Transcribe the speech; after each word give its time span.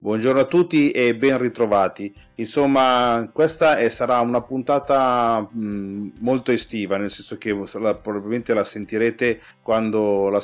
Buongiorno 0.00 0.42
a 0.42 0.44
tutti 0.44 0.92
e 0.92 1.16
ben 1.16 1.38
ritrovati. 1.38 2.14
Insomma, 2.36 3.28
questa 3.32 3.78
è, 3.78 3.88
sarà 3.88 4.20
una 4.20 4.40
puntata 4.42 5.40
mh, 5.40 6.12
molto 6.20 6.52
estiva, 6.52 6.96
nel 6.98 7.10
senso 7.10 7.36
che 7.36 7.52
la, 7.80 7.96
probabilmente 7.96 8.54
la 8.54 8.62
sentirete 8.62 9.40
quando, 9.60 10.28
la, 10.28 10.40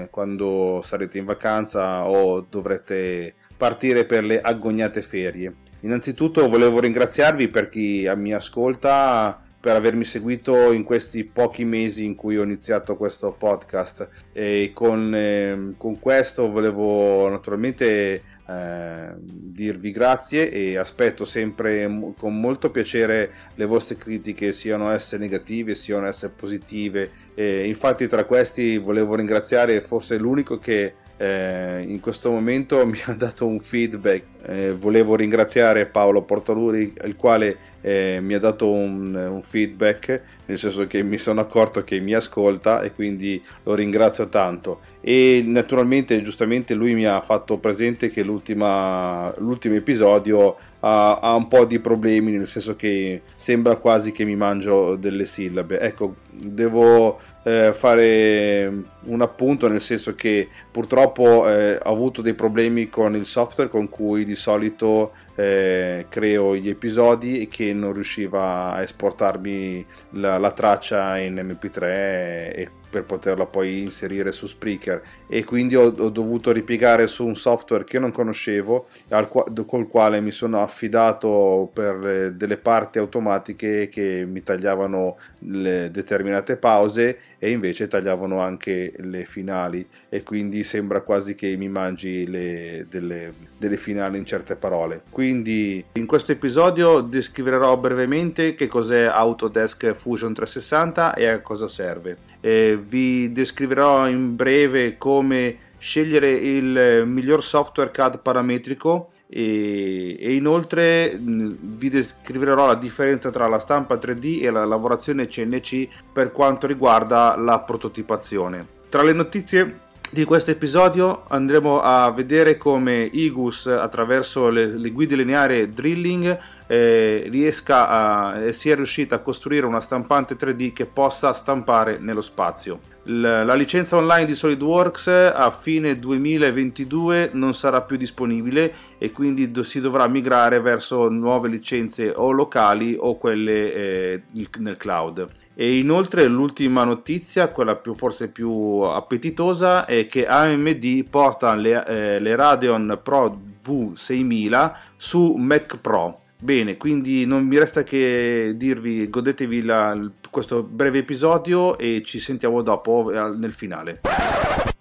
eh, 0.00 0.08
quando 0.10 0.80
sarete 0.82 1.18
in 1.18 1.26
vacanza 1.26 2.08
o 2.08 2.46
dovrete 2.48 3.34
partire 3.58 4.06
per 4.06 4.24
le 4.24 4.40
agognate 4.40 5.02
ferie. 5.02 5.54
Innanzitutto 5.80 6.48
volevo 6.48 6.80
ringraziarvi 6.80 7.48
per 7.48 7.68
chi 7.68 8.10
mi 8.16 8.32
ascolta 8.32 9.42
per 9.60 9.74
avermi 9.74 10.04
seguito 10.04 10.72
in 10.72 10.84
questi 10.84 11.24
pochi 11.24 11.64
mesi 11.64 12.04
in 12.04 12.14
cui 12.14 12.38
ho 12.38 12.44
iniziato 12.44 12.96
questo 12.96 13.32
podcast 13.36 14.08
e 14.32 14.70
con, 14.72 15.12
eh, 15.14 15.74
con 15.76 15.98
questo 15.98 16.50
volevo 16.50 17.28
naturalmente 17.28 18.22
eh, 18.48 19.12
dirvi 19.18 19.90
grazie 19.90 20.50
e 20.50 20.78
aspetto 20.78 21.26
sempre 21.26 22.12
con 22.16 22.40
molto 22.40 22.70
piacere 22.70 23.30
le 23.54 23.66
vostre 23.66 23.96
critiche, 23.96 24.54
siano 24.54 24.90
esse 24.90 25.18
negative, 25.18 25.74
siano 25.74 26.06
esse 26.08 26.30
positive. 26.30 27.10
E 27.34 27.66
infatti 27.66 28.08
tra 28.08 28.24
questi 28.24 28.78
volevo 28.78 29.16
ringraziare 29.16 29.82
forse 29.82 30.16
l'unico 30.16 30.58
che 30.58 30.94
eh, 31.18 31.84
in 31.86 31.98
questo 32.00 32.30
momento 32.30 32.84
mi 32.86 33.00
ha 33.04 33.12
dato 33.12 33.46
un 33.46 33.60
feedback. 33.60 34.22
Eh, 34.46 34.72
volevo 34.72 35.16
ringraziare 35.16 35.86
Paolo 35.86 36.22
Portaluri, 36.22 36.94
il 37.04 37.16
quale 37.16 37.56
eh, 37.80 38.18
mi 38.22 38.34
ha 38.34 38.38
dato 38.38 38.70
un, 38.70 39.14
un, 39.14 39.42
feedback, 39.42 40.22
nel 40.46 40.58
senso 40.58 40.86
che 40.86 41.02
mi 41.02 41.18
sono 41.18 41.40
accorto 41.40 41.82
che 41.84 41.98
mi 41.98 42.14
ascolta 42.14 42.80
e 42.80 42.92
quindi 42.92 43.42
lo 43.64 43.74
ringrazio 43.74 44.28
tanto. 44.28 44.80
E 45.00 45.42
naturalmente, 45.44 46.22
giustamente, 46.22 46.74
lui 46.74 46.94
mi 46.94 47.04
ha 47.04 47.20
fatto 47.20 47.58
presente 47.58 48.10
che 48.10 48.22
l'ultimo 48.22 49.34
episodio 49.74 50.56
ha, 50.80 51.18
ha, 51.18 51.34
un 51.34 51.48
po' 51.48 51.64
di 51.64 51.80
problemi, 51.80 52.32
nel 52.32 52.46
senso 52.46 52.76
che 52.76 53.22
sembra 53.34 53.76
quasi 53.76 54.12
che 54.12 54.24
mi 54.24 54.36
mangio 54.36 54.96
delle 54.96 55.24
sillabe. 55.24 55.80
Ecco, 55.80 56.14
devo 56.30 57.18
eh, 57.42 57.72
fare 57.72 58.72
un 59.04 59.22
appunto 59.22 59.68
nel 59.68 59.80
senso 59.80 60.14
che 60.14 60.48
purtroppo 60.70 61.48
eh, 61.48 61.76
ho 61.76 61.92
avuto 61.92 62.20
dei 62.20 62.34
problemi 62.34 62.88
con 62.88 63.14
il 63.14 63.26
software 63.26 63.70
con 63.70 63.88
cui 63.88 64.24
di 64.24 64.34
solito 64.34 65.12
eh, 65.34 66.06
creo 66.08 66.56
gli 66.56 66.68
episodi 66.68 67.40
e 67.40 67.48
che 67.48 67.72
non 67.72 67.92
riusciva 67.92 68.72
a 68.72 68.82
esportarmi 68.82 69.86
la, 70.10 70.38
la 70.38 70.50
traccia 70.52 71.18
in 71.18 71.34
mp3 71.34 71.82
e 71.82 72.68
per 72.88 73.04
poterla 73.04 73.46
poi 73.46 73.82
inserire 73.82 74.32
su 74.32 74.46
Spreaker. 74.46 75.02
E 75.28 75.44
quindi 75.44 75.76
ho, 75.76 75.86
ho 75.86 76.08
dovuto 76.08 76.52
ripiegare 76.52 77.06
su 77.06 77.24
un 77.24 77.36
software 77.36 77.84
che 77.84 77.98
non 77.98 78.12
conoscevo 78.12 78.88
al, 79.08 79.28
col 79.28 79.88
quale 79.88 80.20
mi 80.20 80.30
sono 80.30 80.62
affidato 80.62 81.70
per 81.72 82.32
delle 82.32 82.56
parti 82.56 82.98
automatiche 82.98 83.88
che 83.88 84.24
mi 84.26 84.42
tagliavano 84.42 85.16
le 85.40 85.90
determinate 85.90 86.56
pause 86.56 87.18
e 87.38 87.50
invece 87.50 87.88
tagliavano 87.88 88.40
anche 88.40 88.92
le 88.96 89.24
finali. 89.24 89.86
E 90.08 90.22
quindi 90.22 90.64
sembra 90.64 91.02
quasi 91.02 91.34
che 91.34 91.56
mi 91.56 91.68
mangi 91.68 92.26
le, 92.26 92.86
delle, 92.88 93.32
delle 93.56 93.76
finali 93.76 94.18
in 94.18 94.26
certe 94.26 94.56
parole. 94.56 95.02
Quindi 95.10 95.84
in 95.92 96.06
questo 96.06 96.32
episodio 96.32 97.00
descriverò 97.00 97.76
brevemente 97.76 98.54
che 98.54 98.66
cos'è 98.66 99.04
Autodesk 99.04 99.94
Fusion 99.94 100.34
360 100.34 101.14
e 101.14 101.26
a 101.26 101.40
cosa 101.40 101.68
serve 101.68 102.27
eh, 102.40 102.78
vi 102.80 103.32
descriverò 103.32 104.08
in 104.08 104.36
breve 104.36 104.96
come 104.96 105.66
scegliere 105.78 106.30
il 106.32 107.04
miglior 107.06 107.42
software 107.42 107.90
CAD 107.90 108.20
parametrico 108.20 109.10
e, 109.28 110.16
e, 110.18 110.34
inoltre 110.34 111.16
vi 111.20 111.90
descriverò 111.90 112.66
la 112.66 112.74
differenza 112.74 113.30
tra 113.30 113.46
la 113.46 113.58
stampa 113.58 113.96
3D 113.96 114.42
e 114.42 114.50
la 114.50 114.64
lavorazione 114.64 115.28
CNC 115.28 115.88
per 116.12 116.32
quanto 116.32 116.66
riguarda 116.66 117.36
la 117.36 117.60
prototipazione. 117.60 118.66
Tra 118.88 119.02
le 119.02 119.12
notizie 119.12 119.86
di 120.10 120.24
questo 120.24 120.50
episodio 120.50 121.24
andremo 121.28 121.82
a 121.82 122.10
vedere 122.10 122.56
come 122.56 123.02
Igus 123.04 123.66
attraverso 123.66 124.48
le, 124.48 124.66
le 124.66 124.90
guide 124.90 125.16
lineari 125.16 125.70
Drilling 125.70 126.38
eh, 126.68 127.26
riesca 127.28 127.88
a, 127.88 128.38
eh, 128.38 128.52
sia 128.52 128.76
riuscita 128.76 129.16
a 129.16 129.20
costruire 129.20 129.66
una 129.66 129.80
stampante 129.80 130.36
3D 130.36 130.72
che 130.72 130.86
possa 130.86 131.32
stampare 131.32 131.98
nello 131.98 132.20
spazio. 132.20 132.78
L- 133.04 133.22
la 133.22 133.54
licenza 133.54 133.96
online 133.96 134.26
di 134.26 134.34
SolidWorks 134.34 135.06
a 135.06 135.50
fine 135.50 135.98
2022 135.98 137.30
non 137.32 137.54
sarà 137.54 137.80
più 137.80 137.96
disponibile 137.96 138.74
e 138.98 139.10
quindi 139.12 139.50
do- 139.50 139.62
si 139.62 139.80
dovrà 139.80 140.06
migrare 140.06 140.60
verso 140.60 141.08
nuove 141.08 141.48
licenze 141.48 142.12
o 142.14 142.30
locali 142.30 142.94
o 142.98 143.16
quelle 143.16 143.72
eh, 143.72 144.22
nel 144.58 144.76
cloud. 144.76 145.26
E 145.54 145.78
inoltre 145.78 146.24
l'ultima 146.26 146.84
notizia, 146.84 147.48
quella 147.48 147.74
più, 147.74 147.94
forse 147.94 148.28
più 148.28 148.50
appetitosa, 148.82 149.86
è 149.86 150.06
che 150.06 150.24
AMD 150.24 151.04
porta 151.10 151.52
le, 151.54 151.84
eh, 151.84 152.20
le 152.20 152.36
Radeon 152.36 153.00
Pro 153.02 153.36
V6000 153.66 154.72
su 154.96 155.34
Mac 155.34 155.78
Pro. 155.78 156.20
Bene, 156.40 156.76
quindi 156.76 157.26
non 157.26 157.44
mi 157.44 157.58
resta 157.58 157.82
che 157.82 158.52
dirvi 158.54 159.10
godetevi 159.10 159.62
la, 159.62 159.98
questo 160.30 160.62
breve 160.62 160.98
episodio 160.98 161.76
e 161.76 162.02
ci 162.04 162.20
sentiamo 162.20 162.62
dopo 162.62 163.10
eh, 163.10 163.36
nel 163.36 163.52
finale. 163.52 164.00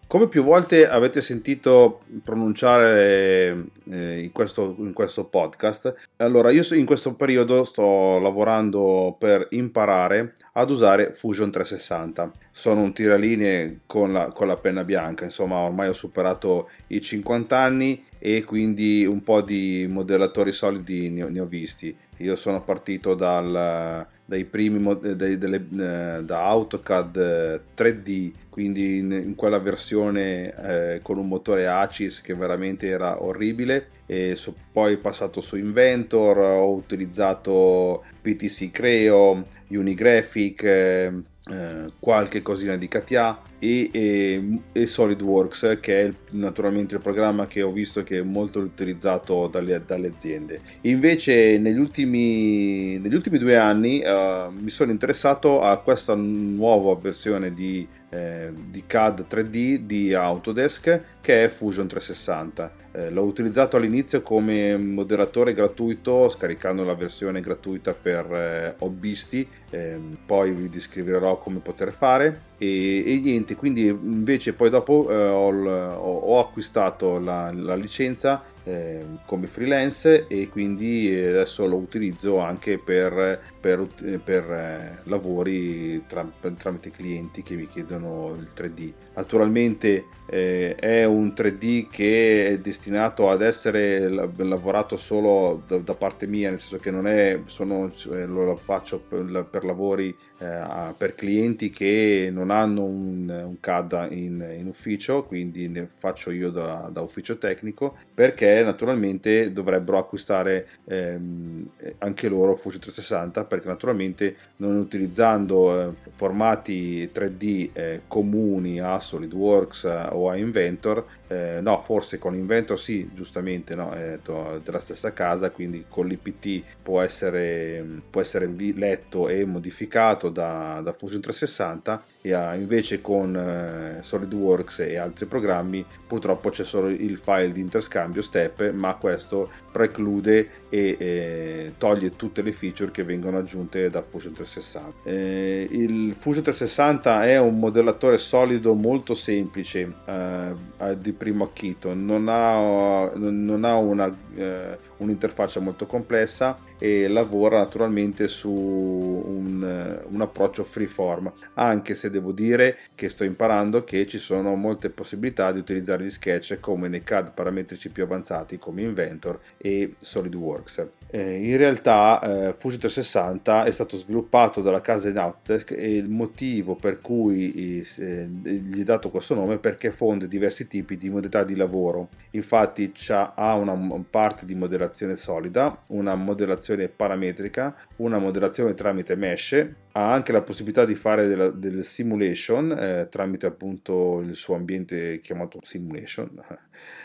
Come 0.06 0.28
più 0.28 0.44
volte 0.44 0.88
avete 0.88 1.20
sentito 1.20 2.02
pronunciare 2.24 3.66
eh, 3.90 4.22
in, 4.22 4.32
questo, 4.32 4.76
in, 4.78 4.94
questo, 4.94 5.26
podcast, 5.26 5.94
allora 6.18 6.50
io 6.52 6.64
in 6.76 6.86
questo 6.86 7.14
periodo 7.16 7.66
sto 7.66 8.18
lavorando 8.20 9.16
per 9.20 9.48
imparare 9.50 10.36
ad 10.54 10.70
usare 10.70 11.12
Fusion 11.12 11.52
360. 11.52 12.32
Sono 12.52 12.84
un 12.84 12.94
tiralinee 12.94 13.80
con 13.86 14.14
la, 14.14 14.32
con 14.32 14.48
la 14.48 14.56
penna 14.56 14.86
bianca, 14.86 15.26
insomma 15.26 15.58
ormai 15.58 15.90
ho 15.90 15.94
superato 15.94 16.70
i 16.88 17.02
50 17.02 17.58
anni 17.58 18.06
e 18.20 18.44
quindi 18.44 19.06
un 19.06 19.24
po' 19.24 19.42
di 19.42 19.86
modellatori 19.90 20.52
solidi 20.52 21.10
ne 21.10 21.24
ho, 21.24 21.30
ne 21.30 21.40
ho 21.40 21.46
visti. 21.46 21.96
Io 22.18 22.36
sono 22.36 22.62
partito 22.64 23.14
dal, 23.14 24.06
dai 24.26 24.46
primi 24.46 24.98
dai, 25.16 25.38
delle, 25.38 25.58
eh, 25.58 26.24
da 26.24 26.44
AutoCAD 26.46 27.62
3D, 27.76 28.08
eh, 28.08 28.32
quindi 28.50 28.98
in, 28.98 29.12
in 29.12 29.36
quella 29.36 29.60
versione 29.60 30.54
eh, 30.56 31.00
con 31.02 31.18
un 31.18 31.28
motore 31.28 31.68
ACIS 31.68 32.22
che 32.22 32.34
veramente 32.34 32.88
era 32.88 33.24
orribile. 33.24 33.90
E 34.08 34.36
so, 34.36 34.56
poi 34.72 34.98
passato 34.98 35.42
su 35.42 35.58
Inventor, 35.58 36.38
ho 36.40 36.72
utilizzato 36.74 38.04
PTC 38.22 38.72
Creo, 38.72 39.46
Unigraphic. 39.68 40.64
Eh, 40.64 41.12
eh, 41.50 41.92
qualche 42.00 42.42
cosina 42.42 42.76
di 42.76 42.88
CATIA 42.88 43.42
e, 43.60 43.90
e, 43.92 44.60
e, 44.72 44.88
SolidWorks 44.88 45.80
che 45.82 46.02
è 46.02 46.14
naturalmente 46.32 46.96
il 46.96 47.02
programma 47.02 47.48
che 47.48 47.62
ho 47.62 47.72
visto 47.72 48.04
che 48.04 48.20
è 48.20 48.22
molto 48.22 48.60
utilizzato 48.60 49.48
dalle, 49.48 49.82
dalle 49.86 50.12
aziende. 50.16 50.62
Invece 50.82 51.58
negli 51.58 51.80
ultimi, 51.80 52.98
negli 53.00 53.16
ultimi 53.16 53.40
due 53.40 53.56
anni 53.58 54.04
uh, 54.04 54.52
mi 54.52 54.70
sono 54.70 54.92
interessato 54.92 55.62
a 55.62 55.78
questa 55.80 56.16
nuova 56.16 56.96
versione 56.96 57.54
di 57.54 57.88
eh, 58.10 58.54
di 58.54 58.84
CAD 58.88 59.26
3D 59.30 59.80
di 59.80 60.14
Autodesk 60.14 61.17
che 61.28 61.44
è 61.44 61.50
Fusion 61.50 61.88
360. 61.88 62.72
Eh, 62.94 63.10
l'ho 63.10 63.24
utilizzato 63.24 63.76
all'inizio 63.76 64.22
come 64.22 64.78
moderatore 64.78 65.52
gratuito 65.52 66.30
scaricando 66.30 66.86
la 66.86 66.96
versione 66.96 67.42
gratuita 67.42 67.94
per 67.94 68.34
eh, 68.34 68.76
hobbisti, 68.78 69.46
ehm, 69.70 70.20
poi 70.26 70.52
vi 70.52 70.70
descriverò 70.70 71.38
come 71.38 71.60
poter 71.60 71.92
fare 71.92 72.44
e, 72.58 73.04
e, 73.06 73.20
niente, 73.20 73.58
quindi 73.58 73.88
invece 73.88 74.54
poi 74.54 74.70
dopo 74.70 75.10
eh, 75.10 75.16
ho, 75.16 75.50
ho, 75.50 76.40
acquistato 76.40 77.20
la, 77.20 77.52
la 77.52 77.76
licenza 77.76 78.42
eh, 78.64 79.04
come 79.26 79.48
freelance 79.48 80.28
e 80.28 80.48
quindi 80.48 81.14
adesso 81.14 81.66
lo 81.66 81.76
utilizzo 81.76 82.40
anche 82.40 82.78
per, 82.78 83.42
per, 83.60 83.86
per 84.24 84.50
eh, 84.50 85.00
lavori 85.04 86.06
tra, 86.08 86.26
tramite 86.58 86.90
clienti 86.90 87.44
che 87.44 87.56
mi 87.56 87.68
chiedono 87.68 88.34
il 88.40 88.48
3D. 88.56 89.07
Naturalmente 89.18 90.06
eh, 90.28 90.76
è 90.76 91.04
un 91.04 91.34
3D 91.36 91.88
che 91.90 92.50
è 92.50 92.60
destinato 92.60 93.32
ad 93.32 93.42
essere 93.42 94.10
lavorato 94.10 94.96
solo 94.96 95.64
da, 95.66 95.80
da 95.80 95.96
parte 95.96 96.28
mia, 96.28 96.52
nel 96.52 96.60
senso 96.60 96.78
che 96.78 96.92
non 96.92 97.08
è, 97.08 97.42
sono, 97.48 97.92
eh, 98.12 98.26
lo 98.28 98.56
faccio 98.58 99.00
per, 99.00 99.48
per 99.50 99.66
lavori 99.66 100.16
eh, 100.40 100.94
per 100.96 101.16
clienti 101.16 101.72
che 101.72 102.30
non 102.32 102.52
hanno 102.52 102.84
un, 102.84 103.28
un 103.28 103.60
CAD 103.60 104.08
in, 104.12 104.56
in, 104.58 104.68
ufficio, 104.68 105.24
quindi 105.24 105.68
ne 105.68 105.88
faccio 105.98 106.30
io 106.30 106.52
da, 106.52 106.90
da, 106.92 107.02
ufficio 107.02 107.38
tecnico, 107.38 107.98
perché 108.14 108.62
naturalmente 108.64 109.52
dovrebbero 109.52 109.98
acquistare 109.98 110.68
ehm, 110.86 111.70
anche 112.00 112.30
loro 112.30 112.56
Fusion 112.56 112.82
360, 112.82 113.46
perché 113.46 113.68
naturalmente 113.68 114.36
non 114.58 114.78
utilizzando 114.78 115.82
eh, 115.82 115.94
formati 116.16 117.10
3D 117.12 117.70
eh, 117.74 118.02
comuni 118.08 118.80
a 118.80 119.00
SolidWorks 119.00 120.10
o 120.12 120.30
a 120.30 120.36
Inventor 120.36 121.04
eh, 121.28 121.60
no, 121.62 121.82
forse 121.84 122.18
con 122.18 122.36
Inventor 122.36 122.80
sì, 122.80 123.10
giustamente, 123.14 123.76
no, 123.76 123.92
è 123.92 124.20
della 124.64 124.80
stessa 124.80 125.12
casa, 125.12 125.52
quindi 125.52 125.86
con 125.88 126.08
l'IPT 126.08 126.64
può 126.82 127.02
essere, 127.02 127.84
può 128.10 128.22
essere 128.22 128.48
letto 128.48 129.28
e 129.28 129.46
modificato 129.46 130.30
da, 130.30 130.80
da 130.82 130.94
Fusion 130.94 131.22
360 131.22 132.04
e 132.17 132.17
ha, 132.34 132.56
invece 132.56 133.02
con 133.02 133.36
eh, 133.36 134.02
SolidWorks 134.02 134.80
e 134.80 134.98
altri 134.98 135.26
programmi 135.26 135.86
purtroppo 136.08 136.50
c'è 136.50 136.64
solo 136.64 136.90
il 136.90 137.18
file 137.18 137.52
di 137.52 137.62
interscambio 137.62 138.22
step, 138.22 138.72
ma 138.72 138.96
questo 138.96 139.50
preclude 139.72 140.50
e 140.70 140.96
eh, 141.00 141.74
toglie 141.78 142.16
tutte 142.16 142.42
le 142.42 142.52
feature 142.52 142.92
che 142.92 143.04
vengono 143.04 143.38
aggiunte 143.38 143.90
da 143.90 144.02
Fusion 144.02 144.34
360. 144.34 145.10
Eh, 145.10 145.68
il 145.70 146.16
Fusion 146.18 146.44
360 146.44 147.26
è 147.28 147.38
un 147.40 147.60
modellatore 147.60 148.18
solido 148.18 148.74
molto 148.74 149.14
semplice 149.14 149.94
eh, 150.06 150.98
di 150.98 151.12
primo 151.12 151.44
acchito, 151.44 151.94
non 151.94 152.28
ha, 152.30 153.12
non 153.16 153.64
ha 153.64 153.76
una, 153.76 154.16
eh, 154.36 154.78
un'interfaccia 154.98 155.60
molto 155.60 155.86
complessa 155.86 156.58
e 156.78 157.08
lavora 157.08 157.58
naturalmente 157.58 158.28
su 158.28 158.50
un, 158.52 160.02
un, 160.08 160.22
approccio 160.22 160.64
freeform 160.64 161.32
anche 161.56 161.96
se 161.96 162.10
devo 162.10 162.32
dire 162.32 162.78
che 162.94 163.10
sto 163.10 163.24
imparando 163.24 163.84
che 163.84 164.06
ci 164.08 164.20
sono 164.20 164.56
molte 164.56 164.90
possibilità 164.90 165.52
di 165.52 165.60
utilizzare 165.60 166.04
gli 166.04 166.12
sketch 166.12 166.60
come 166.60 166.88
nei 166.88 167.04
CAD 167.04 167.34
parametrici 167.34 167.90
più 167.90 168.04
avanzati 168.04 168.60
come 168.60 168.82
Inventor 168.82 169.40
e 169.58 169.96
SolidWorks 170.00 170.88
eh, 171.10 171.36
in 171.36 171.56
realtà 171.56 172.20
eh, 172.22 172.54
Fusion 172.58 172.80
360 172.82 173.64
è 173.64 173.72
stato 173.72 173.98
sviluppato 173.98 174.62
dalla 174.62 174.82
casa 174.82 175.08
in 175.08 175.18
Autodesk 175.18 175.72
e 175.72 175.96
il 175.96 176.10
motivo 176.10 176.76
per 176.76 177.00
cui 177.00 177.82
eh, 177.98 178.28
gli 178.28 178.82
è 178.82 178.84
dato 178.84 179.10
questo 179.10 179.34
nome 179.34 179.56
è 179.56 179.60
perché 179.60 179.92
fonde 179.92 180.28
diversi 180.28 180.68
tipi 180.68 180.98
di 180.98 181.10
modalità 181.10 181.44
di 181.46 181.56
lavoro. 181.56 182.10
Infatti 182.32 182.92
ha 183.10 183.56
una 183.56 184.04
parte 184.10 184.46
di 184.46 184.54
modellazione 184.54 185.16
solida, 185.16 185.80
una 185.88 186.16
modellazione 186.16 186.90
parametrica, 186.90 187.74
una 187.98 188.18
modellazione 188.18 188.74
tramite 188.74 189.16
mesh, 189.16 189.66
ha 189.94 190.12
anche 190.12 190.34
la 190.34 190.42
possibilità 190.42 190.84
di 190.84 190.96
fare 190.96 191.28
della, 191.28 191.50
del 191.50 191.86
simulation 191.86 192.72
eh, 192.72 193.08
tramite 193.10 193.46
appunto 193.46 194.20
il 194.20 194.36
suo 194.36 194.56
ambiente 194.56 195.22
chiamato 195.22 195.60
simulation 195.64 196.30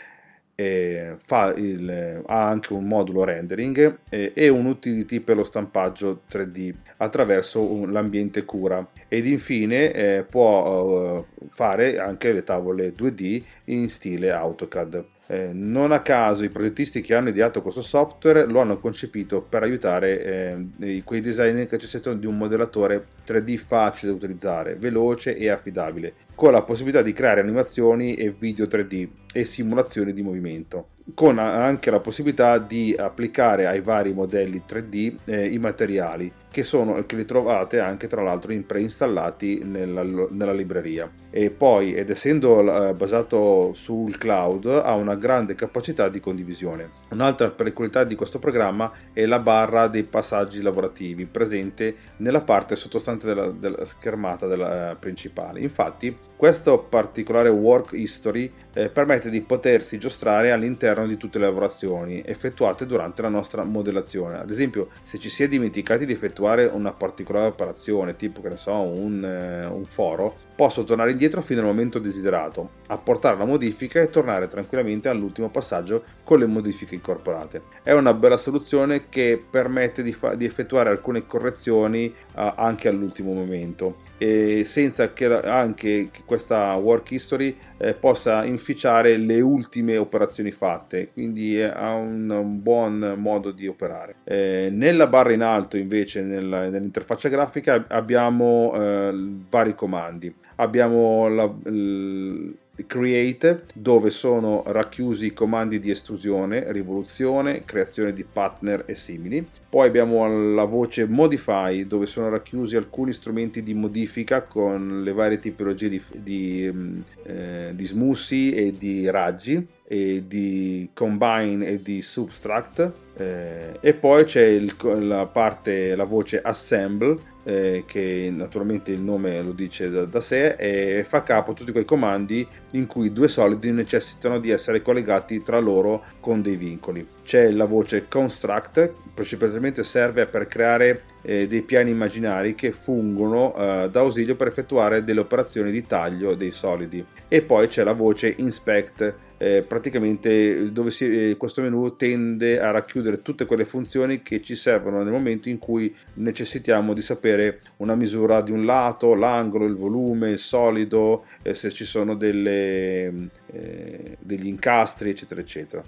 il, 0.55 2.21
ha 2.25 2.47
anche 2.47 2.73
un 2.73 2.85
modulo 2.85 3.23
rendering 3.23 3.99
eh, 4.09 4.31
e 4.35 4.49
un 4.49 4.65
utility 4.65 5.19
per 5.19 5.37
lo 5.37 5.43
stampaggio 5.43 6.21
3D 6.29 6.73
attraverso 6.97 7.61
un, 7.61 7.91
l'ambiente 7.91 8.45
cura 8.45 8.85
ed 9.07 9.25
infine 9.25 9.91
eh, 9.91 10.25
può 10.29 11.17
uh, 11.17 11.47
fare 11.51 11.99
anche 11.99 12.31
le 12.33 12.43
tavole 12.43 12.93
2D 12.95 13.41
in 13.65 13.89
stile 13.89 14.31
AutoCAD. 14.31 15.05
Eh, 15.33 15.49
non 15.51 15.91
a 15.91 16.01
caso 16.01 16.43
i 16.43 16.49
progettisti 16.49 17.01
che 17.01 17.15
hanno 17.15 17.29
ideato 17.29 17.63
questo 17.63 17.81
software 17.81 18.45
lo 18.45 18.59
hanno 18.59 18.77
concepito 18.77 19.41
per 19.41 19.63
aiutare 19.63 20.67
eh, 20.77 21.01
quei 21.03 21.21
designer 21.21 21.65
che 21.67 21.75
necessitano 21.75 22.17
di 22.17 22.27
un 22.27 22.37
modellatore 22.37 23.03
3D 23.25 23.57
facile 23.57 24.11
da 24.11 24.17
utilizzare, 24.17 24.75
veloce 24.75 25.35
e 25.35 25.49
affidabile, 25.49 26.13
con 26.35 26.51
la 26.51 26.61
possibilità 26.61 27.01
di 27.01 27.13
creare 27.13 27.41
animazioni 27.41 28.13
e 28.13 28.29
video 28.37 28.65
3D 28.65 29.07
e 29.33 29.43
simulazioni 29.43 30.13
di 30.13 30.21
movimento 30.21 30.89
con 31.13 31.37
anche 31.37 31.91
la 31.91 31.99
possibilità 31.99 32.57
di 32.59 32.95
applicare 32.97 33.65
ai 33.65 33.81
vari 33.81 34.13
modelli 34.13 34.61
3D 34.65 35.15
eh, 35.25 35.47
i 35.47 35.57
materiali 35.57 36.31
che, 36.53 36.63
sono, 36.63 37.03
che 37.07 37.15
li 37.15 37.25
trovate 37.25 37.79
anche 37.79 38.07
tra 38.07 38.21
l'altro 38.21 38.51
in 38.51 38.67
preinstallati 38.67 39.63
nella, 39.63 40.03
nella 40.03 40.53
libreria. 40.53 41.09
E 41.31 41.49
poi 41.49 41.95
ed 41.95 42.11
essendo 42.11 42.59
eh, 42.89 42.93
basato 42.93 43.73
sul 43.73 44.19
cloud 44.19 44.67
ha 44.67 44.93
una 44.93 45.15
grande 45.15 45.55
capacità 45.55 46.09
di 46.09 46.19
condivisione. 46.19 46.91
Un'altra 47.09 47.49
peculiarità 47.49 48.03
di 48.03 48.13
questo 48.13 48.37
programma 48.37 48.91
è 49.11 49.25
la 49.25 49.39
barra 49.39 49.87
dei 49.87 50.03
passaggi 50.03 50.61
lavorativi 50.61 51.25
presente 51.25 51.95
nella 52.17 52.41
parte 52.41 52.75
sottostante 52.75 53.25
della, 53.25 53.49
della 53.49 53.83
schermata 53.85 54.45
della, 54.45 54.91
eh, 54.91 54.95
principale. 54.95 55.59
Infatti 55.59 56.15
questo 56.35 56.79
particolare 56.79 57.49
work 57.49 57.93
history 57.93 58.51
eh, 58.73 58.89
permette 58.89 59.29
di 59.29 59.41
potersi 59.41 59.97
giostrare 59.97 60.51
all'interno 60.51 61.07
di 61.07 61.15
tutte 61.15 61.39
le 61.39 61.45
lavorazioni 61.45 62.21
effettuate 62.25 62.85
durante 62.85 63.21
la 63.21 63.29
nostra 63.29 63.63
modellazione. 63.63 64.39
Ad 64.39 64.51
esempio, 64.51 64.89
se 65.03 65.17
ci 65.19 65.29
si 65.29 65.43
è 65.43 65.47
dimenticati 65.47 66.05
di 66.05 66.11
effettuare 66.11 66.42
una 66.47 66.91
particolare 66.91 67.47
operazione, 67.47 68.15
tipo 68.15 68.41
che 68.41 68.49
ne 68.49 68.57
so, 68.57 68.73
un, 68.79 69.23
eh, 69.23 69.65
un 69.65 69.85
foro, 69.85 70.35
posso 70.55 70.83
tornare 70.83 71.11
indietro 71.11 71.41
fino 71.41 71.61
al 71.61 71.65
momento 71.65 71.99
desiderato, 71.99 72.69
apportare 72.87 73.37
la 73.37 73.45
modifica 73.45 73.99
e 73.99 74.09
tornare 74.09 74.47
tranquillamente 74.47 75.09
all'ultimo 75.09 75.49
passaggio 75.49 76.03
con 76.23 76.39
le 76.39 76.45
modifiche 76.45 76.95
incorporate. 76.95 77.61
È 77.81 77.91
una 77.91 78.13
bella 78.13 78.37
soluzione 78.37 79.09
che 79.09 79.43
permette 79.49 80.03
di, 80.03 80.13
fa- 80.13 80.35
di 80.35 80.45
effettuare 80.45 80.89
alcune 80.89 81.25
correzioni 81.25 82.05
uh, 82.05 82.53
anche 82.55 82.87
all'ultimo 82.87 83.33
momento 83.33 84.11
e 84.23 84.63
senza 84.63 85.11
che 85.11 85.25
anche 85.25 86.09
questa 86.23 86.73
work 86.75 87.11
history 87.11 87.57
eh, 87.77 87.93
possa 87.93 88.45
inficiare 88.45 89.17
le 89.17 89.41
ultime 89.41 89.97
operazioni 89.97 90.51
fatte. 90.51 91.11
Quindi 91.11 91.61
ha 91.61 91.93
un, 91.93 92.29
un 92.29 92.61
buon 92.61 93.15
modo 93.17 93.51
di 93.51 93.67
operare. 93.67 94.15
Eh, 94.23 94.69
nella 94.71 95.07
barra 95.07 95.33
in 95.33 95.41
alto 95.41 95.75
invece 95.75 96.21
nella, 96.21 96.69
nell'interfaccia 96.69 97.27
grafica 97.27 97.83
abbiamo 97.89 98.71
eh, 98.75 99.11
vari 99.49 99.75
comandi. 99.75 100.33
Abbiamo 100.55 101.27
la, 101.27 101.53
il, 101.65 102.55
Create 102.87 103.65
dove 103.75 104.09
sono 104.09 104.63
racchiusi 104.65 105.27
i 105.27 105.33
comandi 105.33 105.79
di 105.79 105.91
estrusione, 105.91 106.71
rivoluzione, 106.71 107.65
creazione 107.65 108.13
di 108.13 108.23
partner 108.23 108.85
e 108.87 108.95
simili. 108.95 109.47
Poi 109.69 109.87
abbiamo 109.87 110.53
la 110.55 110.63
voce 110.63 111.05
Modify 111.05 111.85
dove 111.85 112.07
sono 112.07 112.29
racchiusi 112.29 112.75
alcuni 112.75 113.13
strumenti 113.13 113.61
di 113.61 113.75
modifica 113.75 114.41
con 114.41 115.03
le 115.03 115.13
varie 115.13 115.39
tipologie 115.39 115.87
di, 115.87 116.01
di, 116.15 116.69
mm, 116.73 117.01
eh, 117.23 117.71
di 117.75 117.85
smussi 117.85 118.53
e 118.53 118.75
di 118.75 119.07
raggi 119.07 119.67
e 119.83 120.23
di 120.25 120.89
Combine 120.93 121.67
e 121.67 121.79
di 121.79 122.01
Subtract. 122.01 122.91
Eh, 123.15 123.77
e 123.81 123.93
poi 123.93 124.25
c'è 124.25 124.45
il, 124.45 124.75
la 124.99 125.27
parte, 125.27 125.95
la 125.95 126.05
voce 126.05 126.41
Assemble 126.41 127.31
eh, 127.43 127.83
che 127.85 128.31
naturalmente 128.33 128.91
il 128.91 128.99
nome 128.99 129.41
lo 129.41 129.51
dice 129.51 129.89
da, 129.89 130.05
da, 130.05 130.21
sé, 130.21 130.55
e 130.55 131.03
fa 131.03 131.23
capo 131.23 131.51
a 131.51 131.53
tutti 131.53 131.71
quei 131.71 131.85
comandi 131.85 132.47
in 132.71 132.87
cui 132.87 133.11
due 133.11 133.27
solidi 133.27 133.71
necessitano 133.71 134.39
di 134.39 134.49
essere 134.49 134.81
collegati 134.81 135.43
tra 135.43 135.59
loro 135.59 136.03
con 136.19 136.41
dei 136.41 136.55
vincoli. 136.55 137.05
C'è 137.23 137.49
la 137.51 137.65
voce 137.65 138.07
construct, 138.07 138.93
principalmente 139.13 139.83
serve 139.83 140.25
per 140.25 140.47
creare 140.47 141.03
eh, 141.21 141.47
dei 141.47 141.61
piani 141.61 141.91
immaginari 141.91 142.55
che 142.55 142.71
fungono 142.71 143.55
eh, 143.55 143.89
da 143.91 143.99
ausilio 143.99 144.35
per 144.35 144.47
effettuare 144.47 145.03
delle 145.03 145.19
operazioni 145.19 145.71
di 145.71 145.85
taglio 145.85 146.33
dei 146.35 146.51
solidi. 146.51 147.03
E 147.27 147.41
poi 147.41 147.67
c'è 147.67 147.83
la 147.83 147.93
voce 147.93 148.33
inspect, 148.37 149.13
eh, 149.37 149.63
praticamente 149.67 150.71
dove 150.71 150.89
si, 150.91 151.31
eh, 151.31 151.37
questo 151.37 151.61
menu 151.61 151.95
tende 151.95 152.59
a 152.59 152.71
racchiudere 152.71 153.21
tutte 153.21 153.45
quelle 153.45 153.65
funzioni 153.65 154.21
che 154.21 154.41
ci 154.41 154.55
servono 154.55 155.03
nel 155.03 155.11
momento 155.11 155.49
in 155.49 155.59
cui 155.59 155.93
necessitiamo 156.15 156.93
di 156.93 157.01
sapere 157.01 157.61
una 157.77 157.95
misura 157.95 158.41
di 158.41 158.51
un 158.51 158.65
lato, 158.65 159.13
l'angolo, 159.13 159.65
il 159.65 159.75
volume, 159.75 160.31
il 160.31 160.39
solido, 160.39 161.25
eh, 161.41 161.53
se 161.53 161.71
ci 161.71 161.85
sono 161.85 162.15
delle, 162.15 163.29
eh, 163.51 164.17
degli 164.19 164.47
incastri, 164.47 165.09
eccetera, 165.09 165.41
eccetera. 165.41 165.83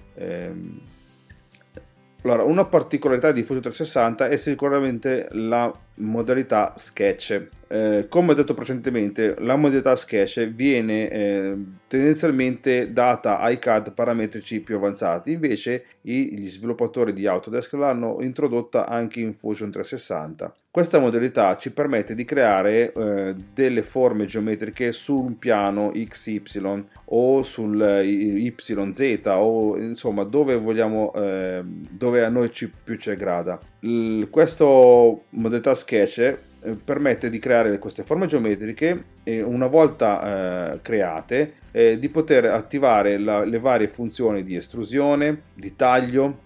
Allora, 2.25 2.43
una 2.43 2.65
particolarità 2.65 3.31
di 3.31 3.43
Fusion 3.43 3.61
360 3.61 4.29
è 4.29 4.35
sicuramente 4.37 5.27
la 5.29 5.71
modalità 5.95 6.73
sketch. 6.77 7.47
Eh, 7.67 8.05
come 8.09 8.31
ho 8.31 8.35
detto 8.35 8.53
precedentemente, 8.53 9.35
la 9.39 9.55
modalità 9.55 9.95
sketch 9.95 10.47
viene 10.47 11.09
eh, 11.09 11.57
tendenzialmente 11.87 12.93
data 12.93 13.39
ai 13.39 13.59
CAD 13.59 13.93
parametrici 13.93 14.61
più 14.61 14.75
avanzati, 14.75 15.31
invece 15.31 15.85
gli 16.01 16.47
sviluppatori 16.47 17.13
di 17.13 17.25
Autodesk 17.25 17.73
l'hanno 17.73 18.21
introdotta 18.21 18.87
anche 18.87 19.19
in 19.19 19.33
Fusion 19.33 19.71
360. 19.71 20.53
Questa 20.75 20.99
modalità 20.99 21.55
ci 21.57 21.71
permette 21.71 22.15
di 22.15 22.25
creare 22.25 22.91
eh, 22.91 23.35
delle 23.53 23.81
forme 23.81 24.25
geometriche 24.25 24.91
su 24.91 25.15
un 25.15 25.39
piano 25.39 25.91
XY 25.93 26.83
o 27.05 27.43
sul 27.43 27.79
YZ 28.03 29.21
o 29.23 29.77
insomma 29.77 30.25
dove 30.25 30.57
vogliamo 30.57 31.13
eh, 31.13 31.63
dove 31.63 32.25
a 32.25 32.29
noi 32.29 32.51
ci, 32.51 32.69
più 32.69 32.97
ci 32.97 33.09
aggrada. 33.09 33.57
Questa 34.31 34.65
modalità 34.65 35.75
sketch 35.75 36.17
eh, 36.17 36.37
permette 36.83 37.29
di 37.29 37.37
creare 37.37 37.77
queste 37.77 38.01
forme 38.01 38.25
geometriche 38.25 39.03
e 39.23 39.43
una 39.43 39.67
volta 39.67 40.73
eh, 40.73 40.81
create 40.81 41.53
eh, 41.71 41.99
di 41.99 42.09
poter 42.09 42.45
attivare 42.45 43.19
la, 43.19 43.43
le 43.43 43.59
varie 43.59 43.87
funzioni 43.87 44.43
di 44.43 44.55
estrusione, 44.55 45.41
di 45.53 45.75
taglio. 45.75 46.39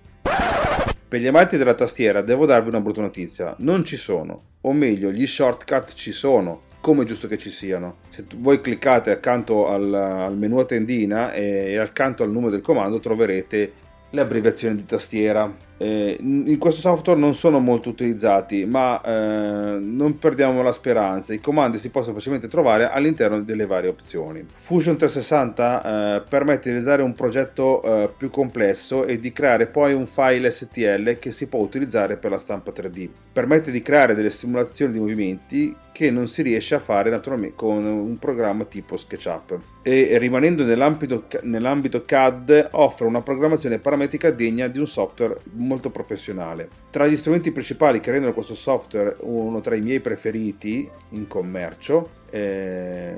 Per 1.07 1.19
gli 1.19 1.27
amanti 1.27 1.55
della 1.55 1.75
tastiera 1.75 2.21
devo 2.21 2.45
darvi 2.45 2.67
una 2.67 2.81
brutta 2.81 2.99
notizia, 3.01 3.55
non 3.59 3.85
ci 3.85 3.95
sono, 3.95 4.41
o 4.61 4.73
meglio 4.73 5.09
gli 5.09 5.25
shortcut 5.25 5.93
ci 5.93 6.11
sono, 6.11 6.63
come 6.81 7.03
è 7.03 7.05
giusto 7.05 7.29
che 7.29 7.37
ci 7.37 7.51
siano. 7.51 7.99
Se 8.09 8.25
voi 8.37 8.59
cliccate 8.59 9.11
accanto 9.11 9.69
al, 9.69 9.93
al 9.93 10.37
menu 10.37 10.57
a 10.57 10.65
tendina 10.65 11.31
e, 11.31 11.71
e 11.71 11.77
accanto 11.77 12.23
al 12.23 12.31
numero 12.31 12.51
del 12.51 12.61
comando 12.61 12.99
troverete 12.99 13.71
le 14.09 14.21
abbreviazioni 14.21 14.75
di 14.75 14.85
tastiera 14.85 15.67
eh, 15.81 16.17
in 16.19 16.57
questo 16.57 16.81
software 16.81 17.17
non 17.17 17.33
sono 17.33 17.59
molto 17.59 17.87
utilizzati, 17.87 18.65
ma 18.65 19.01
eh, 19.01 19.79
non 19.79 20.19
perdiamo 20.19 20.61
la 20.61 20.73
speranza. 20.73 21.33
I 21.33 21.39
comandi 21.39 21.77
si 21.77 21.89
possono 21.89 22.15
facilmente 22.15 22.49
trovare 22.49 22.89
all'interno 22.89 23.39
delle 23.41 23.65
varie 23.65 23.89
opzioni. 23.89 24.45
Fusion 24.57 24.97
360 24.97 26.17
eh, 26.17 26.21
permette 26.27 26.63
di 26.63 26.69
realizzare 26.71 27.01
un 27.01 27.15
progetto 27.15 27.81
eh, 27.81 28.09
più 28.15 28.29
complesso 28.29 29.05
e 29.05 29.21
di 29.21 29.31
creare 29.31 29.67
poi 29.67 29.93
un 29.93 30.05
file 30.05 30.51
STL 30.51 31.17
che 31.17 31.31
si 31.31 31.47
può 31.47 31.61
utilizzare 31.61 32.17
per 32.17 32.31
la 32.31 32.39
stampa 32.39 32.71
3D. 32.75 33.07
Permette 33.31 33.71
di 33.71 33.81
creare 33.81 34.15
delle 34.15 34.31
simulazioni 34.31 34.91
di 34.91 34.99
movimenti 34.99 35.75
che 35.99 36.11
non 36.11 36.27
si 36.27 36.41
riesce 36.43 36.75
a 36.75 36.79
fare 36.79 37.09
naturalmente 37.09 37.55
con 37.57 37.83
un 37.85 38.17
programma 38.19 38.63
tipo 38.63 38.95
SketchUp. 38.95 39.59
E 39.81 40.17
rimanendo 40.17 40.63
nell'ambito, 40.63 41.25
nell'ambito 41.41 42.05
CAD 42.05 42.69
offre 42.71 43.05
una 43.05 43.21
programmazione 43.21 43.79
parametrica 43.79 44.31
degna 44.31 44.67
di 44.67 44.79
un 44.79 44.87
software 44.87 45.37
molto 45.51 45.68
professionale. 45.91 46.67
Tra 46.91 47.05
gli 47.05 47.17
strumenti 47.17 47.51
principali 47.51 47.99
che 47.99 48.09
rendono 48.09 48.33
questo 48.33 48.55
software 48.55 49.17
uno 49.19 49.61
tra 49.61 49.75
i 49.75 49.81
miei 49.81 49.99
preferiti 49.99 50.89
in 51.09 51.27
commercio, 51.27 52.09
eh, 52.31 53.15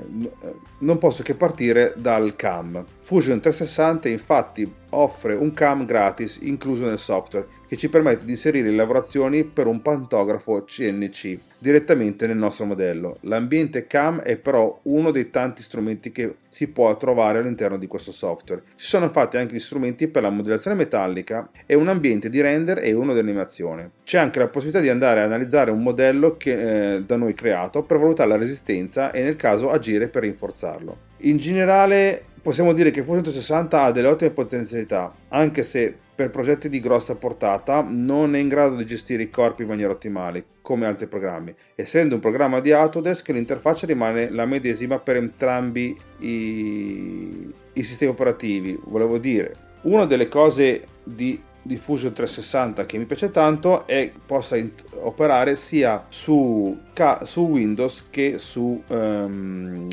non 0.78 0.98
posso 0.98 1.22
che 1.22 1.34
partire 1.34 1.94
dal 1.96 2.34
CAM. 2.36 2.84
Fusion 3.02 3.40
360 3.40 4.08
infatti 4.08 4.70
offre 4.90 5.34
un 5.34 5.52
CAM 5.52 5.86
gratis 5.86 6.38
incluso 6.42 6.84
nel 6.84 6.98
software 6.98 7.46
che 7.66 7.76
ci 7.76 7.88
permette 7.88 8.24
di 8.24 8.32
inserire 8.32 8.68
le 8.68 8.76
lavorazioni 8.76 9.44
per 9.44 9.66
un 9.66 9.80
pantografo 9.80 10.64
CNC 10.64 11.38
direttamente 11.58 12.26
nel 12.26 12.36
nostro 12.36 12.66
modello. 12.66 13.16
L'ambiente 13.20 13.86
CAM 13.86 14.20
è 14.20 14.36
però 14.36 14.80
uno 14.82 15.10
dei 15.10 15.30
tanti 15.30 15.62
strumenti 15.62 16.12
che 16.12 16.34
si 16.48 16.68
può 16.68 16.94
trovare 16.96 17.38
all'interno 17.38 17.78
di 17.78 17.86
questo 17.86 18.12
software. 18.12 18.62
Ci 18.76 18.86
sono 18.86 19.06
infatti 19.06 19.36
anche 19.36 19.54
gli 19.54 19.60
strumenti 19.60 20.08
per 20.08 20.22
la 20.22 20.30
modellazione 20.30 20.76
metallica 20.76 21.50
e 21.64 21.74
un 21.74 21.88
ambiente 21.88 22.28
di 22.28 22.40
render 22.40 22.78
e 22.78 22.92
uno 22.92 23.14
di 23.14 23.20
animazione. 23.20 23.61
C'è 24.04 24.18
anche 24.18 24.38
la 24.38 24.48
possibilità 24.48 24.80
di 24.82 24.88
andare 24.88 25.20
a 25.20 25.24
analizzare 25.24 25.70
un 25.70 25.82
modello 25.82 26.36
che, 26.36 26.94
eh, 26.94 27.02
da 27.02 27.16
noi 27.16 27.34
creato 27.34 27.82
per 27.82 27.98
valutare 27.98 28.28
la 28.28 28.36
resistenza 28.36 29.10
e 29.10 29.22
nel 29.22 29.36
caso 29.36 29.70
agire 29.70 30.08
per 30.08 30.22
rinforzarlo. 30.22 31.10
In 31.18 31.36
generale 31.36 32.24
possiamo 32.42 32.72
dire 32.72 32.90
che 32.90 33.02
Fusion 33.02 33.22
360 33.22 33.82
ha 33.82 33.92
delle 33.92 34.08
ottime 34.08 34.30
potenzialità, 34.30 35.14
anche 35.28 35.62
se 35.62 35.94
per 36.14 36.30
progetti 36.30 36.68
di 36.68 36.80
grossa 36.80 37.16
portata 37.16 37.84
non 37.88 38.34
è 38.34 38.38
in 38.38 38.48
grado 38.48 38.76
di 38.76 38.84
gestire 38.84 39.22
i 39.22 39.30
corpi 39.30 39.62
in 39.62 39.68
maniera 39.68 39.92
ottimale, 39.92 40.44
come 40.60 40.86
altri 40.86 41.06
programmi. 41.06 41.54
Essendo 41.74 42.16
un 42.16 42.20
programma 42.20 42.60
di 42.60 42.72
Autodesk, 42.72 43.28
l'interfaccia 43.28 43.86
rimane 43.86 44.30
la 44.30 44.44
medesima 44.44 44.98
per 44.98 45.16
entrambi 45.16 45.96
i, 46.18 47.52
i 47.72 47.82
sistemi 47.82 48.10
operativi. 48.10 48.78
Volevo 48.84 49.18
dire, 49.18 49.54
una 49.82 50.04
delle 50.04 50.28
cose 50.28 50.84
di 51.02 51.40
di 51.62 51.76
Fusion 51.76 52.12
360 52.12 52.84
che 52.86 52.98
mi 52.98 53.04
piace 53.04 53.30
tanto 53.30 53.84
che 53.86 54.12
possa 54.26 54.56
int- 54.56 54.84
operare 55.00 55.56
sia 55.56 56.04
su, 56.08 56.78
ca- 56.92 57.24
su, 57.24 57.42
Windows 57.46 58.06
che 58.10 58.38
su 58.38 58.82
um, 58.86 59.88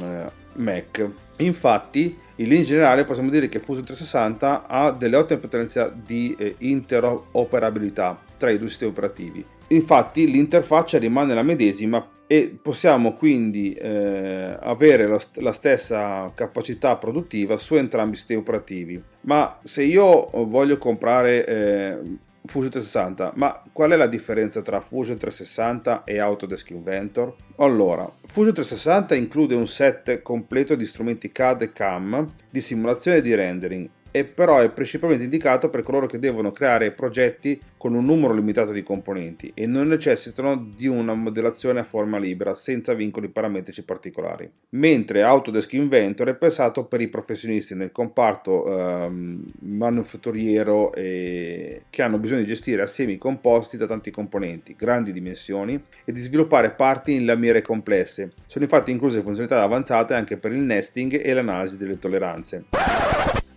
Mac. 0.54 1.10
Infatti, 1.38 2.18
in 2.36 2.48
linea 2.48 2.66
generale 2.66 3.06
possiamo 3.06 3.30
dire 3.30 3.48
che 3.48 3.60
Fusion 3.60 3.86
360 3.86 4.68
ha 4.68 4.92
delle 4.92 5.16
ottime 5.16 5.40
potenzialità 5.40 5.96
di 6.06 6.36
eh, 6.38 6.56
interoperabilità 6.58 8.20
tra 8.38 8.50
i 8.50 8.58
due 8.58 8.68
sistemi 8.68 8.92
operativi. 8.92 9.46
Infatti 9.68 10.30
l'interfaccia 10.30 10.98
rimane 10.98 11.34
la 11.34 11.44
medesima 11.44 12.06
e 12.32 12.60
possiamo 12.62 13.16
quindi 13.16 13.74
eh, 13.74 14.56
avere 14.60 15.08
la, 15.08 15.20
la, 15.38 15.52
stessa 15.52 16.32
capacità 16.36 16.96
produttiva 16.96 17.58
su 17.58 17.74
entrambi 17.74 18.14
i 18.14 18.18
sistemi 18.18 18.42
operativi. 18.42 19.02
Ma 19.22 19.58
se 19.64 19.82
io 19.82 20.30
voglio 20.46 20.78
comprare 20.78 21.46
eh, 21.48 21.98
Fusion 22.46 22.70
360, 22.70 23.32
ma 23.34 23.64
qual 23.74 23.90
è 23.90 23.96
la 23.96 24.06
differenza 24.06 24.62
tra 24.62 24.80
Fusion 24.80 25.18
360 25.18 26.04
e 26.04 26.20
Autodesk 26.20 26.70
Inventor? 26.70 27.34
Allora, 27.56 28.08
Fusion 28.28 28.54
360 28.54 29.16
include 29.16 29.56
un 29.56 29.68
set 29.68 30.22
completo 30.22 30.76
di 30.76 30.86
strumenti 30.86 31.32
CAD 31.32 31.64
e 31.64 31.74
CAM 31.74 32.32
di 32.48 32.62
simulazione 32.62 33.18
e 33.18 33.22
di 33.24 33.34
rendering 33.34 33.90
e 34.12 34.24
però 34.24 34.60
è 34.60 34.70
principalmente 34.70 35.24
indicato 35.24 35.70
per 35.70 35.84
coloro 35.84 36.08
che 36.08 36.20
devono 36.20 36.51
creare 36.51 36.92
progetti 36.92 37.60
con 37.78 37.94
un 37.94 38.06
numero 38.06 38.34
limitato 38.34 38.72
di 38.72 38.84
componenti 38.84 39.51
e 39.54 39.66
non 39.66 39.88
necessitano 39.88 40.74
di 40.75 40.88
una 40.88 41.13
modellazione 41.13 41.80
a 41.80 41.86
forma 41.86 42.18
libera 42.18 42.56
senza 42.56 42.94
vincoli 42.94 43.30
parametrici 43.30 43.84
particolari. 43.84 44.50
Mentre 44.72 45.24
Autodesk 45.24 45.74
Inventor 45.74 46.28
è 46.28 46.36
pensato 46.36 46.84
per 46.86 47.00
i 47.01 47.08
professionisti 47.08 47.75
nel 47.75 47.92
comparto 47.92 48.68
ehm, 48.68 49.44
manufatturiero 49.60 50.94
e 50.94 51.84
che 51.89 52.01
hanno 52.01 52.18
bisogno 52.18 52.42
di 52.42 52.48
gestire 52.48 52.82
assiemi 52.82 53.18
composti 53.18 53.78
da 53.78 53.88
tanti 53.88 54.12
componenti, 54.12 54.75
grandi 54.78 55.13
dimensioni 55.13 55.82
e 56.04 56.12
di 56.12 56.20
sviluppare 56.20 56.72
parti 56.72 57.13
in 57.13 57.25
lamiere 57.25 57.62
complesse. 57.62 58.34
Sono 58.48 58.66
infatti 58.66 58.92
incluse 58.92 59.22
funzionalità 59.22 59.63
avanzate 59.63 60.13
anche 60.13 60.36
per 60.38 60.51
il 60.51 60.60
nesting 60.60 61.22
e 61.24 61.34
l'analisi 61.34 61.78
delle 61.78 61.98
tolleranze. 61.98 62.66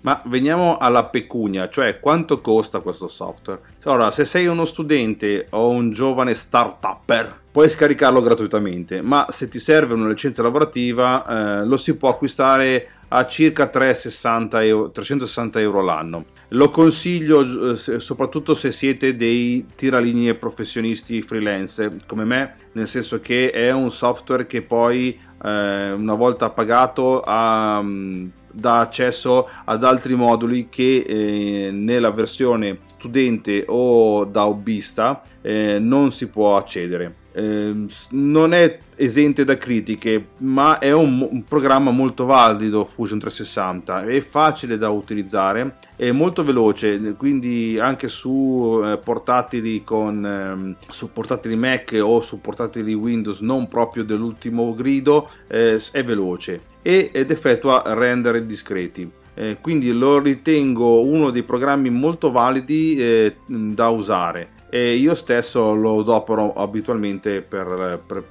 Ma 0.03 0.21
veniamo 0.27 0.79
alla 0.79 1.05
pecunia, 1.05 1.69
cioè 1.69 2.01
quanto 2.01 2.41
costa 2.41 2.81
questo 2.81 3.09
software. 3.09 3.61
Ora, 3.85 4.11
se 4.11 4.25
sei 4.25 4.47
uno 4.47 4.65
studente 4.65 5.47
o 5.51 5.69
un 5.69 5.93
giovane 5.93 6.35
start-upper, 6.35 7.41
puoi 7.53 7.69
scaricarlo 7.69 8.23
gratuitamente, 8.23 9.01
ma 9.01 9.27
se 9.31 9.49
ti 9.49 9.59
serve 9.59 9.95
una 9.95 10.09
licenza 10.09 10.43
lavorativa 10.43 11.61
eh, 11.61 11.67
lo 11.67 11.77
si 11.77 11.97
può 11.97 12.09
acquistare 12.09 12.89
a 13.09 13.27
circa 13.27 13.69
360 13.69 14.65
euro, 14.65 14.91
360 14.91 15.61
euro 15.61 15.83
l'anno. 15.83 16.25
Lo 16.49 16.71
consiglio 16.71 17.73
eh, 17.75 18.01
soprattutto 18.01 18.55
se 18.55 18.73
siete 18.73 19.17
dei 19.17 19.67
tiralinee 19.75 20.35
professionisti 20.35 21.23
freelance 21.23 21.99
come 22.07 22.25
me, 22.25 22.55
nel 22.73 22.89
senso 22.89 23.21
che 23.21 23.51
è 23.51 23.71
un 23.71 23.91
software 23.91 24.47
che 24.47 24.63
poi 24.63 25.19
eh, 25.45 25.93
una 25.93 26.15
volta 26.15 26.51
pagato 26.51 27.23
ha 27.25 27.81
mm, 27.83 28.29
dà 28.53 28.81
accesso 28.81 29.49
ad 29.65 29.85
altri 29.85 30.15
moduli 30.15 30.69
che 30.69 31.05
eh, 31.07 31.71
nella 31.73 32.11
versione 32.11 32.79
studente 32.87 33.65
o 33.67 34.25
da 34.25 34.47
hobbista 34.47 35.23
eh, 35.41 35.79
non 35.81 36.13
si 36.13 36.29
può 36.29 36.57
accedere. 36.57 37.17
Eh, 37.35 37.87
non 38.11 38.53
è 38.53 38.79
esente 38.97 39.45
da 39.45 39.57
critiche, 39.57 40.29
ma 40.39 40.79
è 40.79 40.93
un, 40.93 41.27
un, 41.29 41.45
programma 41.45 41.91
molto 41.91 42.27
valido 42.27 42.85
Fusion 42.85 43.19
360, 43.19 44.05
è 44.05 44.21
facile 44.21 44.77
da 44.77 44.91
utilizzare, 44.91 45.79
è 45.97 46.13
molto 46.13 46.45
veloce, 46.45 47.15
quindi 47.17 47.79
anche 47.81 48.09
su 48.09 48.83
eh, 48.85 48.99
portatili 48.99 49.83
con 49.83 50.25
ehm, 50.25 50.77
su 50.91 51.11
portatili 51.11 51.57
Mac 51.57 51.99
o 52.01 52.21
su 52.21 52.41
portatili 52.41 52.93
Windows 52.93 53.41
non 53.41 53.67
proprio 53.67 54.05
dell'ultimo 54.05 54.75
grido 54.75 55.31
eh, 55.49 55.83
è 55.91 56.05
veloce 56.05 56.71
ed 56.83 57.31
effettua 57.31 57.83
render 57.95 58.43
discreti. 58.43 59.11
Eh, 59.35 59.57
quindi 59.61 59.93
lo 59.93 60.19
ritengo 60.19 61.01
uno 61.01 61.31
dei 61.31 61.43
programmi 61.43 61.89
molto 61.89 62.31
validi 62.31 62.97
eh, 62.97 63.37
da 63.47 63.89
usare 63.89 64.61
e 64.69 64.95
io 64.95 65.15
stesso 65.15 65.75
lo 65.75 66.01
adopero 66.01 66.55
abitualmente 66.55 67.43
per, 67.43 68.01
per, 68.07 68.25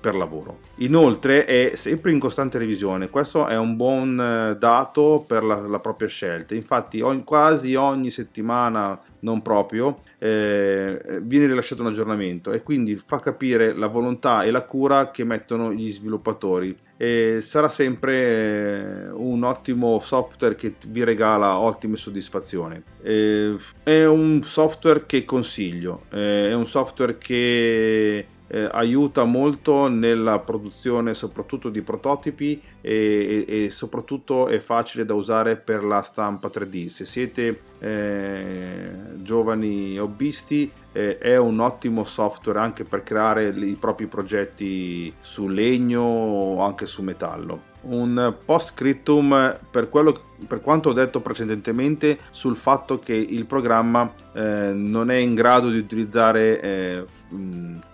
per, 0.00 0.14
lavoro. 0.14 0.63
Inoltre 0.78 1.44
è 1.44 1.76
sempre 1.76 2.10
in 2.10 2.18
costante 2.18 2.58
revisione, 2.58 3.08
questo 3.08 3.46
è 3.46 3.56
un 3.56 3.76
buon 3.76 4.20
eh, 4.20 4.56
dato 4.58 5.24
per 5.24 5.44
la, 5.44 5.60
la 5.60 5.78
propria 5.78 6.08
scelta, 6.08 6.56
infatti 6.56 7.00
ogni, 7.00 7.22
quasi 7.22 7.76
ogni 7.76 8.10
settimana, 8.10 9.00
non 9.20 9.40
proprio, 9.40 10.00
eh, 10.18 11.20
viene 11.22 11.46
rilasciato 11.46 11.82
un 11.82 11.88
aggiornamento 11.88 12.50
e 12.50 12.62
quindi 12.62 12.96
fa 12.96 13.20
capire 13.20 13.72
la 13.72 13.86
volontà 13.86 14.42
e 14.42 14.50
la 14.50 14.62
cura 14.62 15.12
che 15.12 15.22
mettono 15.22 15.72
gli 15.72 15.92
sviluppatori. 15.92 16.76
E 16.96 17.38
sarà 17.40 17.68
sempre 17.68 18.14
eh, 18.14 19.10
un 19.10 19.42
ottimo 19.44 20.00
software 20.00 20.56
che 20.56 20.74
vi 20.88 21.04
regala 21.04 21.58
ottime 21.58 21.96
soddisfazioni. 21.96 22.82
È 23.00 24.04
un 24.04 24.42
software 24.44 25.04
che 25.06 25.24
consiglio, 25.24 26.02
è 26.08 26.52
un 26.52 26.66
software 26.66 27.18
che 27.18 28.26
eh, 28.46 28.68
aiuta 28.70 29.24
molto 29.24 29.88
nella 29.88 30.38
produzione 30.40 31.14
soprattutto 31.14 31.70
di 31.70 31.82
prototipi 31.82 32.60
e, 32.80 33.44
e, 33.48 33.64
e, 33.64 33.70
soprattutto 33.70 34.48
è 34.48 34.58
facile 34.58 35.04
da 35.04 35.14
usare 35.14 35.56
per 35.56 35.82
la 35.84 36.02
stampa 36.02 36.48
3D. 36.48 36.88
Se 36.88 37.04
siete 37.04 37.60
eh, 37.78 38.90
giovani 39.16 39.98
hobbisti 39.98 40.70
eh, 40.92 41.18
è 41.18 41.36
un 41.36 41.60
ottimo 41.60 42.04
software 42.04 42.58
anche 42.58 42.84
per 42.84 43.02
creare 43.02 43.48
i 43.48 43.76
propri 43.78 44.06
progetti 44.06 45.12
su 45.20 45.48
legno 45.48 46.02
o 46.02 46.62
anche 46.62 46.86
su 46.86 47.02
metallo. 47.02 47.73
Un 47.86 48.34
post 48.44 48.70
scriptum 48.70 49.58
per, 49.70 49.88
quello, 49.88 50.20
per 50.46 50.60
quanto 50.60 50.90
ho 50.90 50.92
detto 50.92 51.20
precedentemente 51.20 52.18
sul 52.30 52.56
fatto 52.56 52.98
che 52.98 53.14
il 53.14 53.46
programma 53.46 54.12
eh, 54.32 54.72
non 54.74 55.10
è 55.10 55.16
in 55.16 55.34
grado 55.34 55.70
di 55.70 55.78
utilizzare 55.78 56.60
eh, 56.60 57.04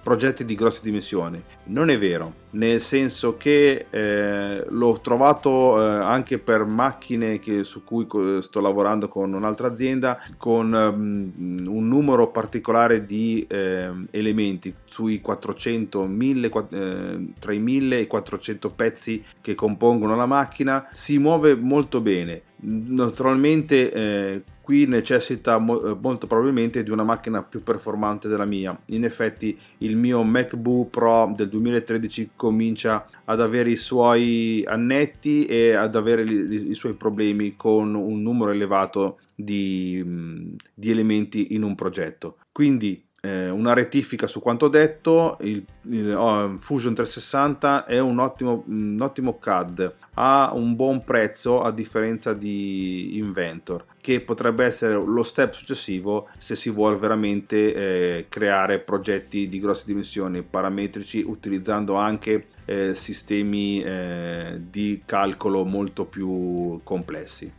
progetti 0.02 0.44
di 0.44 0.54
grosse 0.54 0.80
dimensioni. 0.82 1.42
Non 1.64 1.88
è 1.88 1.98
vero, 1.98 2.32
nel 2.50 2.80
senso 2.80 3.36
che 3.36 3.86
eh, 3.90 4.64
l'ho 4.68 5.00
trovato 5.00 5.80
eh, 5.80 6.02
anche 6.02 6.38
per 6.38 6.64
macchine 6.64 7.38
che, 7.38 7.64
su 7.64 7.84
cui 7.84 8.06
sto 8.40 8.60
lavorando 8.60 9.08
con 9.08 9.32
un'altra 9.32 9.68
azienda 9.68 10.20
con 10.36 10.72
um, 10.72 11.66
un 11.68 11.88
numero 11.88 12.28
particolare 12.30 13.06
di 13.06 13.46
eh, 13.48 13.90
elementi 14.10 14.74
sui 14.86 15.20
400, 15.20 16.04
1000, 16.04 16.50
eh, 16.70 17.26
tra 17.38 17.52
i 17.52 17.58
1000 17.58 17.96
e 17.96 18.00
i 18.00 18.06
400 18.06 18.70
pezzi 18.70 19.24
che 19.40 19.54
compongono 19.54 19.79
la 19.80 20.26
macchina 20.26 20.88
si 20.92 21.18
muove 21.18 21.54
molto 21.54 22.00
bene. 22.00 22.42
Naturalmente 22.62 23.90
eh, 23.90 24.42
qui 24.60 24.86
necessita 24.86 25.58
mo- 25.58 25.82
eh, 25.82 25.96
molto 26.00 26.26
probabilmente 26.26 26.82
di 26.82 26.90
una 26.90 27.02
macchina 27.02 27.42
più 27.42 27.62
performante 27.62 28.28
della 28.28 28.44
mia. 28.44 28.78
In 28.86 29.04
effetti 29.04 29.58
il 29.78 29.96
mio 29.96 30.22
MacBook 30.22 30.90
Pro 30.90 31.32
del 31.34 31.48
2013 31.48 32.30
comincia 32.36 33.06
ad 33.24 33.40
avere 33.40 33.70
i 33.70 33.76
suoi 33.76 34.62
annetti 34.66 35.46
e 35.46 35.72
ad 35.72 35.96
avere 35.96 36.22
i, 36.22 36.70
i 36.70 36.74
suoi 36.74 36.92
problemi 36.92 37.56
con 37.56 37.94
un 37.94 38.22
numero 38.22 38.50
elevato 38.50 39.18
di, 39.34 40.04
di 40.74 40.90
elementi 40.90 41.54
in 41.54 41.62
un 41.62 41.74
progetto. 41.74 42.36
Quindi 42.52 43.02
eh, 43.20 43.50
una 43.50 43.74
rettifica 43.74 44.26
su 44.26 44.40
quanto 44.40 44.68
detto, 44.68 45.36
il, 45.42 45.64
il 45.82 46.14
oh, 46.14 46.58
Fusion 46.60 46.94
360 46.94 47.84
è 47.84 47.98
un 47.98 48.18
ottimo, 48.18 48.64
un 48.66 48.98
ottimo 49.00 49.38
CAD, 49.38 49.94
ha 50.14 50.50
un 50.54 50.74
buon 50.74 51.04
prezzo 51.04 51.62
a 51.62 51.70
differenza 51.70 52.32
di 52.32 53.18
Inventor, 53.18 53.84
che 54.00 54.20
potrebbe 54.20 54.64
essere 54.64 54.94
lo 54.94 55.22
step 55.22 55.52
successivo 55.52 56.28
se 56.38 56.56
si 56.56 56.70
vuole 56.70 56.96
veramente 56.96 57.74
eh, 57.74 58.26
creare 58.28 58.78
progetti 58.78 59.48
di 59.48 59.60
grosse 59.60 59.84
dimensioni 59.86 60.42
parametrici 60.42 61.22
utilizzando 61.26 61.94
anche 61.94 62.46
eh, 62.64 62.94
sistemi 62.94 63.82
eh, 63.82 64.60
di 64.70 65.02
calcolo 65.04 65.64
molto 65.64 66.04
più 66.04 66.80
complessi. 66.82 67.52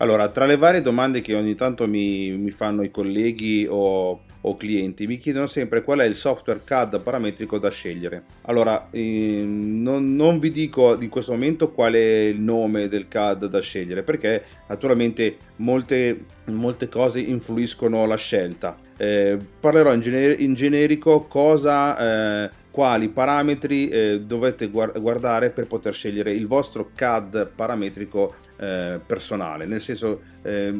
Allora, 0.00 0.28
tra 0.28 0.46
le 0.46 0.56
varie 0.56 0.82
domande 0.82 1.20
che 1.20 1.34
ogni 1.34 1.54
tanto 1.54 1.86
mi, 1.86 2.30
mi 2.32 2.50
fanno 2.50 2.82
i 2.82 2.90
colleghi 2.90 3.66
o 3.68 4.20
o 4.42 4.56
clienti 4.56 5.06
mi 5.06 5.18
chiedono 5.18 5.46
sempre 5.46 5.82
qual 5.82 5.98
è 6.00 6.04
il 6.04 6.14
software 6.14 6.62
CAD 6.64 7.00
parametrico 7.00 7.58
da 7.58 7.70
scegliere. 7.70 8.22
Allora, 8.42 8.88
eh, 8.90 9.42
non, 9.44 10.14
non, 10.14 10.38
vi 10.38 10.50
dico 10.50 11.00
in 11.00 11.08
questo 11.08 11.32
momento 11.32 11.70
qual 11.72 11.94
è 11.94 12.28
il 12.28 12.40
nome 12.40 12.88
del 12.88 13.08
CAD 13.08 13.46
da 13.46 13.60
scegliere 13.60 14.02
perché 14.02 14.44
naturalmente 14.68 15.36
molte, 15.56 16.24
molte 16.46 16.88
cose 16.88 17.20
influiscono 17.20 18.06
la 18.06 18.16
scelta. 18.16 18.76
Eh, 18.96 19.38
parlerò 19.60 19.92
in, 19.92 20.00
gener- 20.00 20.40
in, 20.40 20.54
generico 20.54 21.24
cosa... 21.24 22.44
Eh, 22.44 22.58
quali 22.70 23.08
parametri 23.08 23.88
eh, 23.88 24.20
dovete 24.20 24.68
guardare 24.68 25.50
per 25.50 25.66
poter 25.66 25.92
scegliere 25.92 26.32
il 26.32 26.46
vostro 26.46 26.92
CAD 26.94 27.50
parametrico 27.52 28.34
eh, 28.60 29.00
personale, 29.04 29.64
nel 29.64 29.80
senso 29.80 30.20
eh, 30.42 30.72